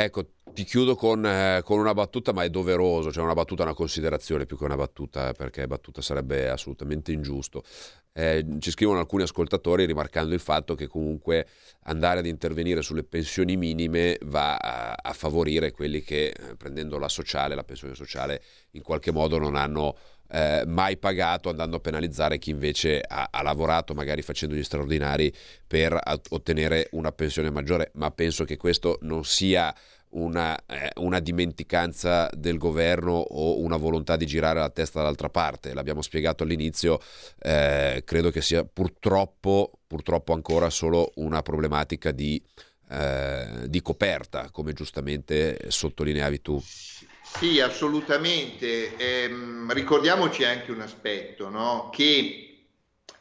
Ecco, 0.00 0.26
ti 0.52 0.62
chiudo 0.62 0.94
con, 0.94 1.26
eh, 1.26 1.60
con, 1.64 1.80
una 1.80 1.92
battuta, 1.92 2.32
ma 2.32 2.44
è 2.44 2.50
doveroso, 2.50 3.10
cioè 3.10 3.24
una 3.24 3.34
battuta, 3.34 3.64
una 3.64 3.74
considerazione 3.74 4.46
più 4.46 4.56
che 4.56 4.62
una 4.62 4.76
battuta, 4.76 5.32
perché 5.32 5.66
battuta 5.66 6.00
sarebbe 6.00 6.48
assolutamente 6.48 7.10
ingiusto. 7.10 7.64
Eh, 8.18 8.44
ci 8.58 8.72
scrivono 8.72 8.98
alcuni 8.98 9.22
ascoltatori 9.22 9.86
rimarcando 9.86 10.34
il 10.34 10.40
fatto 10.40 10.74
che 10.74 10.88
comunque 10.88 11.46
andare 11.84 12.18
ad 12.18 12.26
intervenire 12.26 12.82
sulle 12.82 13.04
pensioni 13.04 13.56
minime 13.56 14.18
va 14.22 14.56
a, 14.56 14.96
a 15.00 15.12
favorire 15.12 15.70
quelli 15.70 16.02
che 16.02 16.26
eh, 16.26 16.56
prendendo 16.56 16.98
la 16.98 17.08
sociale, 17.08 17.54
la 17.54 17.62
pensione 17.62 17.94
sociale, 17.94 18.42
in 18.72 18.82
qualche 18.82 19.12
modo 19.12 19.38
non 19.38 19.54
hanno 19.54 19.96
eh, 20.30 20.64
mai 20.66 20.96
pagato, 20.96 21.48
andando 21.48 21.76
a 21.76 21.80
penalizzare 21.80 22.38
chi 22.38 22.50
invece 22.50 23.00
ha, 23.00 23.28
ha, 23.30 23.40
lavorato, 23.40 23.94
magari 23.94 24.22
facendo 24.22 24.56
gli 24.56 24.64
straordinari, 24.64 25.32
per 25.64 25.96
ottenere 26.30 26.88
una 26.92 27.12
pensione 27.12 27.50
maggiore. 27.50 27.92
Ma 27.94 28.10
penso 28.10 28.42
che 28.42 28.56
questo 28.56 28.98
non 29.02 29.24
sia 29.24 29.72
una, 30.10 30.56
eh, 30.66 30.90
una, 30.96 31.20
dimenticanza 31.20 32.30
del 32.32 32.58
governo 32.58 33.12
o 33.12 33.60
una 33.60 33.76
volontà 33.76 34.16
di 34.16 34.26
girare 34.26 34.58
la 34.60 34.70
testa 34.70 35.00
dall'altra 35.00 35.28
parte. 35.28 35.74
L'abbiamo 35.74 36.02
spiegato 36.02 36.44
all'inizio, 36.44 37.00
eh, 37.40 38.02
credo 38.04 38.30
che 38.30 38.40
sia 38.40 38.64
purtroppo, 38.64 39.80
purtroppo 39.86 40.32
ancora 40.32 40.70
solo 40.70 41.12
una 41.16 41.42
problematica 41.42 42.10
di, 42.10 42.42
eh, 42.90 43.66
di 43.66 43.82
coperta, 43.82 44.50
come 44.50 44.72
giustamente 44.72 45.58
sottolineavi 45.68 46.40
tu. 46.40 46.62
Sì, 47.36 47.60
assolutamente. 47.60 48.96
Ehm, 48.96 49.70
ricordiamoci 49.72 50.44
anche 50.44 50.72
un 50.72 50.80
aspetto, 50.80 51.48
no? 51.50 51.90
che 51.92 52.47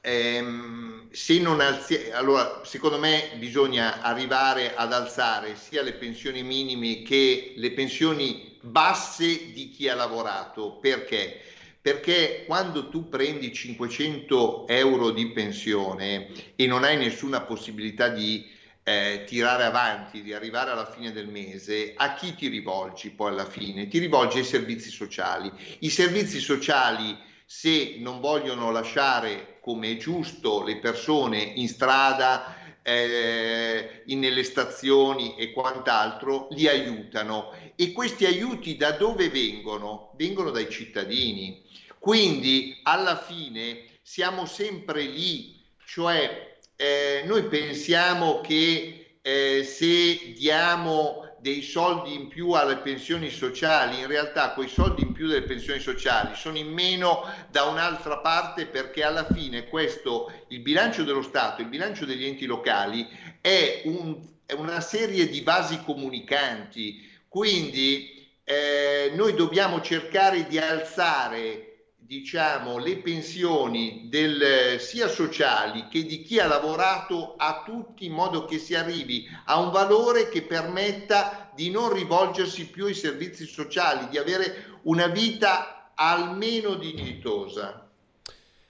ehm, 0.07 1.09
se 1.11 1.37
non 1.39 1.59
alzi- 1.59 2.09
allora 2.11 2.61
secondo 2.63 2.97
me 2.97 3.31
bisogna 3.37 4.01
arrivare 4.01 4.73
ad 4.73 4.93
alzare 4.93 5.57
sia 5.57 5.81
le 5.81 5.93
pensioni 5.93 6.43
minime 6.43 7.01
che 7.01 7.53
le 7.57 7.71
pensioni 7.73 8.57
basse 8.61 9.51
di 9.51 9.69
chi 9.69 9.89
ha 9.89 9.95
lavorato. 9.95 10.77
Perché? 10.77 11.41
Perché 11.81 12.43
quando 12.45 12.87
tu 12.89 13.09
prendi 13.09 13.53
500 13.53 14.65
euro 14.67 15.11
di 15.11 15.27
pensione 15.31 16.27
e 16.55 16.65
non 16.67 16.83
hai 16.83 16.97
nessuna 16.97 17.41
possibilità 17.41 18.07
di 18.07 18.45
eh, 18.83 19.23
tirare 19.25 19.63
avanti, 19.63 20.21
di 20.21 20.33
arrivare 20.33 20.71
alla 20.71 20.89
fine 20.89 21.11
del 21.11 21.27
mese, 21.27 21.93
a 21.95 22.13
chi 22.13 22.33
ti 22.35 22.47
rivolgi 22.47 23.09
poi 23.09 23.31
alla 23.31 23.45
fine? 23.45 23.87
Ti 23.87 23.99
rivolgi 23.99 24.37
ai 24.37 24.45
servizi 24.45 24.89
sociali. 24.89 25.51
I 25.79 25.89
servizi 25.89 26.39
sociali, 26.39 27.17
se 27.45 27.97
non 27.99 28.19
vogliono 28.19 28.71
lasciare 28.71 29.56
come 29.67 29.91
è 29.91 29.97
giusto 29.97 30.63
le 30.63 30.77
persone 30.77 31.41
in 31.41 31.67
strada, 31.67 32.55
eh, 32.81 34.03
nelle 34.05 34.43
stazioni 34.43 35.35
e 35.35 35.51
quant'altro, 35.51 36.47
li 36.51 36.69
aiutano. 36.69 37.51
E 37.75 37.91
questi 37.91 38.23
aiuti 38.23 38.77
da 38.77 38.91
dove 38.91 39.29
vengono? 39.29 40.13
Vengono 40.15 40.51
dai 40.51 40.69
cittadini. 40.69 41.61
Quindi 41.99 42.79
alla 42.83 43.17
fine 43.17 43.83
siamo 44.01 44.45
sempre 44.45 45.01
lì, 45.01 45.61
cioè 45.85 46.59
eh, 46.77 47.23
noi 47.25 47.43
pensiamo 47.43 48.39
che 48.39 49.17
eh, 49.21 49.63
se 49.65 50.31
diamo 50.31 51.26
dei 51.39 51.61
soldi 51.61 52.13
in 52.13 52.27
più 52.27 52.51
alle 52.51 52.77
pensioni 52.77 53.29
sociali, 53.29 53.99
in 53.99 54.07
realtà 54.07 54.53
quei 54.53 54.67
soldi 54.67 55.01
in 55.01 55.13
più 55.13 55.27
delle 55.27 55.45
pensioni 55.45 55.79
sociali 55.79 56.35
sono 56.35 56.57
in 56.57 56.71
meno 56.71 57.23
da 57.49 57.63
un'altra 57.63 58.19
parte 58.19 58.65
perché 58.65 59.03
alla 59.03 59.25
fine 59.25 59.67
questo, 59.67 60.31
il 60.49 60.61
bilancio 60.61 61.03
dello 61.03 61.21
Stato, 61.21 61.61
il 61.61 61.67
bilancio 61.67 62.05
degli 62.05 62.25
enti 62.25 62.45
locali 62.45 63.07
è, 63.41 63.81
un, 63.85 64.17
è 64.45 64.53
una 64.53 64.81
serie 64.81 65.29
di 65.29 65.41
vasi 65.41 65.81
comunicanti, 65.83 67.07
quindi 67.27 68.17
eh, 68.43 69.11
noi 69.13 69.33
dobbiamo 69.33 69.81
cercare 69.81 70.47
di 70.47 70.57
alzare 70.57 71.66
diciamo, 72.07 72.77
le 72.77 72.97
pensioni 72.99 74.07
del, 74.09 74.79
sia 74.79 75.09
sociali 75.09 75.87
che 75.89 76.05
di 76.05 76.21
chi 76.21 76.39
ha 76.39 76.47
lavorato 76.47 77.35
a 77.35 77.63
tutti 77.65 78.05
in 78.05 78.13
modo 78.13 78.45
che 78.45 78.59
si 78.59 78.75
arrivi 78.75 79.27
a 79.45 79.59
un 79.59 79.71
valore 79.71 80.29
che 80.29 80.43
permetta 80.43 81.51
di 81.53 81.69
non 81.69 81.93
rivolgersi 81.93 82.67
più 82.67 82.85
ai 82.85 82.93
servizi 82.93 83.45
sociali, 83.45 84.07
di 84.07 84.17
avere 84.17 84.79
una 84.83 85.07
vita 85.07 85.91
almeno 85.95 86.75
dignitosa. 86.75 87.89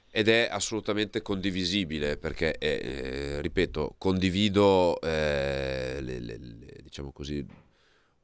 Ed 0.09 0.29
è 0.29 0.47
assolutamente 0.49 1.21
condivisibile 1.21 2.17
perché, 2.17 2.57
eh, 2.57 2.79
eh, 2.81 3.41
ripeto, 3.41 3.95
condivido 3.99 4.99
eh, 4.99 5.99
le, 6.01 6.19
le, 6.19 6.37
le, 6.39 6.75
diciamo 6.81 7.11
così, 7.11 7.45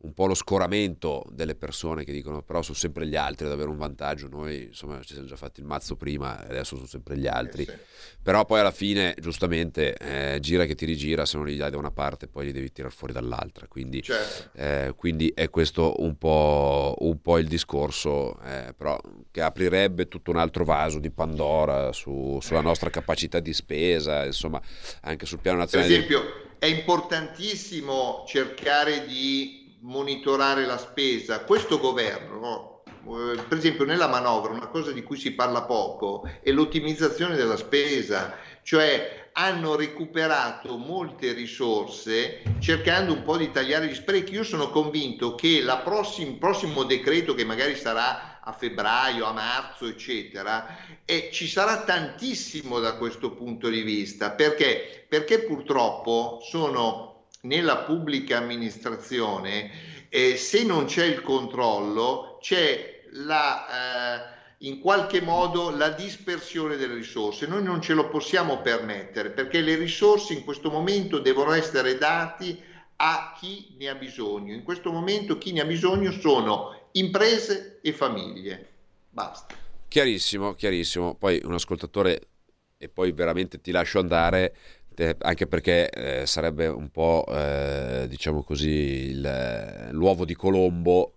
un 0.03 0.13
po' 0.13 0.25
lo 0.25 0.33
scoramento 0.33 1.23
delle 1.29 1.55
persone 1.55 2.03
che 2.03 2.11
dicono 2.11 2.41
però 2.41 2.61
sono 2.61 2.75
sempre 2.75 3.07
gli 3.07 3.15
altri 3.15 3.45
ad 3.45 3.53
avere 3.53 3.69
un 3.69 3.77
vantaggio, 3.77 4.27
noi 4.27 4.63
insomma 4.63 5.01
ci 5.01 5.13
siamo 5.13 5.27
già 5.27 5.37
fatti 5.37 5.61
il 5.61 5.65
mazzo 5.65 5.95
prima 5.95 6.45
e 6.45 6.49
adesso 6.49 6.75
sono 6.75 6.87
sempre 6.87 7.17
gli 7.17 7.27
altri, 7.27 7.63
eh 7.63 7.71
sì. 7.71 8.17
però 8.21 8.45
poi 8.45 8.59
alla 8.59 8.71
fine 8.71 9.15
giustamente 9.19 9.95
eh, 9.95 10.39
gira 10.41 10.65
che 10.65 10.75
ti 10.75 10.85
rigira, 10.85 11.25
se 11.25 11.37
non 11.37 11.45
li 11.45 11.55
dai 11.55 11.71
da 11.71 11.77
una 11.77 11.91
parte 11.91 12.27
poi 12.27 12.45
li 12.45 12.51
devi 12.51 12.71
tirare 12.71 12.93
fuori 12.93 13.13
dall'altra, 13.13 13.67
quindi, 13.67 14.01
certo. 14.01 14.57
eh, 14.57 14.93
quindi 14.95 15.31
è 15.33 15.49
questo 15.49 15.95
un 15.99 16.17
po', 16.17 16.95
un 16.99 17.21
po 17.21 17.37
il 17.37 17.47
discorso, 17.47 18.37
eh, 18.41 18.73
però 18.75 18.99
che 19.31 19.41
aprirebbe 19.41 20.09
tutto 20.09 20.31
un 20.31 20.37
altro 20.37 20.65
vaso 20.65 20.99
di 20.99 21.11
Pandora 21.11 21.93
su, 21.93 22.39
sulla 22.41 22.61
nostra 22.61 22.89
capacità 22.89 23.39
di 23.39 23.53
spesa, 23.53 24.25
insomma 24.25 24.61
anche 25.01 25.25
sul 25.25 25.39
piano 25.39 25.59
nazionale. 25.59 25.89
Per 25.89 25.97
esempio 25.97 26.41
è 26.59 26.65
importantissimo 26.65 28.23
cercare 28.27 29.05
di 29.05 29.62
monitorare 29.83 30.65
la 30.65 30.77
spesa. 30.77 31.43
Questo 31.43 31.79
governo, 31.79 32.83
eh, 32.85 33.41
per 33.47 33.57
esempio 33.57 33.85
nella 33.85 34.07
manovra, 34.07 34.53
una 34.53 34.67
cosa 34.67 34.91
di 34.91 35.03
cui 35.03 35.17
si 35.17 35.31
parla 35.31 35.63
poco 35.63 36.29
è 36.41 36.51
l'ottimizzazione 36.51 37.35
della 37.35 37.57
spesa, 37.57 38.35
cioè 38.63 39.29
hanno 39.33 39.75
recuperato 39.75 40.77
molte 40.77 41.33
risorse 41.33 42.43
cercando 42.59 43.13
un 43.13 43.23
po' 43.23 43.35
di 43.35 43.51
tagliare 43.51 43.87
gli 43.87 43.95
sprechi. 43.95 44.33
Io 44.33 44.43
sono 44.43 44.69
convinto 44.69 45.35
che 45.35 45.47
il 45.47 45.81
prossim, 45.83 46.37
prossimo 46.37 46.83
decreto, 46.83 47.33
che 47.33 47.43
magari 47.43 47.75
sarà 47.75 48.39
a 48.41 48.51
febbraio, 48.51 49.25
a 49.25 49.31
marzo, 49.31 49.87
eccetera, 49.87 50.77
e 51.05 51.29
ci 51.31 51.47
sarà 51.47 51.83
tantissimo 51.83 52.79
da 52.79 52.95
questo 52.95 53.31
punto 53.31 53.69
di 53.69 53.81
vista. 53.81 54.31
Perché? 54.31 55.05
Perché 55.09 55.43
purtroppo 55.43 56.39
sono 56.43 57.12
nella 57.43 57.77
pubblica 57.77 58.37
amministrazione, 58.37 59.71
eh, 60.09 60.35
se 60.35 60.63
non 60.63 60.85
c'è 60.85 61.05
il 61.05 61.21
controllo, 61.21 62.37
c'è 62.41 63.05
la... 63.11 64.29
Eh, 64.29 64.31
in 64.63 64.79
qualche 64.79 65.19
modo 65.19 65.75
la 65.75 65.89
dispersione 65.89 66.77
delle 66.77 66.93
risorse. 66.93 67.47
Noi 67.47 67.61
non 67.63 67.81
ce 67.81 67.93
lo 67.93 68.07
possiamo 68.07 68.61
permettere 68.61 69.31
perché 69.31 69.59
le 69.59 69.75
risorse 69.75 70.31
in 70.31 70.45
questo 70.45 70.71
momento 70.71 71.19
devono 71.19 71.51
essere 71.51 71.97
date 71.97 72.57
a 72.95 73.35
chi 73.37 73.75
ne 73.77 73.89
ha 73.89 73.95
bisogno. 73.95 74.53
In 74.53 74.63
questo 74.63 74.89
momento 74.91 75.37
chi 75.37 75.51
ne 75.51 75.59
ha 75.59 75.65
bisogno 75.65 76.11
sono 76.11 76.87
imprese 76.93 77.79
e 77.81 77.91
famiglie. 77.91 78.69
Basta. 79.09 79.53
Chiarissimo, 79.89 80.53
chiarissimo. 80.53 81.15
Poi 81.15 81.41
un 81.43 81.53
ascoltatore, 81.53 82.21
e 82.77 82.87
poi 82.87 83.11
veramente 83.11 83.59
ti 83.59 83.71
lascio 83.71 83.99
andare, 83.99 84.55
anche 85.19 85.47
perché 85.47 85.89
eh, 85.89 86.25
sarebbe 86.25 86.67
un 86.67 86.89
po', 86.89 87.25
eh, 87.29 88.05
diciamo 88.07 88.43
così, 88.43 89.09
il, 89.09 89.89
l'uovo 89.91 90.25
di 90.25 90.35
Colombo 90.35 91.15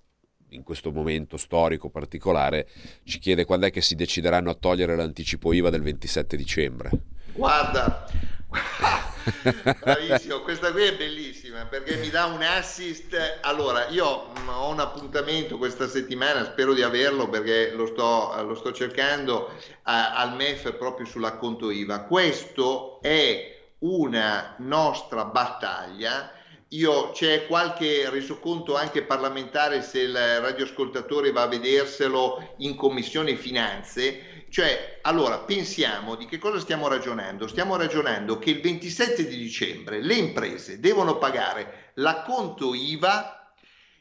in 0.51 0.63
questo 0.63 0.91
momento 0.91 1.37
storico 1.37 1.91
particolare, 1.91 2.69
ci 3.05 3.19
chiede 3.19 3.45
quando 3.45 3.67
è 3.67 3.71
che 3.71 3.81
si 3.81 3.95
decideranno 3.95 4.51
a 4.51 4.55
togliere 4.55 4.97
l'anticipo 4.97 5.53
IVA 5.53 5.71
del 5.71 5.83
27 5.83 6.37
dicembre. 6.37 6.91
Guarda, 7.33 8.07
bravissimo, 9.81 10.41
questa 10.41 10.73
qui 10.73 10.85
è 10.85 10.97
bellissima 10.97 11.67
perché 11.67 11.97
mi 11.97 12.09
dà 12.11 12.27
un 12.27 12.43
assist. 12.43 13.15
Allora, 13.43 13.89
io 13.89 14.07
ho 14.07 14.71
un 14.71 14.81
appuntamento 14.81 15.59
questa 15.59 15.89
settimana, 15.89 16.45
spero 16.45 16.73
di 16.73 16.83
averlo 16.83 17.29
perché 17.29 17.73
lo 17.73 17.87
sto, 17.87 18.35
lo 18.43 18.55
sto 18.55 18.73
cercando 18.73 19.53
al 19.83 20.35
MEF 20.35 20.73
proprio 20.77 21.07
sull'acconto 21.07 21.71
IVA. 21.71 22.05
Questo 22.05 23.01
è 23.03 23.56
una 23.81 24.55
nostra 24.59 25.25
battaglia 25.25 26.33
io, 26.71 27.13
c'è 27.13 27.47
qualche 27.47 28.11
resoconto 28.11 28.75
anche 28.75 29.05
parlamentare 29.05 29.83
se 29.83 30.01
il 30.01 30.13
radioascoltatore 30.13 31.31
va 31.31 31.43
a 31.43 31.47
vederselo 31.47 32.55
in 32.59 32.75
commissione 32.75 33.37
finanze. 33.37 34.47
Cioè, 34.51 34.99
allora, 35.03 35.39
pensiamo 35.39 36.17
di 36.17 36.27
che 36.27 36.39
cosa 36.39 36.59
stiamo 36.59 36.89
ragionando? 36.89 37.47
Stiamo 37.47 37.77
ragionando 37.77 38.41
che 38.41 38.51
il 38.51 38.61
27 38.61 39.29
di 39.29 39.37
dicembre 39.37 40.03
le 40.03 40.15
imprese 40.15 40.81
devono 40.81 41.19
pagare 41.19 41.93
l'acconto 41.95 42.75
IVA 42.75 43.53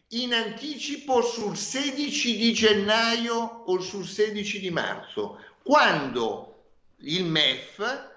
in 0.10 0.34
anticipo 0.34 1.22
sul 1.22 1.56
16 1.56 2.36
di 2.36 2.52
gennaio 2.52 3.36
o 3.38 3.80
sul 3.80 4.08
16 4.08 4.60
di 4.60 4.72
marzo, 4.72 5.40
quando 5.62 6.64
il 7.02 7.26
MEF 7.26 8.14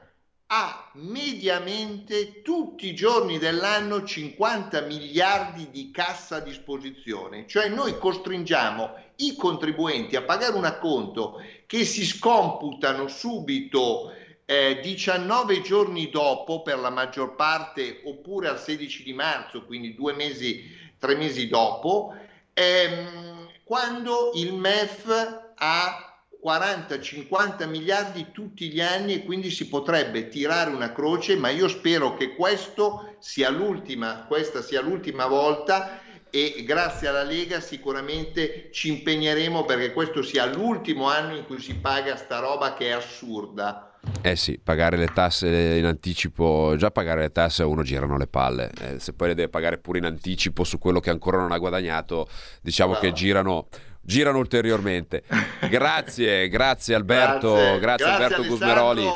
ha 0.50 0.90
mediamente 0.94 2.40
tutti 2.40 2.87
i 2.87 2.94
giorni 2.94 3.38
dell'anno 3.38 4.02
50 4.02 4.80
miliardi 4.82 5.68
di 5.70 5.90
cassa 5.90 6.37
a 6.37 6.40
disposizione, 6.40 7.46
cioè 7.46 7.68
noi 7.68 7.98
costringiamo 7.98 8.94
i 9.16 9.37
contribuenti 9.37 10.16
a 10.16 10.22
pagare 10.22 10.56
un 10.56 10.64
acconto 10.64 11.42
che 11.66 11.84
si 11.84 12.06
scomputano 12.06 13.08
subito 13.08 14.11
eh, 14.46 14.80
19 14.80 15.61
giorni 15.61 16.08
dopo 16.08 16.62
per 16.62 16.78
la 16.78 16.88
maggior 16.88 17.34
parte 17.34 18.00
oppure 18.04 18.48
al 18.48 18.58
16 18.58 19.02
di 19.02 19.12
marzo, 19.12 19.66
quindi 19.66 19.94
due 19.94 20.14
mesi, 20.14 20.64
tre 20.98 21.14
mesi 21.14 21.46
dopo, 21.48 22.14
ehm, 22.54 23.50
quando 23.64 24.30
il 24.34 24.54
MEF 24.54 25.50
ha 25.56 26.08
40-50 26.44 27.68
miliardi 27.68 28.29
tutti 28.33 28.68
gli 28.68 28.81
anni 28.81 29.14
e 29.14 29.24
quindi 29.24 29.51
si 29.51 29.68
potrebbe 29.68 30.29
tirare 30.29 30.70
una 30.70 30.92
croce, 30.92 31.37
ma 31.37 31.48
io 31.48 31.68
spero 31.68 32.14
che 32.14 32.35
questo 32.35 33.16
sia 33.18 33.51
l'ultima, 33.51 34.24
questa 34.29 34.62
sia 34.62 34.81
l'ultima 34.81 35.27
volta 35.27 36.01
e 36.31 36.62
grazie 36.66 37.09
alla 37.09 37.22
Lega 37.22 37.61
sicuramente 37.61 38.68
ci 38.70 38.88
impegneremo 38.88 39.64
perché 39.64 39.92
questo 39.92 40.22
sia 40.22 40.44
l'ultimo 40.44 41.09
anno 41.09 41.35
in 41.35 41.44
cui 41.46 41.59
si 41.59 41.74
paga 41.74 42.16
sta 42.16 42.38
roba 42.38 42.74
che 42.74 42.88
è 42.88 42.90
assurda. 42.90 43.85
Eh 44.22 44.37
sì, 44.37 44.59
pagare 44.62 44.96
le 44.96 45.09
tasse 45.12 45.48
in 45.48 45.85
anticipo, 45.85 46.74
già 46.77 46.90
pagare 46.90 47.22
le 47.22 47.33
tasse 47.33 47.62
a 47.62 47.66
uno 47.66 47.83
girano 47.83 48.16
le 48.16 48.27
palle, 48.27 48.70
eh, 48.81 48.98
se 49.01 49.12
poi 49.12 49.29
le 49.29 49.35
deve 49.35 49.48
pagare 49.48 49.79
pure 49.79 49.98
in 49.98 50.05
anticipo 50.05 50.64
su 50.64 50.79
quello 50.79 51.01
che 51.01 51.11
ancora 51.11 51.38
non 51.38 51.53
ha 51.53 51.59
guadagnato, 51.59 52.29
diciamo 52.62 52.92
no. 52.92 52.98
che 53.01 53.12
girano 53.12 53.68
girano 54.09 54.38
ulteriormente. 54.38 55.23
Grazie, 55.68 56.49
grazie 56.49 56.94
Alberto, 56.94 57.53
grazie, 57.53 57.79
grazie, 57.79 58.07
grazie 58.07 58.07
Alberto 58.07 58.44
Gusmeroli. 58.44 59.07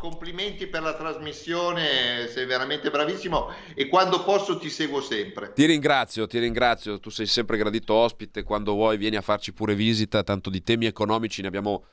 Complimenti 0.00 0.66
per 0.66 0.82
la 0.82 0.94
trasmissione, 0.94 2.26
sei 2.26 2.46
veramente 2.46 2.90
bravissimo 2.90 3.50
e 3.74 3.86
quando 3.86 4.24
posso 4.24 4.58
ti 4.58 4.70
seguo 4.70 5.02
sempre. 5.02 5.52
Ti 5.52 5.66
ringrazio, 5.66 6.26
ti 6.26 6.38
ringrazio, 6.38 6.98
tu 6.98 7.10
sei 7.10 7.26
sempre 7.26 7.58
gradito 7.58 7.92
ospite, 7.94 8.42
quando 8.42 8.72
vuoi 8.72 8.96
vieni 8.96 9.16
a 9.16 9.20
farci 9.20 9.52
pure 9.52 9.74
visita, 9.74 10.22
tanto 10.22 10.48
di 10.50 10.62
temi 10.62 10.86
economici 10.86 11.42
ne 11.42 11.48
abbiamo 11.48 11.84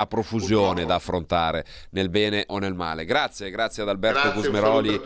a 0.00 0.06
profusione 0.06 0.84
da 0.84 0.94
affrontare 0.94 1.64
nel 1.90 2.08
bene 2.08 2.44
o 2.48 2.58
nel 2.58 2.74
male. 2.74 3.04
Grazie, 3.04 3.50
grazie 3.50 3.82
ad 3.82 3.88
Alberto 3.88 4.20
grazie, 4.20 4.40
Gusmeroli. 4.40 5.00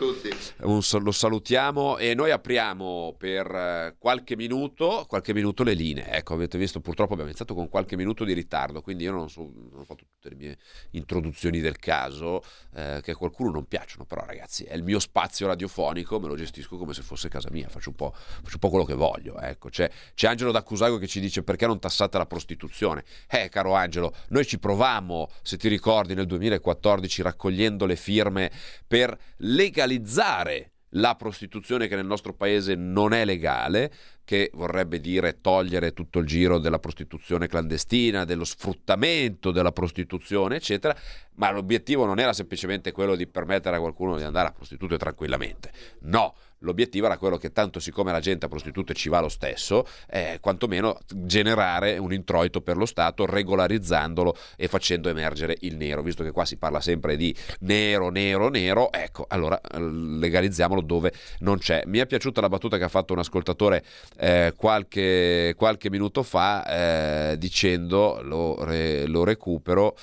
Un 0.61 0.81
un, 0.81 0.81
lo 1.01 1.11
salutiamo 1.11 1.97
e 1.97 2.13
noi 2.13 2.29
apriamo 2.29 3.15
per 3.17 3.47
eh, 3.47 3.95
qualche 3.97 4.35
minuto, 4.35 5.05
qualche 5.07 5.33
minuto 5.33 5.63
le 5.63 5.73
linee. 5.73 6.11
Ecco, 6.11 6.35
avete 6.35 6.59
visto, 6.59 6.79
purtroppo 6.79 7.13
abbiamo 7.13 7.29
iniziato 7.29 7.55
con 7.55 7.69
qualche 7.69 7.95
minuto 7.95 8.23
di 8.23 8.33
ritardo, 8.33 8.81
quindi 8.81 9.03
io 9.03 9.11
non, 9.11 9.29
so, 9.29 9.41
non 9.41 9.79
ho 9.79 9.83
fatto 9.83 10.05
tutte 10.05 10.29
le 10.29 10.35
mie 10.35 10.57
introduzioni 10.91 11.59
del 11.59 11.77
caso, 11.77 12.43
eh, 12.75 12.99
che 13.01 13.11
a 13.11 13.15
qualcuno 13.15 13.49
non 13.49 13.65
piacciono, 13.65 14.05
però 14.05 14.23
ragazzi, 14.25 14.63
è 14.63 14.75
il 14.75 14.83
mio 14.83 14.99
spazio 14.99 15.47
radiofonico, 15.47 16.19
me 16.19 16.27
lo 16.27 16.35
gestisco 16.35 16.77
come 16.77 16.93
se 16.93 17.01
fosse 17.01 17.29
casa 17.29 17.49
mia, 17.51 17.67
faccio 17.67 17.89
un 17.89 17.95
po', 17.95 18.13
faccio 18.13 18.53
un 18.53 18.59
po 18.59 18.69
quello 18.69 18.85
che 18.85 18.93
voglio. 18.93 19.39
Ecco. 19.39 19.69
C'è, 19.69 19.89
c'è 20.13 20.27
Angelo 20.27 20.51
D'Accusago 20.51 20.99
che 20.99 21.07
ci 21.07 21.19
dice 21.19 21.41
perché 21.41 21.65
non 21.65 21.79
tassate 21.79 22.19
la 22.19 22.27
prostituzione. 22.27 23.03
Eh, 23.27 23.49
caro 23.49 23.73
Angelo, 23.73 24.13
noi 24.29 24.45
ci 24.45 24.59
proviamo 24.59 24.82
provammo, 24.83 25.29
se 25.41 25.55
ti 25.55 25.69
ricordi, 25.69 26.13
nel 26.13 26.25
2014 26.25 27.21
raccogliendo 27.21 27.85
le 27.85 27.95
firme 27.95 28.51
per 28.85 29.17
legalizzare 29.37 30.71
la 30.95 31.15
prostituzione 31.15 31.87
che 31.87 31.95
nel 31.95 32.05
nostro 32.05 32.33
paese 32.33 32.75
non 32.75 33.13
è 33.13 33.23
legale, 33.23 33.91
che 34.25 34.51
vorrebbe 34.53 34.99
dire 34.99 35.39
togliere 35.41 35.93
tutto 35.93 36.19
il 36.19 36.25
giro 36.25 36.59
della 36.59 36.79
prostituzione 36.79 37.47
clandestina, 37.47 38.25
dello 38.25 38.43
sfruttamento 38.43 39.51
della 39.51 39.71
prostituzione, 39.71 40.57
eccetera, 40.57 40.95
ma 41.35 41.49
l'obiettivo 41.49 42.05
non 42.05 42.19
era 42.19 42.33
semplicemente 42.33 42.91
quello 42.91 43.15
di 43.15 43.25
permettere 43.25 43.77
a 43.77 43.79
qualcuno 43.79 44.17
di 44.17 44.23
andare 44.23 44.49
a 44.49 44.51
prostitute 44.51 44.97
tranquillamente. 44.97 45.71
No, 46.01 46.35
L'obiettivo 46.63 47.05
era 47.05 47.17
quello 47.17 47.37
che 47.37 47.51
tanto 47.51 47.79
siccome 47.79 48.11
la 48.11 48.19
gente 48.19 48.45
a 48.45 48.49
prostitute 48.49 48.93
ci 48.93 49.09
va 49.09 49.19
lo 49.19 49.29
stesso, 49.29 49.85
eh, 50.09 50.37
quantomeno 50.41 50.99
generare 51.13 51.97
un 51.97 52.13
introito 52.13 52.61
per 52.61 52.77
lo 52.77 52.85
Stato 52.85 53.25
regolarizzandolo 53.25 54.35
e 54.55 54.67
facendo 54.67 55.09
emergere 55.09 55.57
il 55.61 55.75
nero, 55.75 56.01
visto 56.01 56.23
che 56.23 56.31
qua 56.31 56.45
si 56.45 56.57
parla 56.57 56.79
sempre 56.79 57.17
di 57.17 57.35
nero, 57.59 58.09
nero, 58.09 58.49
nero, 58.49 58.91
ecco, 58.91 59.25
allora 59.27 59.59
legalizziamolo 59.77 60.81
dove 60.81 61.11
non 61.39 61.57
c'è. 61.57 61.83
Mi 61.85 61.99
è 61.99 62.05
piaciuta 62.05 62.41
la 62.41 62.49
battuta 62.49 62.77
che 62.77 62.85
ha 62.85 62.89
fatto 62.89 63.13
un 63.13 63.19
ascoltatore 63.19 63.83
eh, 64.17 64.53
qualche, 64.55 65.53
qualche, 65.57 65.89
minuto 65.89 66.23
fa 66.23 67.31
eh, 67.31 67.37
dicendo, 67.37 68.21
lo, 68.21 68.63
re, 68.63 69.05
lo 69.05 69.23
recupero, 69.23 69.95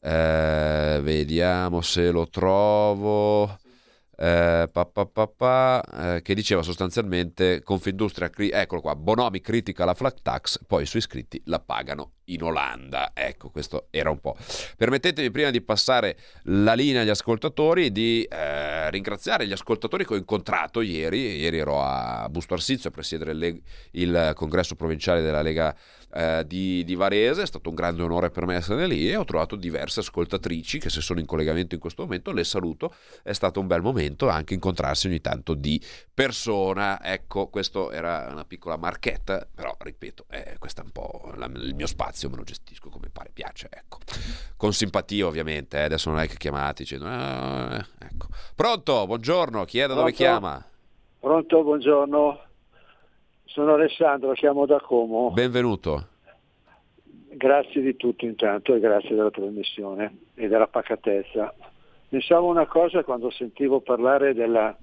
eh, 0.00 1.00
vediamo 1.02 1.80
se 1.80 2.10
lo 2.10 2.28
trovo 2.28 3.62
eh, 4.16 4.68
pa, 4.70 4.86
pa, 4.86 5.26
pa, 5.26 5.82
eh, 6.16 6.22
che 6.22 6.34
diceva 6.34 6.62
sostanzialmente 6.62 7.62
Confindustria, 7.62 8.30
cri- 8.30 8.50
eccolo 8.50 8.80
qua, 8.80 8.94
Bonomi 8.94 9.40
critica 9.40 9.84
la 9.84 9.94
flat 9.94 10.20
tax, 10.22 10.60
poi 10.66 10.82
i 10.82 10.86
suoi 10.86 11.00
iscritti 11.00 11.40
la 11.46 11.60
pagano 11.60 12.12
in 12.26 12.42
Olanda. 12.42 13.10
Ecco, 13.12 13.50
questo 13.50 13.88
era 13.90 14.10
un 14.10 14.20
po'. 14.20 14.36
Permettetemi 14.76 15.30
prima 15.30 15.50
di 15.50 15.60
passare 15.60 16.16
la 16.44 16.74
linea 16.74 17.02
agli 17.02 17.10
ascoltatori 17.10 17.92
di 17.92 18.22
eh, 18.22 18.90
ringraziare 18.90 19.46
gli 19.46 19.52
ascoltatori 19.52 20.06
che 20.06 20.14
ho 20.14 20.16
incontrato 20.16 20.80
ieri. 20.80 21.36
Ieri 21.36 21.58
ero 21.58 21.82
a 21.82 22.28
Busto 22.30 22.54
Arsizio 22.54 22.88
a 22.88 22.92
presiedere 22.92 23.32
il, 23.32 23.62
il 23.92 24.32
congresso 24.34 24.74
provinciale 24.74 25.22
della 25.22 25.42
Lega 25.42 25.74
eh, 26.14 26.44
di, 26.46 26.84
di, 26.84 26.94
Varese, 26.94 27.42
è 27.42 27.46
stato 27.46 27.68
un 27.68 27.74
grande 27.74 28.02
onore 28.02 28.30
per 28.30 28.46
me 28.46 28.54
essere 28.54 28.86
lì 28.86 29.10
e 29.10 29.16
ho 29.16 29.24
trovato 29.24 29.56
diverse 29.56 30.00
ascoltatrici 30.00 30.78
che 30.78 30.88
se 30.88 31.00
sono 31.00 31.18
in 31.18 31.26
collegamento 31.26 31.74
in 31.74 31.80
questo 31.80 32.02
momento 32.02 32.30
le 32.30 32.44
saluto, 32.44 32.94
è 33.22 33.32
stato 33.32 33.58
un 33.58 33.66
bel 33.66 33.82
momento 33.82 34.28
anche 34.28 34.54
incontrarsi 34.54 35.08
ogni 35.08 35.20
tanto 35.20 35.54
di 35.54 35.82
persona, 36.12 37.02
ecco 37.02 37.48
questo 37.48 37.90
era 37.90 38.28
una 38.30 38.44
piccola 38.44 38.76
marchetta, 38.76 39.46
però 39.52 39.76
ripeto, 39.76 40.26
eh, 40.30 40.54
questo 40.58 40.82
è 40.82 40.84
un 40.84 40.92
po' 40.92 41.32
la, 41.34 41.46
il 41.46 41.74
mio 41.74 41.86
spazio, 41.88 42.30
me 42.30 42.36
lo 42.36 42.44
gestisco 42.44 42.90
come 42.90 43.08
pare 43.12 43.30
piace, 43.32 43.68
ecco. 43.70 43.98
con 44.56 44.72
simpatia 44.72 45.26
ovviamente, 45.26 45.78
eh, 45.78 45.82
adesso 45.82 46.10
non 46.10 46.20
è 46.20 46.28
che 46.28 46.36
chiamati 46.36 46.84
dicendo, 46.84 47.06
ah, 47.06 47.84
ecco. 47.98 48.28
pronto, 48.54 49.06
buongiorno, 49.06 49.64
chi 49.64 49.80
è 49.80 49.88
da 49.88 49.94
dove 49.94 50.12
chiama? 50.12 50.64
Pronto, 51.18 51.62
buongiorno. 51.62 52.52
Sono 53.54 53.74
Alessandro, 53.74 54.32
chiamo 54.32 54.66
da 54.66 54.80
Como. 54.80 55.30
Benvenuto. 55.30 56.08
Grazie 57.28 57.82
di 57.82 57.94
tutto 57.94 58.24
intanto 58.24 58.74
e 58.74 58.80
grazie 58.80 59.14
della 59.14 59.30
trasmissione 59.30 60.22
e 60.34 60.48
della 60.48 60.66
pacatezza. 60.66 61.54
Pensavo 62.08 62.48
una 62.48 62.66
cosa 62.66 63.04
quando 63.04 63.30
sentivo 63.30 63.78
parlare 63.78 64.34
della, 64.34 64.76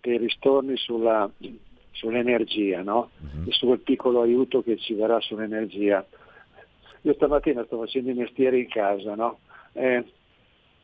dei 0.00 0.16
ristorni 0.16 0.78
sulla, 0.78 1.30
sull'energia 1.90 2.80
no? 2.80 3.10
uh-huh. 3.20 3.50
e 3.50 3.52
sul 3.52 3.80
piccolo 3.80 4.22
aiuto 4.22 4.62
che 4.62 4.78
ci 4.78 4.94
verrà 4.94 5.20
sull'energia. 5.20 6.02
Io 7.02 7.12
stamattina 7.12 7.66
sto 7.66 7.76
facendo 7.80 8.08
i 8.12 8.14
mestieri 8.14 8.60
in 8.60 8.68
casa, 8.68 9.14
no? 9.14 9.40
eh, 9.74 10.02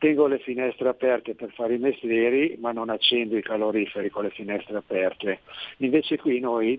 tengo 0.03 0.27
le 0.27 0.39
finestre 0.39 0.89
aperte 0.89 1.33
per 1.33 1.53
fare 1.53 1.75
i 1.75 1.77
mestieri 1.77 2.57
ma 2.59 2.73
non 2.73 2.89
accendo 2.89 3.37
i 3.37 3.41
caloriferi 3.41 4.09
con 4.09 4.23
le 4.23 4.31
finestre 4.31 4.75
aperte. 4.75 5.39
Invece 5.77 6.17
qui 6.17 6.41
noi 6.41 6.77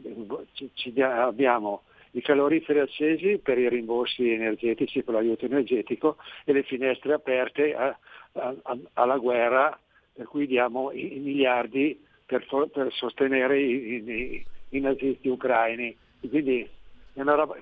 abbiamo 0.99 1.85
i 2.11 2.21
caloriferi 2.21 2.81
accesi 2.81 3.41
per 3.43 3.57
i 3.57 3.71
rimborsi 3.71 4.31
energetici, 4.31 5.03
per 5.03 5.15
l'aiuto 5.15 5.47
energetico 5.47 6.19
e 6.45 6.53
le 6.53 6.65
finestre 6.65 7.15
aperte 7.15 7.75
a, 7.75 7.99
a, 8.33 8.55
a, 8.63 8.79
alla 8.93 9.17
guerra 9.17 9.79
per 10.13 10.27
cui 10.27 10.47
diamo 10.47 10.93
i, 10.93 11.17
i 11.17 11.19
miliardi 11.19 11.99
per, 12.27 12.45
per 12.71 12.93
sostenere 12.93 13.59
i, 13.59 14.05
i, 14.07 14.47
i, 14.69 14.81
nazisti 14.81 15.29
ucraini. 15.29 15.97
Quindi 16.29 16.69
roba, 17.15 17.57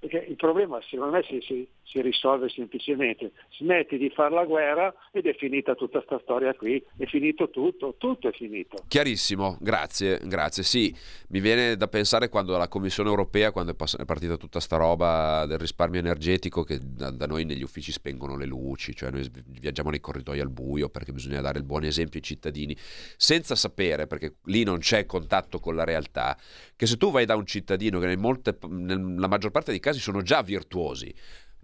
il 0.00 0.36
problema 0.36 0.80
secondo 0.80 1.12
me 1.12 1.22
si, 1.24 1.42
si, 1.42 1.68
si, 1.84 2.00
risolve 2.00 2.48
semplicemente, 2.48 3.32
smetti 3.56 3.96
di 3.96 4.10
fare 4.10 4.34
la 4.34 4.44
guerra 4.44 4.92
ed 5.12 5.26
è 5.26 5.34
finita 5.34 5.74
tutta 5.74 5.98
questa 5.98 6.20
storia 6.22 6.54
qui, 6.54 6.82
è 6.96 7.04
finito 7.06 7.50
tutto, 7.50 7.94
tutto 7.98 8.28
è 8.28 8.32
finito. 8.32 8.82
Chiarissimo, 8.88 9.56
grazie, 9.60 10.20
grazie. 10.24 10.62
Sì, 10.62 10.94
mi 11.28 11.40
viene 11.40 11.76
da 11.76 11.88
pensare 11.88 12.28
quando 12.28 12.56
la 12.56 12.68
Commissione 12.68 13.08
europea, 13.08 13.52
quando 13.52 13.72
è, 13.72 14.04
partita 14.04 14.36
tutta 14.36 14.60
sta 14.60 14.76
roba 14.76 15.46
del 15.46 15.58
risparmio 15.58 16.00
energetico, 16.00 16.64
che 16.64 16.78
da, 16.82 17.10
da, 17.10 17.26
noi 17.26 17.44
negli 17.44 17.62
uffici 17.62 17.92
spengono 17.92 18.36
le 18.36 18.46
luci, 18.46 18.94
cioè 18.94 19.10
noi 19.10 19.28
viaggiamo 19.46 19.90
nei 19.90 20.00
corridoi 20.00 20.40
al 20.40 20.50
buio 20.50 20.88
perché 20.88 21.12
bisogna 21.12 21.40
dare 21.40 21.58
il 21.58 21.64
buon 21.64 21.84
esempio 21.84 22.18
ai 22.18 22.24
cittadini, 22.24 22.76
senza 23.16 23.54
sapere, 23.54 24.06
perché 24.06 24.36
lì 24.44 24.64
non 24.64 24.78
c'è 24.78 25.06
contatto 25.06 25.58
con 25.60 25.74
la 25.74 25.84
realtà, 25.84 26.36
che 26.76 26.86
se 26.86 26.96
tu 26.96 27.10
vai 27.10 27.24
da 27.24 27.36
un 27.36 27.46
cittadino 27.46 27.98
che 27.98 28.16
nella 28.68 29.28
maggior 29.28 29.50
parte 29.50 29.70
dei 29.70 29.80
casi 29.80 30.00
sono 30.00 30.22
già 30.22 30.42
virtuosi, 30.42 31.14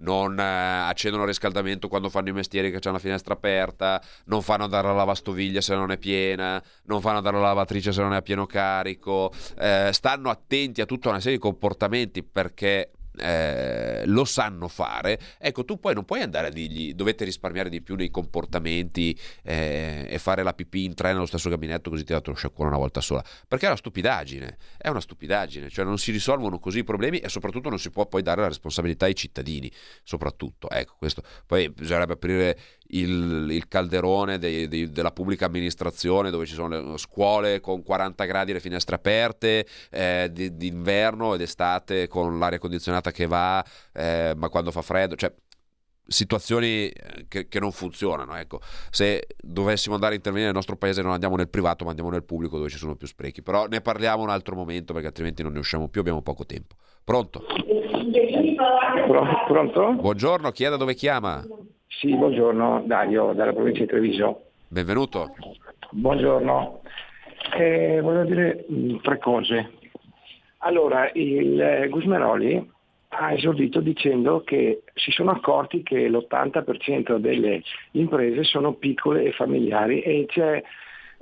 non 0.00 0.38
eh, 0.38 0.42
accendono 0.42 1.22
il 1.22 1.28
riscaldamento 1.28 1.88
quando 1.88 2.08
fanno 2.08 2.28
i 2.28 2.32
mestieri 2.32 2.70
che 2.70 2.78
c'è 2.78 2.90
una 2.90 2.98
finestra 2.98 3.34
aperta, 3.34 4.02
non 4.26 4.42
fanno 4.42 4.64
andare 4.64 4.88
la 4.88 4.94
lavastoviglie 4.94 5.60
se 5.60 5.74
non 5.74 5.90
è 5.90 5.98
piena, 5.98 6.62
non 6.84 7.00
fanno 7.00 7.18
andare 7.18 7.36
la 7.36 7.42
lavatrice 7.44 7.92
se 7.92 8.02
non 8.02 8.12
è 8.12 8.16
a 8.16 8.22
pieno 8.22 8.46
carico, 8.46 9.32
eh, 9.58 9.90
stanno 9.92 10.30
attenti 10.30 10.80
a 10.80 10.86
tutta 10.86 11.08
una 11.08 11.20
serie 11.20 11.36
di 11.36 11.42
comportamenti 11.42 12.22
perché 12.22 12.90
eh, 13.20 14.02
lo 14.06 14.24
sanno 14.24 14.68
fare, 14.68 15.18
ecco 15.38 15.64
tu 15.64 15.78
poi 15.78 15.94
non 15.94 16.04
puoi 16.04 16.22
andare 16.22 16.48
a 16.48 16.50
dirgli 16.50 16.94
dovete 16.94 17.24
risparmiare 17.24 17.68
di 17.68 17.80
più 17.82 17.94
nei 17.94 18.10
comportamenti 18.10 19.18
eh, 19.42 20.06
e 20.08 20.18
fare 20.18 20.42
la 20.42 20.52
pipì 20.52 20.84
in 20.84 20.94
tre 20.94 21.12
nello 21.12 21.26
stesso 21.26 21.48
gabinetto 21.48 21.90
così 21.90 22.04
ti 22.04 22.12
dato 22.12 22.30
lo 22.30 22.36
sciacquone 22.36 22.68
una 22.68 22.78
volta 22.78 23.00
sola, 23.00 23.24
perché 23.46 23.66
è 23.66 23.68
una 23.68 23.76
stupidaggine, 23.76 24.56
è 24.78 24.88
una 24.88 25.00
stupidaggine, 25.00 25.68
cioè 25.68 25.84
non 25.84 25.98
si 25.98 26.10
risolvono 26.12 26.58
così 26.58 26.78
i 26.78 26.84
problemi 26.84 27.18
e 27.18 27.28
soprattutto 27.28 27.68
non 27.68 27.78
si 27.78 27.90
può 27.90 28.06
poi 28.06 28.22
dare 28.22 28.40
la 28.40 28.48
responsabilità 28.48 29.06
ai 29.06 29.14
cittadini, 29.14 29.70
soprattutto, 30.02 30.68
ecco 30.70 30.94
questo, 30.98 31.22
poi 31.46 31.70
bisognerebbe 31.70 32.14
aprire 32.14 32.58
il, 32.92 33.46
il 33.50 33.68
calderone 33.68 34.38
dei, 34.38 34.68
dei, 34.68 34.90
della 34.90 35.12
pubblica 35.12 35.46
amministrazione 35.46 36.30
dove 36.30 36.46
ci 36.46 36.54
sono 36.54 36.92
le 36.92 36.98
scuole 36.98 37.60
con 37.60 37.82
40 37.82 38.24
gradi 38.24 38.52
le 38.52 38.60
finestre 38.60 38.96
aperte, 38.96 39.66
eh, 39.90 40.30
d'inverno 40.32 41.34
ed 41.34 41.42
estate 41.42 42.08
con 42.08 42.38
l'aria 42.38 42.58
condizionata 42.58 43.10
che 43.10 43.26
va, 43.26 43.64
eh, 43.92 44.32
ma 44.36 44.48
quando 44.48 44.70
fa 44.70 44.82
freddo, 44.82 45.16
cioè 45.16 45.32
situazioni 46.10 46.88
eh, 46.88 47.26
che, 47.28 47.48
che, 47.48 47.60
non 47.60 47.70
funzionano. 47.70 48.36
Ecco. 48.36 48.60
Se 48.90 49.26
dovessimo 49.40 49.94
andare 49.94 50.14
a 50.14 50.16
intervenire 50.16 50.48
nel 50.48 50.56
nostro 50.56 50.76
paese 50.76 51.02
non 51.02 51.12
andiamo 51.12 51.36
nel 51.36 51.48
privato 51.48 51.84
ma 51.84 51.90
andiamo 51.90 52.10
nel 52.10 52.24
pubblico 52.24 52.56
dove 52.56 52.68
ci 52.68 52.78
sono 52.78 52.96
più 52.96 53.06
sprechi. 53.06 53.42
Però 53.42 53.66
ne 53.66 53.80
parliamo 53.80 54.22
un 54.22 54.30
altro 54.30 54.54
momento 54.54 54.92
perché 54.92 55.08
altrimenti 55.08 55.42
non 55.42 55.52
ne 55.52 55.60
usciamo 55.60 55.88
più, 55.88 56.00
abbiamo 56.00 56.22
poco 56.22 56.44
tempo. 56.44 56.74
Pronto? 57.04 57.44
Pronto? 59.46 59.92
Buongiorno, 59.94 60.50
chi 60.50 60.64
è 60.64 60.68
da 60.68 60.76
dove 60.76 60.94
chiama? 60.94 61.44
Sì, 62.00 62.16
buongiorno, 62.16 62.84
Dario, 62.86 63.34
dalla 63.34 63.52
provincia 63.52 63.80
di 63.80 63.86
Treviso. 63.88 64.44
Benvenuto. 64.68 65.34
Buongiorno. 65.90 66.80
Eh, 67.58 68.00
voglio 68.00 68.24
dire 68.24 68.64
mh, 68.66 68.74
mm, 68.74 68.96
tre 69.02 69.18
cose. 69.18 69.70
Allora, 70.60 71.10
il 71.12 71.60
eh, 71.60 71.88
Gusmeroli 71.90 72.70
ha 73.08 73.32
esordito 73.34 73.80
dicendo 73.80 74.40
che 74.40 74.84
si 74.94 75.10
sono 75.10 75.32
accorti 75.32 75.82
che 75.82 76.08
l'80% 76.08 77.18
delle 77.18 77.62
imprese 77.90 78.44
sono 78.44 78.72
piccole 78.72 79.24
e 79.24 79.32
familiari 79.32 80.00
e 80.00 80.24
c'è 80.26 80.62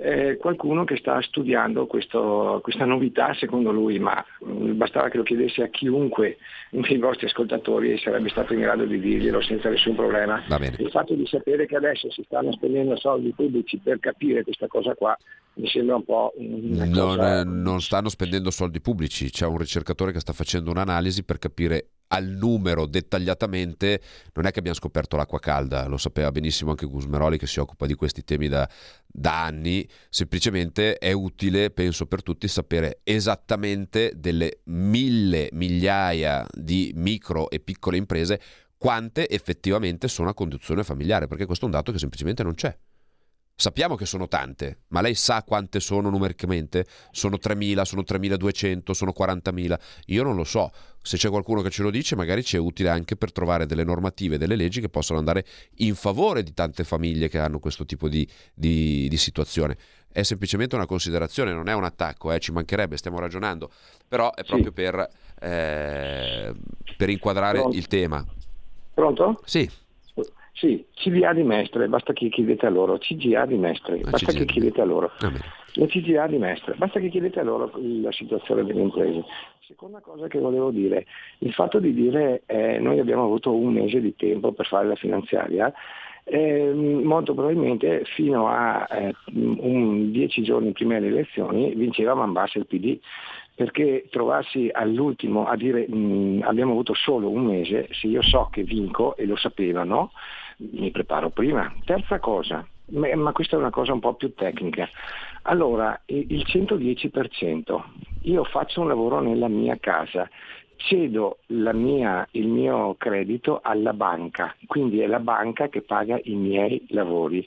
eh, 0.00 0.36
qualcuno 0.36 0.84
che 0.84 0.96
sta 0.96 1.20
studiando 1.20 1.86
questo, 1.86 2.60
questa 2.62 2.84
novità 2.84 3.34
secondo 3.34 3.72
lui, 3.72 3.98
ma 3.98 4.24
mm, 4.44 4.76
bastava 4.76 5.08
che 5.08 5.16
lo 5.16 5.24
chiedesse 5.24 5.62
a 5.62 5.68
chiunque 5.68 6.38
dei 6.70 6.98
vostri 6.98 7.26
ascoltatori 7.26 7.92
e 7.92 7.98
sarebbe 7.98 8.28
stato 8.28 8.52
in 8.54 8.60
grado 8.60 8.84
di 8.84 9.00
dirglielo 9.00 9.40
senza 9.42 9.68
nessun 9.68 9.96
problema. 9.96 10.40
Il 10.78 10.90
fatto 10.90 11.14
di 11.14 11.26
sapere 11.26 11.66
che 11.66 11.74
adesso 11.74 12.08
si 12.12 12.22
stanno 12.22 12.52
spendendo 12.52 12.96
soldi 12.96 13.32
pubblici 13.34 13.78
per 13.78 13.98
capire 13.98 14.44
questa 14.44 14.68
cosa 14.68 14.94
qua 14.94 15.16
mi 15.54 15.66
sembra 15.66 15.96
un 15.96 16.04
po'... 16.04 16.32
Non, 16.36 16.90
cosa... 16.92 17.42
non 17.42 17.80
stanno 17.80 18.08
spendendo 18.08 18.52
soldi 18.52 18.80
pubblici, 18.80 19.30
c'è 19.30 19.46
un 19.46 19.58
ricercatore 19.58 20.12
che 20.12 20.20
sta 20.20 20.32
facendo 20.32 20.70
un'analisi 20.70 21.24
per 21.24 21.38
capire 21.38 21.88
al 22.08 22.26
numero 22.26 22.86
dettagliatamente, 22.86 24.00
non 24.34 24.46
è 24.46 24.50
che 24.50 24.58
abbiamo 24.58 24.76
scoperto 24.76 25.16
l'acqua 25.16 25.38
calda, 25.38 25.86
lo 25.86 25.96
sapeva 25.96 26.30
benissimo 26.30 26.70
anche 26.70 26.86
Gusmeroli 26.86 27.38
che 27.38 27.46
si 27.46 27.60
occupa 27.60 27.86
di 27.86 27.94
questi 27.94 28.24
temi 28.24 28.48
da, 28.48 28.68
da 29.06 29.44
anni, 29.44 29.88
semplicemente 30.08 30.98
è 30.98 31.12
utile, 31.12 31.70
penso 31.70 32.06
per 32.06 32.22
tutti, 32.22 32.48
sapere 32.48 33.00
esattamente 33.04 34.12
delle 34.16 34.60
mille 34.64 35.48
migliaia 35.52 36.46
di 36.52 36.92
micro 36.94 37.50
e 37.50 37.60
piccole 37.60 37.96
imprese 37.96 38.40
quante 38.76 39.28
effettivamente 39.28 40.06
sono 40.08 40.30
a 40.30 40.34
conduzione 40.34 40.84
familiare, 40.84 41.26
perché 41.26 41.46
questo 41.46 41.64
è 41.64 41.68
un 41.68 41.74
dato 41.74 41.92
che 41.92 41.98
semplicemente 41.98 42.42
non 42.42 42.54
c'è. 42.54 42.76
Sappiamo 43.60 43.96
che 43.96 44.06
sono 44.06 44.28
tante, 44.28 44.82
ma 44.90 45.00
lei 45.00 45.16
sa 45.16 45.42
quante 45.42 45.80
sono 45.80 46.10
numericamente? 46.10 46.86
Sono 47.10 47.38
3.000, 47.42 47.82
sono 47.82 48.02
3.200, 48.02 48.92
sono 48.92 49.12
40.000? 49.12 49.78
Io 50.06 50.22
non 50.22 50.36
lo 50.36 50.44
so. 50.44 50.70
Se 51.02 51.16
c'è 51.16 51.28
qualcuno 51.28 51.60
che 51.60 51.70
ce 51.70 51.82
lo 51.82 51.90
dice, 51.90 52.14
magari 52.14 52.44
ci 52.44 52.54
è 52.54 52.60
utile 52.60 52.88
anche 52.88 53.16
per 53.16 53.32
trovare 53.32 53.66
delle 53.66 53.82
normative, 53.82 54.38
delle 54.38 54.54
leggi 54.54 54.80
che 54.80 54.88
possono 54.88 55.18
andare 55.18 55.44
in 55.78 55.96
favore 55.96 56.44
di 56.44 56.54
tante 56.54 56.84
famiglie 56.84 57.26
che 57.26 57.40
hanno 57.40 57.58
questo 57.58 57.84
tipo 57.84 58.08
di, 58.08 58.24
di, 58.54 59.08
di 59.08 59.16
situazione. 59.16 59.76
È 60.08 60.22
semplicemente 60.22 60.76
una 60.76 60.86
considerazione, 60.86 61.52
non 61.52 61.68
è 61.68 61.74
un 61.74 61.82
attacco, 61.82 62.30
eh, 62.30 62.38
ci 62.38 62.52
mancherebbe, 62.52 62.96
stiamo 62.96 63.18
ragionando, 63.18 63.72
però 64.06 64.32
è 64.34 64.44
proprio 64.44 64.68
sì. 64.68 64.72
per, 64.72 65.08
eh, 65.40 66.54
per 66.96 67.10
inquadrare 67.10 67.58
Pronto? 67.58 67.76
il 67.76 67.88
tema. 67.88 68.24
Pronto? 68.94 69.40
Sì. 69.44 69.68
Sì, 70.58 70.84
CVA 70.94 71.34
di 71.34 71.44
Mestre, 71.44 71.86
basta 71.86 72.12
che 72.12 72.28
chiedete 72.28 72.66
a 72.66 72.70
loro, 72.70 72.98
CGA 72.98 73.46
di 73.46 73.56
Mestre, 73.56 74.00
ah, 74.02 74.10
basta 74.10 74.32
CGA. 74.32 74.38
che 74.40 74.44
chiedete 74.44 74.80
a 74.80 74.84
loro. 74.84 75.12
Ah, 75.20 75.32
la 75.74 75.86
CGA 75.86 76.26
di 76.26 76.38
Mestre, 76.38 76.74
basta 76.74 76.98
che 76.98 77.08
chiedete 77.10 77.38
a 77.38 77.44
loro 77.44 77.70
la 77.76 78.10
situazione 78.10 78.64
delle 78.64 78.80
imprese. 78.80 79.24
Seconda 79.60 80.00
cosa 80.00 80.26
che 80.26 80.40
volevo 80.40 80.70
dire, 80.70 81.06
il 81.38 81.52
fatto 81.52 81.78
di 81.78 81.94
dire 81.94 82.42
eh, 82.46 82.80
noi 82.80 82.98
abbiamo 82.98 83.22
avuto 83.22 83.54
un 83.54 83.72
mese 83.72 84.00
di 84.00 84.16
tempo 84.16 84.50
per 84.50 84.66
fare 84.66 84.88
la 84.88 84.96
finanziaria, 84.96 85.72
eh, 86.24 86.72
molto 86.72 87.34
probabilmente 87.34 88.02
fino 88.16 88.48
a 88.48 88.84
eh, 88.90 89.14
un, 89.34 90.10
dieci 90.10 90.42
giorni 90.42 90.72
prima 90.72 90.94
delle 90.94 91.08
elezioni 91.08 91.72
vinceva 91.74 92.14
man 92.14 92.34
il 92.54 92.66
PD 92.66 92.98
perché 93.54 94.06
trovarsi 94.10 94.70
all'ultimo 94.72 95.46
a 95.46 95.56
dire 95.56 95.88
mh, 95.88 96.42
abbiamo 96.44 96.72
avuto 96.72 96.94
solo 96.94 97.28
un 97.28 97.44
mese, 97.44 97.88
se 97.90 98.06
io 98.06 98.22
so 98.22 98.48
che 98.52 98.62
vinco 98.62 99.16
e 99.16 99.26
lo 99.26 99.34
sapevano, 99.34 100.12
mi 100.58 100.90
preparo 100.90 101.30
prima. 101.30 101.72
Terza 101.84 102.18
cosa, 102.18 102.66
ma 102.90 103.32
questa 103.32 103.56
è 103.56 103.58
una 103.58 103.70
cosa 103.70 103.92
un 103.92 104.00
po' 104.00 104.14
più 104.14 104.34
tecnica. 104.34 104.88
Allora, 105.42 106.00
il 106.06 106.44
110%, 106.46 107.82
io 108.22 108.44
faccio 108.44 108.80
un 108.80 108.88
lavoro 108.88 109.20
nella 109.20 109.48
mia 109.48 109.76
casa, 109.78 110.28
cedo 110.76 111.38
mia, 111.46 112.26
il 112.32 112.48
mio 112.48 112.94
credito 112.98 113.60
alla 113.62 113.92
banca, 113.92 114.54
quindi 114.66 115.00
è 115.00 115.06
la 115.06 115.20
banca 115.20 115.68
che 115.68 115.82
paga 115.82 116.18
i 116.22 116.34
miei 116.34 116.84
lavori. 116.90 117.46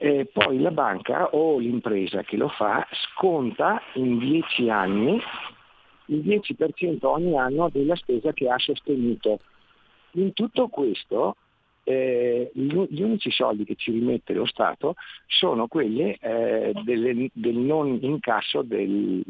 E 0.00 0.28
poi 0.32 0.60
la 0.60 0.70
banca 0.70 1.30
o 1.30 1.58
l'impresa 1.58 2.22
che 2.22 2.36
lo 2.36 2.48
fa 2.48 2.86
sconta 2.90 3.82
in 3.94 4.18
10 4.18 4.70
anni 4.70 5.20
il 6.06 6.20
10% 6.20 6.98
ogni 7.02 7.36
anno 7.36 7.68
della 7.68 7.96
spesa 7.96 8.32
che 8.32 8.48
ha 8.48 8.58
sostenuto. 8.58 9.40
In 10.12 10.32
tutto 10.32 10.68
questo 10.68 11.36
eh, 11.88 12.50
gli 12.52 13.00
unici 13.00 13.30
soldi 13.30 13.64
che 13.64 13.74
ci 13.74 13.90
rimette 13.90 14.34
lo 14.34 14.44
Stato 14.44 14.96
sono 15.26 15.68
quelli 15.68 16.12
eh, 16.12 16.72
delle, 16.84 17.30
del 17.32 17.56
non 17.56 17.98
incasso 18.02 18.60
del, 18.60 19.24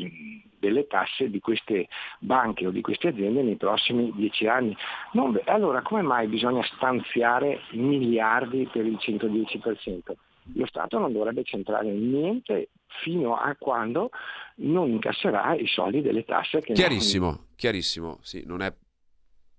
delle 0.58 0.88
tasse 0.88 1.30
di 1.30 1.38
queste 1.38 1.86
banche 2.18 2.66
o 2.66 2.70
di 2.70 2.80
queste 2.80 3.08
aziende 3.08 3.42
nei 3.42 3.54
prossimi 3.54 4.12
dieci 4.12 4.48
anni. 4.48 4.76
Non, 5.12 5.40
allora 5.44 5.82
come 5.82 6.02
mai 6.02 6.26
bisogna 6.26 6.64
stanziare 6.74 7.60
miliardi 7.74 8.68
per 8.72 8.84
il 8.84 8.98
110%? 9.00 10.12
Lo 10.54 10.66
Stato 10.66 10.98
non 10.98 11.12
dovrebbe 11.12 11.44
centrare 11.44 11.88
niente 11.92 12.70
fino 13.02 13.36
a 13.36 13.54
quando 13.56 14.10
non 14.56 14.90
incasserà 14.90 15.54
i 15.54 15.66
soldi 15.68 16.02
delle 16.02 16.24
tasse 16.24 16.60
che 16.60 16.72
Chiarissimo, 16.72 17.26
non... 17.26 17.38
chiarissimo, 17.54 18.18
sì, 18.22 18.42
non 18.46 18.62
è 18.62 18.74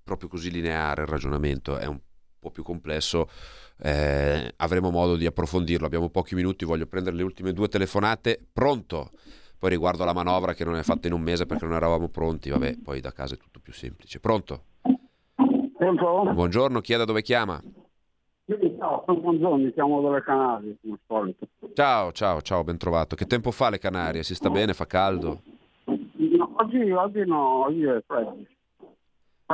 proprio 0.04 0.28
così 0.28 0.52
lineare 0.52 1.04
il 1.04 1.08
ragionamento, 1.08 1.78
è 1.78 1.86
un 1.86 2.00
po' 2.40 2.52
più 2.52 2.64
complesso, 2.64 3.30
eh, 3.82 4.54
avremo 4.58 4.90
modo 4.90 5.16
di 5.16 5.26
approfondirlo. 5.26 5.86
Abbiamo 5.86 6.10
pochi 6.10 6.36
minuti, 6.36 6.66
voglio 6.66 6.88
prendere 6.88 7.16
le 7.16 7.24
ultime 7.24 7.54
due 7.54 7.68
telefonate. 7.68 8.40
Pronto? 8.52 9.12
Poi 9.60 9.70
riguardo 9.70 10.04
alla 10.04 10.14
manovra 10.14 10.54
che 10.54 10.64
non 10.64 10.76
è 10.76 10.84
fatta 10.84 11.08
in 11.08 11.14
un 11.14 11.22
mese 11.22 11.46
perché 11.46 11.66
non 11.66 11.76
eravamo 11.76 12.08
pronti, 12.08 12.50
vabbè, 12.50 12.78
poi 12.82 13.02
da 13.02 13.12
casa 13.12 13.36
è 13.36 13.38
tutto 13.38 13.60
più 13.60 13.74
semplice. 13.74 14.22
Pronto? 14.22 14.64
Pronto? 15.78 16.32
Buongiorno, 16.34 16.80
chi 16.80 16.94
è 16.94 16.98
da 16.98 17.04
dove 17.04 17.22
chiama? 17.22 17.62
Ciao, 18.80 19.04
sono 19.06 19.20
Buongiorno, 19.20 19.70
chiamo 19.72 20.02
dalle 20.02 20.24
Canarie, 20.24 20.78
come 20.82 20.98
solito. 21.06 21.48
Ciao, 21.74 22.12
ciao, 22.14 22.42
ciao, 22.42 22.64
ben 22.64 22.78
trovato. 22.78 23.16
Che 23.16 23.26
tempo 23.26 23.52
fa 23.52 23.70
le 23.70 23.78
Canarie? 23.78 24.24
Si 24.24 24.34
sta 24.34 24.50
bene? 24.50 24.74
Fa 24.74 24.88
caldo? 24.88 25.42
No, 25.86 26.56
oggi, 26.58 26.92
oggi 26.92 27.26
no, 27.26 27.66
oggi 27.66 27.84
è 27.84 28.02
freddo. 28.08 28.38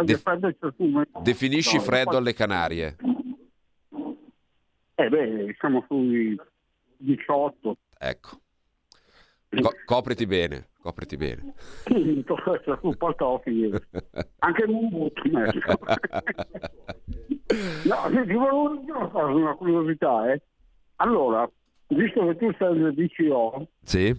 Def-. 0.04 0.24
Definisci 1.22 1.80
freddo 1.80 2.18
alle 2.18 2.34
Canarie. 2.34 2.96
Eh 4.96 5.10
beh, 5.10 5.56
siamo 5.60 5.84
sui 5.88 6.38
18. 6.98 7.78
Ecco. 7.98 8.40
Co- 9.62 9.74
copriti 9.86 10.26
bene, 10.26 10.70
copriti 10.82 11.16
bene. 11.16 11.54
Un 11.88 12.96
po' 12.98 13.16
toffi. 13.16 13.72
Anche 14.40 14.64
un 14.64 14.90
butto. 14.90 15.22
No, 17.86 18.10
ti 18.10 18.34
volevo 18.34 18.76
dire 18.84 18.98
una 19.14 19.54
curiosità, 19.56 20.32
eh. 20.34 20.42
Allora, 20.98 21.50
visto 21.88 22.26
che 22.26 22.36
tu 22.38 22.52
sei 22.58 22.78
del 22.80 22.94
DCO, 22.94 23.68
Sì, 23.84 24.14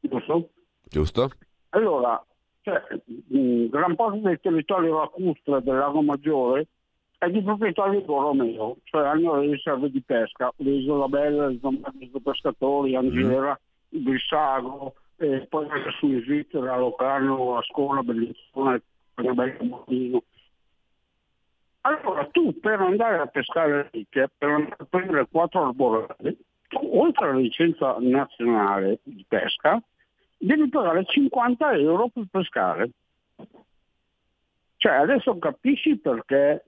giusto? 0.00 0.50
giusto? 0.88 1.30
Allora, 1.70 2.24
cioè, 2.62 2.82
mh, 3.04 3.66
gran 3.66 3.94
parte 3.96 4.20
del 4.20 4.40
territorio 4.40 4.98
lacustre 4.98 5.62
del 5.62 5.76
Lago 5.76 6.02
Maggiore 6.02 6.66
è 7.18 7.28
di 7.28 7.42
proprietà 7.42 7.88
di 7.88 8.00
Borromeo, 8.00 8.76
cioè 8.84 9.06
hanno 9.06 9.40
le 9.40 9.50
riserve 9.50 9.90
di 9.90 10.00
pesca, 10.00 10.52
l'Isola 10.56 11.06
Bella, 11.06 11.48
l'Isola 11.48 11.92
Pescatori, 12.22 12.96
Angera, 12.96 13.58
il 13.90 14.00
Brissago, 14.00 14.94
e 15.16 15.46
poi 15.48 15.68
anche 15.68 15.90
su 15.98 16.06
in 16.06 16.22
Svizzera, 16.22 16.78
Locarno, 16.78 17.58
a 17.58 17.62
Scuola, 17.62 18.02
Bellissima, 18.02 18.80
una 19.16 19.34
bella 19.34 19.64
Martino. 19.64 20.22
Allora 21.82 22.26
tu 22.30 22.58
per 22.58 22.80
andare 22.80 23.18
a 23.18 23.26
pescare 23.26 23.88
ricche, 23.92 24.30
per 24.36 24.48
andare 24.48 24.76
a 24.78 24.86
prendere 24.88 25.28
quattro 25.30 25.66
arborelli, 25.66 26.38
oltre 26.92 27.28
alla 27.28 27.38
licenza 27.38 27.96
nazionale 27.98 29.00
di 29.02 29.24
pesca, 29.28 29.82
devi 30.40 30.68
pagare 30.68 31.04
50 31.04 31.72
euro 31.72 32.08
per 32.08 32.24
pescare. 32.30 32.90
Cioè 34.76 34.92
adesso 34.92 35.38
capisci 35.38 35.98
perché 35.98 36.64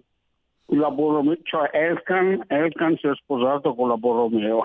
la 0.76 0.90
Borromeo, 0.90 1.36
cioè 1.42 1.70
Elkan, 1.72 2.44
Elkan 2.46 2.96
si 2.96 3.06
è 3.06 3.12
sposato 3.14 3.74
con 3.74 3.88
la 3.88 3.96
Borromeo. 3.96 4.62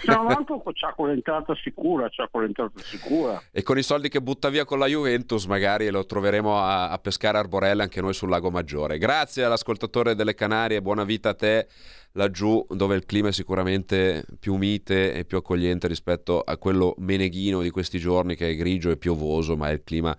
Se 0.00 0.10
non 0.12 0.30
altro 0.30 0.62
c'ha 0.72 0.92
quell'entrata 0.94 1.54
sicura, 1.62 2.08
c'ha 2.10 2.28
quell'entrata 2.30 2.80
sicura. 2.80 3.40
E 3.52 3.62
con 3.62 3.78
i 3.78 3.82
soldi 3.82 4.08
che 4.08 4.20
butta 4.20 4.48
via 4.48 4.64
con 4.64 4.78
la 4.78 4.86
Juventus, 4.86 5.46
magari 5.46 5.90
lo 5.90 6.04
troveremo 6.04 6.56
a, 6.58 6.90
a 6.90 6.98
pescare 6.98 7.38
arborelle 7.38 7.82
anche 7.82 8.00
noi 8.00 8.14
sul 8.14 8.28
Lago 8.28 8.50
Maggiore. 8.50 8.98
Grazie 8.98 9.44
all'ascoltatore 9.44 10.14
delle 10.14 10.34
Canarie, 10.34 10.82
buona 10.82 11.04
vita 11.04 11.30
a 11.30 11.34
te 11.34 11.66
laggiù, 12.12 12.64
dove 12.70 12.96
il 12.96 13.04
clima 13.04 13.28
è 13.28 13.32
sicuramente 13.32 14.24
più 14.40 14.56
mite 14.56 15.14
e 15.14 15.24
più 15.24 15.38
accogliente 15.38 15.86
rispetto 15.86 16.40
a 16.40 16.56
quello 16.56 16.94
meneghino 16.98 17.60
di 17.60 17.70
questi 17.70 17.98
giorni 17.98 18.34
che 18.34 18.50
è 18.50 18.56
grigio 18.56 18.90
e 18.90 18.96
piovoso, 18.96 19.56
ma 19.56 19.68
è 19.68 19.72
il 19.72 19.82
clima 19.84 20.16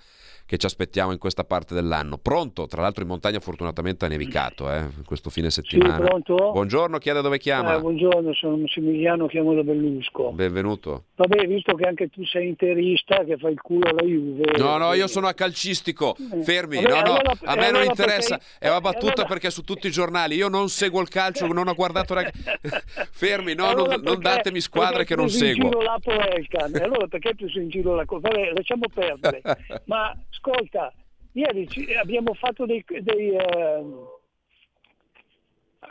che 0.49 0.57
ci 0.57 0.65
aspettiamo 0.65 1.11
in 1.11 1.19
questa 1.19 1.43
parte 1.43 1.75
dell'anno. 1.75 2.17
Pronto? 2.17 2.65
Tra 2.65 2.81
l'altro 2.81 3.03
in 3.03 3.09
montagna 3.09 3.39
fortunatamente 3.39 4.05
ha 4.05 4.07
nevicato 4.07 4.71
eh, 4.73 4.87
questo 5.05 5.29
fine 5.29 5.51
settimana. 5.51 5.99
pronto? 6.03 6.33
Buongiorno, 6.53 6.97
chi 6.97 7.09
è 7.09 7.13
da 7.13 7.21
dove 7.21 7.37
chiama? 7.37 7.75
Eh, 7.75 7.79
buongiorno, 7.79 8.33
sono 8.33 8.57
Massimiliano, 8.57 9.27
chiamo 9.27 9.53
da 9.53 9.61
Bellusco. 9.61 10.31
Benvenuto. 10.31 11.03
Vabbè, 11.17 11.45
visto 11.45 11.75
che 11.75 11.83
anche 11.87 12.09
tu 12.09 12.25
sei 12.25 12.47
interista, 12.47 13.23
che 13.25 13.37
fai 13.37 13.51
il 13.51 13.61
culo 13.61 13.89
alla 13.91 14.01
Juve. 14.01 14.57
No, 14.57 14.77
no, 14.77 14.93
io 14.93 15.05
sono 15.05 15.27
a 15.27 15.33
calcistico. 15.35 16.15
Fermi, 16.41 16.77
Eh, 16.77 16.81
Vabbè, 16.81 16.95
no, 16.95 17.01
no, 17.01 17.13
allora- 17.17 17.31
a 17.43 17.53
me 17.55 17.65
non 17.65 17.65
allora 17.81 17.83
interessa. 17.83 18.37
perché- 18.37 18.55
È 18.57 18.69
una 18.69 18.81
battuta 18.81 19.11
allora- 19.13 19.27
perché 19.27 19.51
su 19.51 19.61
tutti 19.61 19.85
i 19.85 19.91
giornali 19.91 20.33
io 20.35 20.47
non 20.47 20.67
seguo 20.69 20.99
il 21.01 21.09
calcio, 21.09 21.45
non 21.45 21.67
ho 21.67 21.75
guardato. 21.75 22.15
Fermi, 23.11 23.53
no, 23.53 23.71
non, 23.73 23.87
non 23.87 24.01
perché- 24.01 24.19
datemi 24.19 24.61
squadre 24.61 25.05
che 25.05 25.15
non 25.15 25.29
seguo. 25.29 25.69
allora 25.69 27.07
perché 27.07 27.27
hai 27.27 27.35
preso 27.35 27.59
in 27.59 27.69
giro 27.69 27.93
la 27.93 28.05
cosa? 28.05 28.29
Vabbè, 28.29 28.51
lasciamo 28.55 28.85
perdere. 28.91 29.41
Ma 29.85 30.11
ascolta, 30.39 30.93
ieri 31.33 31.67
abbiamo 32.01 32.33
fatto 32.33 32.65
dei... 32.65 32.83
dei, 33.01 33.37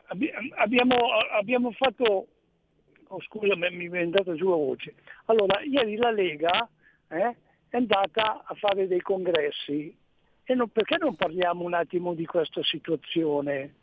abbi- 0.06 0.32
abbiamo, 0.56 0.96
abbiamo 1.32 1.70
fatto... 1.72 2.26
Oh, 3.10 3.22
scusa, 3.22 3.56
mi 3.56 3.88
è 3.88 4.02
andata 4.02 4.34
giù 4.34 4.50
la 4.50 4.56
voce. 4.56 4.94
Allora, 5.26 5.60
ieri 5.62 5.96
la 5.96 6.10
Lega 6.10 6.68
eh, 7.08 7.36
è 7.68 7.76
andata 7.76 8.44
a 8.44 8.54
fare 8.54 8.86
dei 8.86 9.00
congressi. 9.00 9.96
E 10.44 10.54
non- 10.54 10.68
perché 10.68 10.96
non 10.98 11.14
parliamo 11.14 11.64
un 11.64 11.74
attimo 11.74 12.14
di 12.14 12.26
questa 12.26 12.62
situazione? 12.64 13.74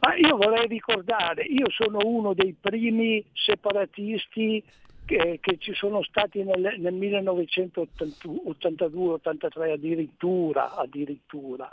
Ma 0.00 0.14
io 0.14 0.36
vorrei 0.36 0.66
ricordare, 0.66 1.42
io 1.42 1.70
sono 1.70 1.98
uno 2.04 2.32
dei 2.32 2.54
primi 2.58 3.24
separatisti 3.34 4.62
che, 5.10 5.40
che 5.40 5.58
ci 5.58 5.74
sono 5.74 6.04
stati 6.04 6.44
nel, 6.44 6.76
nel 6.78 6.94
1982-83 6.94 9.72
addirittura, 9.72 10.76
addirittura. 10.76 11.68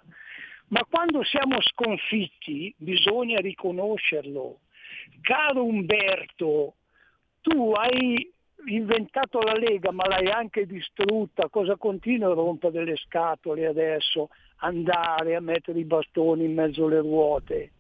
Ma 0.69 0.83
quando 0.89 1.23
siamo 1.23 1.61
sconfitti 1.61 2.73
bisogna 2.77 3.39
riconoscerlo. 3.39 4.61
Caro 5.21 5.63
Umberto, 5.63 6.73
tu 7.41 7.73
hai 7.73 8.33
inventato 8.65 9.39
la 9.39 9.53
Lega 9.53 9.91
ma 9.91 10.07
l'hai 10.07 10.31
anche 10.31 10.65
distrutta, 10.65 11.47
cosa 11.49 11.75
continua 11.77 12.31
a 12.31 12.33
rompere 12.33 12.83
le 12.83 12.95
scatole 12.95 13.67
adesso? 13.67 14.29
Andare 14.61 15.35
a 15.35 15.39
mettere 15.39 15.77
i 15.77 15.85
bastoni 15.85 16.45
in 16.45 16.55
mezzo 16.55 16.85
alle 16.85 17.01
ruote. 17.01 17.73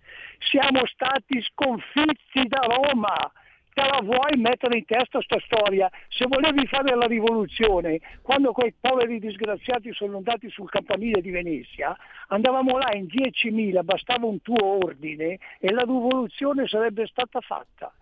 Siamo 0.51 0.85
stati 0.85 1.41
sconfitti 1.41 2.47
da 2.47 2.59
Roma. 2.59 3.31
Te 3.77 3.83
la 3.85 4.01
vuoi 4.01 4.35
mettere 4.37 4.79
in 4.79 4.85
testa 4.85 5.21
sta 5.21 5.37
storia? 5.45 5.87
Se 6.09 6.25
volevi 6.27 6.65
fare 6.65 6.95
la 6.95 7.05
rivoluzione, 7.05 7.99
quando 8.23 8.51
quei 8.51 8.73
poveri 8.73 9.19
disgraziati 9.19 9.93
sono 9.93 10.17
andati 10.17 10.49
sul 10.49 10.67
campanile 10.67 11.21
di 11.21 11.29
Venezia, 11.29 11.95
andavamo 12.29 12.79
là 12.79 12.91
in 12.95 13.05
10.000, 13.05 13.83
bastava 13.83 14.25
un 14.25 14.41
tuo 14.41 14.83
ordine 14.83 15.37
e 15.59 15.71
la 15.71 15.83
rivoluzione 15.83 16.67
sarebbe 16.67 17.05
stata 17.05 17.39
fatta. 17.39 17.93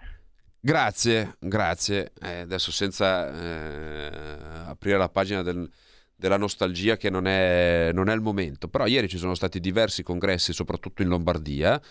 Grazie, 0.61 1.36
grazie. 1.41 2.13
Eh, 2.21 2.39
adesso 2.39 2.71
senza 2.71 3.28
eh, 3.28 4.11
aprire 4.69 4.97
la 4.97 5.09
pagina 5.09 5.41
del- 5.41 5.69
della 6.15 6.38
nostalgia 6.38 6.95
che 6.95 7.09
non 7.09 7.28
è, 7.28 7.89
non 7.93 8.07
è 8.07 8.13
il 8.13 8.21
momento, 8.21 8.69
però 8.69 8.86
ieri 8.88 9.09
ci 9.09 9.17
sono 9.17 9.36
stati 9.36 9.59
diversi 9.59 10.03
congressi, 10.03 10.53
soprattutto 10.53 11.01
in 11.01 11.09
Lombardia. 11.09 11.82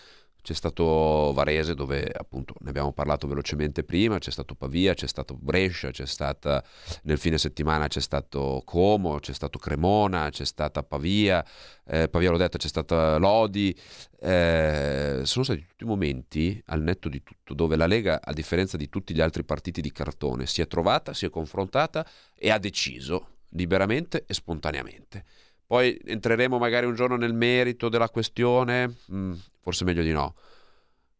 C'è 0.45 0.53
stato 0.53 1.33
Varese 1.33 1.75
dove 1.75 2.05
appunto 2.15 2.53
ne 2.59 2.69
abbiamo 2.69 2.93
parlato 2.93 3.27
velocemente 3.27 3.83
prima, 3.83 4.19
c'è 4.19 4.31
stato 4.31 4.55
Pavia, 4.55 4.93
c'è 4.93 5.07
stato 5.07 5.35
Brescia, 5.35 5.91
c'è 5.91 6.05
stata 6.05 6.63
nel 7.05 7.17
fine 7.17 7.39
settimana 7.39 7.87
c'è 7.87 8.01
stato 8.01 8.61
Como, 8.67 9.21
c'è 9.21 9.33
stato 9.33 9.59
Cremona, 9.59 10.29
c'è 10.29 10.45
stata 10.45 10.83
Pavia, 10.83 11.43
eh, 11.87 12.11
Pavia 12.11 12.31
l'ho 12.31 12.37
detto, 12.37 12.59
c'è 12.59 12.69
stata 12.69 13.17
Lodi, 13.17 13.75
eh, 14.21 15.23
sono 15.23 15.45
stati 15.45 15.65
tutti 15.67 15.87
momenti, 15.87 16.63
al 16.67 16.83
netto 16.83 17.09
di 17.09 17.23
tutto, 17.23 17.55
dove 17.55 17.77
la 17.77 17.87
Lega, 17.87 18.21
a 18.23 18.35
differenza 18.35 18.77
di 18.77 18.91
tutti 18.91 19.15
gli 19.15 19.23
altri 19.23 19.45
partiti 19.45 19.81
di 19.81 19.93
cartone, 19.93 20.45
si 20.45 20.61
è 20.61 20.67
trovata, 20.67 21.15
si 21.15 21.25
è 21.25 21.31
confrontata 21.31 22.07
e 22.37 22.51
ha 22.51 22.59
deciso 22.59 23.29
liberamente 23.53 24.25
e 24.27 24.35
spontaneamente. 24.35 25.25
Poi 25.67 25.99
entreremo 26.05 26.59
magari 26.59 26.85
un 26.85 26.95
giorno 26.95 27.17
nel 27.17 27.33
merito 27.33 27.89
della 27.89 28.11
questione, 28.11 28.97
mm, 29.11 29.33
forse 29.65 29.85
meglio 29.85 30.03
di 30.03 30.12
no 30.12 30.35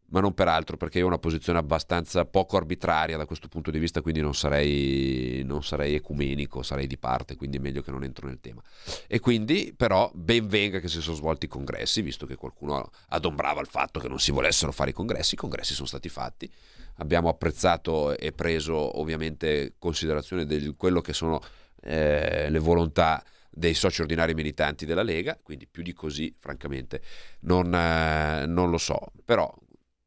ma 0.07 0.19
non 0.19 0.33
per 0.33 0.47
altro, 0.47 0.77
perché 0.77 0.99
io 0.99 1.05
ho 1.05 1.07
una 1.07 1.17
posizione 1.17 1.57
abbastanza 1.57 2.25
poco 2.25 2.57
arbitraria 2.57 3.17
da 3.17 3.25
questo 3.25 3.47
punto 3.47 3.71
di 3.71 3.79
vista, 3.79 4.01
quindi 4.01 4.21
non 4.21 4.35
sarei, 4.35 5.41
non 5.43 5.63
sarei 5.63 5.95
ecumenico, 5.95 6.61
sarei 6.61 6.85
di 6.85 6.97
parte, 6.97 7.35
quindi 7.35 7.57
è 7.57 7.59
meglio 7.59 7.81
che 7.81 7.91
non 7.91 8.03
entro 8.03 8.27
nel 8.27 8.39
tema. 8.39 8.61
E 9.07 9.19
quindi, 9.19 9.73
però, 9.75 10.11
ben 10.13 10.47
venga 10.47 10.79
che 10.79 10.87
si 10.87 11.01
sono 11.01 11.15
svolti 11.15 11.45
i 11.45 11.49
congressi, 11.49 12.01
visto 12.01 12.25
che 12.25 12.35
qualcuno 12.35 12.89
adombrava 13.09 13.61
il 13.61 13.67
fatto 13.67 13.99
che 13.99 14.07
non 14.07 14.19
si 14.19 14.31
volessero 14.31 14.71
fare 14.71 14.91
i 14.91 14.93
congressi, 14.93 15.33
i 15.33 15.37
congressi 15.37 15.73
sono 15.73 15.87
stati 15.87 16.09
fatti, 16.09 16.51
abbiamo 16.97 17.27
apprezzato 17.27 18.15
e 18.15 18.31
preso 18.31 18.99
ovviamente 18.99 19.73
considerazione 19.79 20.45
di 20.45 20.75
quello 20.77 21.01
che 21.01 21.13
sono 21.13 21.41
eh, 21.81 22.49
le 22.49 22.59
volontà 22.59 23.23
dei 23.55 23.73
soci 23.73 24.01
ordinari 24.01 24.33
militanti 24.33 24.85
della 24.85 25.01
Lega, 25.01 25.39
quindi 25.41 25.65
più 25.65 25.81
di 25.81 25.93
così 25.93 26.35
francamente 26.37 27.01
non, 27.41 27.73
eh, 27.73 28.45
non 28.45 28.69
lo 28.69 28.77
so, 28.77 29.11
però 29.23 29.51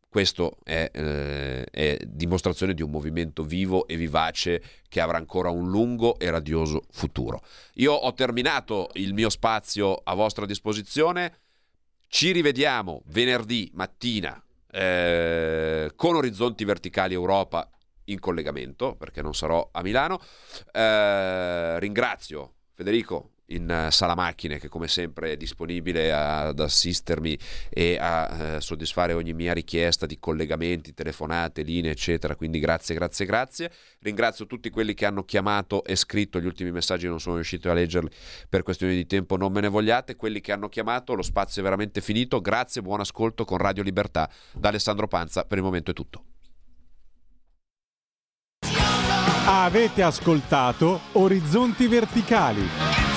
questo 0.09 0.59
è, 0.64 0.90
eh, 0.92 1.64
è, 1.64 1.99
dimostrazione 2.07 2.74
di 2.74 2.82
un 2.82 2.90
movimento 2.90 3.42
vivo 3.44 3.86
e 3.86 3.96
vivace 3.96 4.62
che 4.88 5.01
avrà 5.01 5.18
ancora 5.18 5.51
un 5.51 5.68
lungo 5.68 6.18
e 6.18 6.30
radioso 6.30 6.84
futuro. 6.90 7.42
Io 7.74 7.92
ho 7.92 8.12
terminato 8.14 8.88
il 8.94 9.12
mio 9.12 9.28
spazio 9.28 9.94
a 9.94 10.14
vostra 10.14 10.46
disposizione. 10.46 11.40
Ci 12.09 12.32
rivediamo 12.32 13.03
venerdì 13.07 13.70
mattina 13.74 14.42
eh, 14.70 15.92
con 15.94 16.16
Orizzonti 16.16 16.64
Verticali 16.64 17.12
Europa 17.12 17.70
in 18.05 18.18
collegamento, 18.18 18.96
perché 18.96 19.20
non 19.20 19.34
sarò 19.34 19.68
a 19.70 19.82
Milano. 19.82 20.20
Eh, 20.72 21.78
ringrazio 21.78 22.55
Federico 22.72 23.32
in 23.49 23.70
eh, 23.70 23.90
sala 23.90 24.14
macchine 24.14 24.59
che 24.59 24.68
come 24.68 24.88
sempre 24.88 25.32
è 25.32 25.36
disponibile 25.36 26.12
ad 26.12 26.59
assistermi 26.59 27.38
e 27.68 27.96
a 28.01 28.57
eh, 28.57 28.61
soddisfare 28.61 29.12
ogni 29.12 29.32
mia 29.32 29.53
richiesta 29.53 30.07
di 30.07 30.18
collegamenti, 30.18 30.94
telefonate, 30.94 31.62
linee 31.62 31.92
eccetera. 31.92 32.34
Quindi 32.34 32.59
grazie 32.59 32.94
grazie 32.94 33.26
grazie. 33.26 33.70
Ringrazio 34.01 34.46
tutti 34.46 34.70
quelli 34.70 34.94
che 34.94 35.07
hanno 35.07 35.24
chiamato 35.24 35.84
e 35.84 35.96
scritto. 35.96 36.40
Gli 36.40 36.46
ultimi 36.46 36.70
messaggi 36.70 37.07
non 37.07 37.20
sono 37.20 37.36
riuscito 37.36 37.70
a 37.70 37.74
leggerli. 37.74 38.11
Per 38.49 38.62
questioni 38.62 38.94
di 38.94 39.07
tempo 39.07 39.36
non 39.36 39.53
me 39.53 39.61
ne 39.61 39.68
vogliate. 39.68 40.16
Quelli 40.16 40.40
che 40.40 40.53
hanno 40.53 40.68
chiamato 40.68 41.14
lo 41.14 41.22
spazio 41.22 41.61
è 41.61 41.64
veramente 41.64 42.01
finito. 42.01 42.40
Grazie 42.40 42.82
buon 42.82 43.01
ascolto 43.01 43.44
con 43.44 43.59
Radio 43.59 43.82
Libertà. 43.82 44.30
Da 44.53 44.68
Alessandro 44.68 45.09
Panza 45.09 45.44
per 45.44 45.59
il 45.59 45.64
momento 45.64 45.90
è 45.90 45.94
tutto. 45.94 46.24
Avete 49.51 50.03
ascoltato 50.03 51.01
Orizzonti 51.12 51.86
Verticali 51.86 53.07